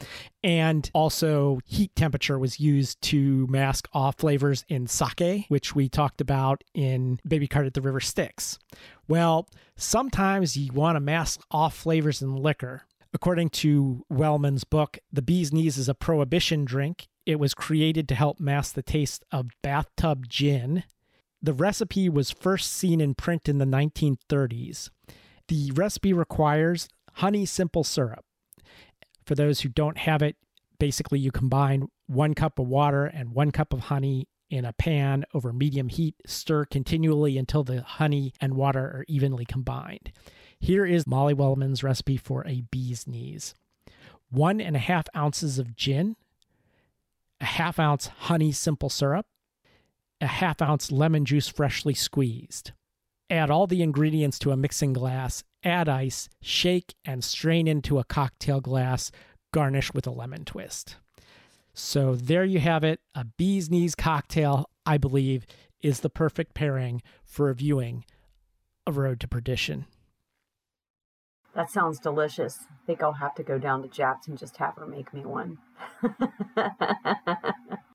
And 0.44 0.88
also, 0.94 1.58
heat 1.64 1.94
temperature 1.96 2.38
was 2.38 2.60
used 2.60 3.02
to 3.02 3.46
mask 3.48 3.88
off 3.92 4.18
flavors 4.18 4.64
in 4.68 4.86
sake, 4.86 5.46
which 5.48 5.74
we 5.74 5.88
talked 5.88 6.20
about 6.20 6.62
in 6.74 7.18
Baby 7.26 7.48
Cart 7.48 7.66
at 7.66 7.74
the 7.74 7.82
River 7.82 8.00
Styx. 8.00 8.58
Well, 9.08 9.48
sometimes 9.76 10.56
you 10.56 10.72
want 10.72 10.96
to 10.96 11.00
mask 11.00 11.40
off 11.50 11.76
flavors 11.76 12.22
in 12.22 12.36
liquor. 12.36 12.82
According 13.14 13.50
to 13.50 14.04
Wellman's 14.12 14.64
book, 14.64 14.98
The 15.12 15.22
Bee's 15.22 15.52
Knees 15.52 15.78
is 15.78 15.88
a 15.88 15.94
prohibition 15.94 16.64
drink. 16.64 17.08
It 17.28 17.38
was 17.38 17.52
created 17.52 18.08
to 18.08 18.14
help 18.14 18.40
mask 18.40 18.72
the 18.72 18.82
taste 18.82 19.22
of 19.30 19.50
bathtub 19.62 20.30
gin. 20.30 20.84
The 21.42 21.52
recipe 21.52 22.08
was 22.08 22.30
first 22.30 22.72
seen 22.72 23.02
in 23.02 23.14
print 23.14 23.50
in 23.50 23.58
the 23.58 23.66
1930s. 23.66 24.88
The 25.48 25.70
recipe 25.72 26.14
requires 26.14 26.88
honey 27.16 27.44
simple 27.44 27.84
syrup. 27.84 28.24
For 29.26 29.34
those 29.34 29.60
who 29.60 29.68
don't 29.68 29.98
have 29.98 30.22
it, 30.22 30.36
basically 30.78 31.18
you 31.18 31.30
combine 31.30 31.88
one 32.06 32.32
cup 32.32 32.58
of 32.58 32.66
water 32.66 33.04
and 33.04 33.34
one 33.34 33.50
cup 33.50 33.74
of 33.74 33.80
honey 33.80 34.26
in 34.48 34.64
a 34.64 34.72
pan 34.72 35.26
over 35.34 35.52
medium 35.52 35.90
heat. 35.90 36.14
Stir 36.24 36.64
continually 36.64 37.36
until 37.36 37.62
the 37.62 37.82
honey 37.82 38.32
and 38.40 38.54
water 38.54 38.80
are 38.80 39.04
evenly 39.06 39.44
combined. 39.44 40.12
Here 40.58 40.86
is 40.86 41.06
Molly 41.06 41.34
Wellman's 41.34 41.84
recipe 41.84 42.16
for 42.16 42.46
a 42.46 42.62
bee's 42.70 43.06
knees 43.06 43.54
one 44.30 44.60
and 44.60 44.76
a 44.76 44.80
half 44.80 45.06
ounces 45.16 45.58
of 45.58 45.74
gin, 45.76 46.16
a 47.40 47.44
half 47.44 47.78
ounce 47.78 48.06
honey 48.06 48.52
simple 48.52 48.90
syrup, 48.90 49.26
a 50.20 50.26
half 50.26 50.60
ounce 50.60 50.90
lemon 50.90 51.24
juice 51.24 51.48
freshly 51.48 51.94
squeezed. 51.94 52.72
Add 53.30 53.50
all 53.50 53.66
the 53.66 53.82
ingredients 53.82 54.38
to 54.40 54.52
a 54.52 54.56
mixing 54.56 54.92
glass, 54.92 55.44
add 55.62 55.88
ice, 55.88 56.28
shake, 56.40 56.94
and 57.04 57.22
strain 57.22 57.68
into 57.68 57.98
a 57.98 58.04
cocktail 58.04 58.60
glass, 58.60 59.10
garnish 59.52 59.92
with 59.92 60.06
a 60.06 60.10
lemon 60.10 60.44
twist. 60.44 60.96
So 61.74 62.16
there 62.16 62.44
you 62.44 62.58
have 62.58 62.82
it. 62.84 63.00
A 63.14 63.24
bee's 63.24 63.70
knees 63.70 63.94
cocktail, 63.94 64.68
I 64.84 64.98
believe, 64.98 65.46
is 65.80 66.00
the 66.00 66.10
perfect 66.10 66.54
pairing 66.54 67.02
for 67.24 67.46
reviewing 67.46 68.04
A 68.86 68.92
Road 68.92 69.20
to 69.20 69.28
Perdition. 69.28 69.86
That 71.54 71.70
sounds 71.70 71.98
delicious. 71.98 72.66
I 72.70 72.86
think 72.86 73.02
I'll 73.02 73.12
have 73.14 73.34
to 73.36 73.42
go 73.42 73.58
down 73.58 73.82
to 73.82 73.88
Japp's 73.88 74.28
and 74.28 74.38
just 74.38 74.56
have 74.58 74.76
her 74.76 74.86
make 74.86 75.12
me 75.12 75.22
one. 75.24 75.58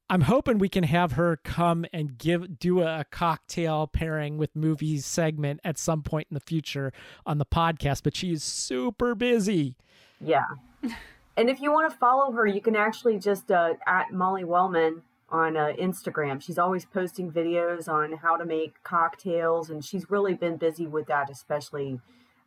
I'm 0.10 0.22
hoping 0.22 0.58
we 0.58 0.70
can 0.70 0.84
have 0.84 1.14
her 1.14 1.38
come 1.38 1.86
and 1.94 2.18
give 2.18 2.60
do 2.60 2.82
a 2.82 3.06
cocktail 3.10 3.88
pairing 3.88 4.38
with 4.38 4.56
movies 4.56 5.06
segment 5.06 5.60
at 5.64 5.78
some 5.78 6.04
point 6.04 6.28
in 6.30 6.36
the 6.36 6.42
future 6.42 6.92
on 7.26 7.38
the 7.38 7.46
podcast, 7.46 8.04
but 8.04 8.16
she 8.16 8.32
is 8.32 8.44
super 8.44 9.16
busy. 9.16 9.76
yeah. 10.20 10.46
And 11.36 11.50
if 11.50 11.60
you 11.60 11.72
want 11.72 11.92
to 11.92 11.98
follow 11.98 12.32
her, 12.34 12.46
you 12.46 12.62
can 12.62 12.76
actually 12.76 13.18
just 13.18 13.50
uh, 13.50 13.74
at 13.88 14.12
Molly 14.12 14.44
Wellman 14.44 15.02
on 15.30 15.58
uh, 15.58 15.74
Instagram. 15.80 16.40
She's 16.40 16.60
always 16.60 16.86
posting 16.86 17.32
videos 17.32 17.90
on 17.90 18.18
how 18.18 18.38
to 18.38 18.46
make 18.46 18.84
cocktails, 18.84 19.72
and 19.72 19.84
she's 19.84 20.12
really 20.12 20.36
been 20.36 20.58
busy 20.58 20.86
with 20.86 21.08
that, 21.08 21.32
especially 21.32 22.00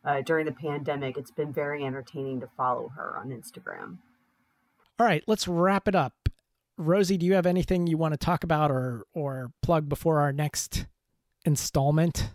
uh, 0.07 0.21
during 0.21 0.45
the 0.45 0.51
pandemic. 0.51 1.17
It's 1.17 1.31
been 1.31 1.53
very 1.53 1.85
entertaining 1.85 2.39
to 2.39 2.47
follow 2.57 2.89
her 2.95 3.17
on 3.17 3.29
Instagram. 3.29 3.97
All 4.99 5.05
right, 5.05 5.23
let's 5.27 5.47
wrap 5.47 5.87
it 5.87 5.95
up. 5.95 6.13
Rosie, 6.77 7.17
do 7.17 7.25
you 7.25 7.33
have 7.33 7.45
anything 7.45 7.85
you 7.85 7.97
want 7.97 8.13
to 8.13 8.17
talk 8.17 8.43
about 8.43 8.71
or 8.71 9.05
or 9.13 9.51
plug 9.61 9.89
before 9.89 10.19
our 10.19 10.31
next 10.31 10.87
installment. 11.47 12.31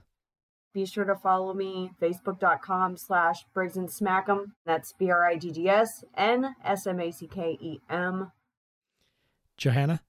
Be 0.72 0.86
sure 0.86 1.04
to 1.04 1.14
follow 1.14 1.52
me, 1.52 1.90
facebook.com 2.00 2.96
slash 2.96 3.44
Briggs 3.52 3.76
and 3.76 3.88
Smackem. 3.88 4.52
That's 4.64 4.94
B 4.94 5.10
R 5.10 5.26
I 5.26 5.36
G 5.36 5.52
G 5.52 5.68
S 5.68 6.02
N 6.16 6.56
S 6.64 6.86
M 6.86 6.98
A 6.98 7.12
C 7.12 7.28
K 7.28 7.58
E 7.60 7.78
M. 7.90 8.32
Johanna? 9.58 10.00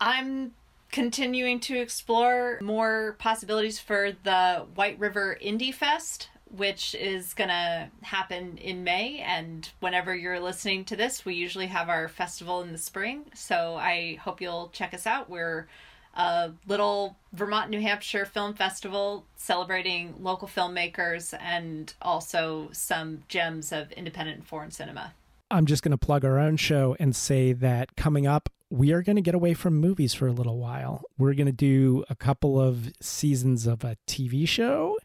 I'm 0.00 0.52
continuing 0.90 1.60
to 1.60 1.78
explore 1.78 2.58
more 2.62 3.14
possibilities 3.18 3.78
for 3.78 4.12
the 4.24 4.66
White 4.74 4.98
River 4.98 5.36
Indie 5.44 5.74
Fest, 5.74 6.30
which 6.56 6.94
is 6.94 7.34
going 7.34 7.50
to 7.50 7.88
happen 8.02 8.58
in 8.58 8.84
May. 8.84 9.18
And 9.18 9.68
whenever 9.80 10.14
you're 10.14 10.40
listening 10.40 10.84
to 10.86 10.96
this, 10.96 11.24
we 11.24 11.34
usually 11.34 11.68
have 11.68 11.88
our 11.88 12.08
festival 12.08 12.60
in 12.62 12.72
the 12.72 12.78
spring. 12.78 13.26
So 13.34 13.76
I 13.76 14.16
hope 14.16 14.40
you'll 14.40 14.70
check 14.72 14.94
us 14.94 15.06
out. 15.06 15.30
We're 15.30 15.68
a 16.14 16.50
little 16.66 17.16
Vermont, 17.32 17.70
New 17.70 17.80
Hampshire 17.80 18.24
film 18.24 18.54
festival 18.54 19.24
celebrating 19.36 20.14
local 20.20 20.48
filmmakers 20.48 21.36
and 21.40 21.92
also 22.02 22.68
some 22.72 23.22
gems 23.28 23.72
of 23.72 23.92
independent 23.92 24.38
and 24.38 24.46
foreign 24.46 24.70
cinema. 24.70 25.14
I'm 25.52 25.66
just 25.66 25.82
going 25.82 25.92
to 25.92 25.98
plug 25.98 26.24
our 26.24 26.38
own 26.38 26.56
show 26.56 26.96
and 27.00 27.14
say 27.14 27.52
that 27.54 27.96
coming 27.96 28.26
up, 28.26 28.48
we 28.70 28.92
are 28.92 29.02
going 29.02 29.16
to 29.16 29.22
get 29.22 29.34
away 29.34 29.52
from 29.54 29.74
movies 29.78 30.14
for 30.14 30.28
a 30.28 30.32
little 30.32 30.58
while. 30.58 31.02
We're 31.18 31.34
going 31.34 31.46
to 31.46 31.52
do 31.52 32.04
a 32.08 32.14
couple 32.14 32.60
of 32.60 32.92
seasons 33.00 33.66
of 33.66 33.82
a 33.82 33.96
TV 34.06 34.46
show, 34.46 34.96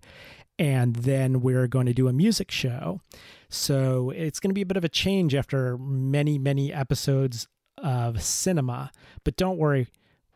and 0.58 0.96
then 0.96 1.42
we're 1.42 1.68
going 1.68 1.86
to 1.86 1.94
do 1.94 2.08
a 2.08 2.14
music 2.14 2.52
show. 2.52 3.02
So 3.50 4.12
it's 4.12 4.40
going 4.40 4.50
to 4.50 4.56
be 4.56 4.62
a 4.62 4.66
bit 4.66 4.78
of 4.78 4.84
a 4.84 4.90
change 4.90 5.36
after 5.36 5.78
many, 5.78 6.38
many 6.38 6.74
episodes 6.74 7.48
of 7.78 8.22
cinema. 8.22 8.92
But 9.24 9.38
don't 9.38 9.58
worry, 9.58 9.88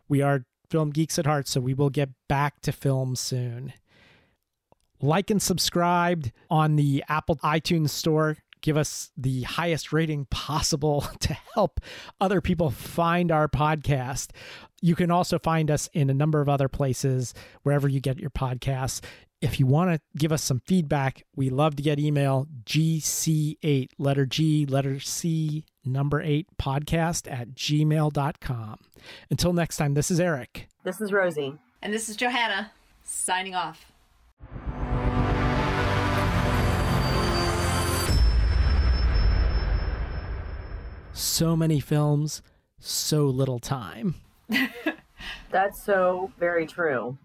we 0.07 0.21
are 0.21 0.45
film 0.69 0.91
geeks 0.91 1.17
at 1.17 1.25
heart, 1.25 1.47
so 1.47 1.59
we 1.59 1.73
will 1.73 1.89
get 1.89 2.09
back 2.27 2.61
to 2.61 2.71
film 2.71 3.15
soon. 3.15 3.73
Like 5.01 5.29
and 5.29 5.41
subscribe 5.41 6.27
on 6.49 6.75
the 6.75 7.03
Apple 7.07 7.37
iTunes 7.37 7.89
store 7.89 8.37
give 8.61 8.77
us 8.77 9.11
the 9.17 9.43
highest 9.43 9.93
rating 9.93 10.25
possible 10.25 11.01
to 11.19 11.33
help 11.53 11.79
other 12.19 12.41
people 12.41 12.69
find 12.69 13.31
our 13.31 13.47
podcast. 13.47 14.29
You 14.81 14.95
can 14.95 15.11
also 15.11 15.39
find 15.39 15.69
us 15.69 15.89
in 15.93 16.09
a 16.09 16.13
number 16.13 16.41
of 16.41 16.49
other 16.49 16.67
places, 16.67 17.33
wherever 17.63 17.87
you 17.87 17.99
get 17.99 18.19
your 18.19 18.29
podcasts. 18.29 19.01
If 19.41 19.57
you 19.57 19.65
want 19.65 19.91
to 19.91 20.01
give 20.17 20.33
us 20.33 20.43
some 20.43 20.59
feedback, 20.65 21.23
we 21.33 21.49
love 21.49 21.77
to 21.77 21.83
get 21.83 21.97
email 21.97 22.47
gc8, 22.65 23.87
letter 23.97 24.25
G, 24.25 24.65
letter 24.65 24.99
C, 24.99 25.63
number 25.85 26.21
eight 26.21 26.47
podcast 26.61 27.31
at 27.31 27.55
gmail.com. 27.55 28.79
Until 29.29 29.53
next 29.53 29.77
time, 29.77 29.93
this 29.93 30.11
is 30.11 30.19
Eric. 30.19 30.67
This 30.83 30.99
is 30.99 31.13
Rosie. 31.13 31.53
And 31.81 31.93
this 31.93 32.09
is 32.09 32.17
Johanna 32.17 32.71
signing 33.03 33.55
off. 33.55 33.91
so 41.13 41.55
many 41.55 41.81
films, 41.81 42.41
so 42.79 43.25
little 43.25 43.59
time. 43.59 44.15
That's 45.51 45.83
so 45.83 46.31
very 46.39 46.65
true. 46.65 47.17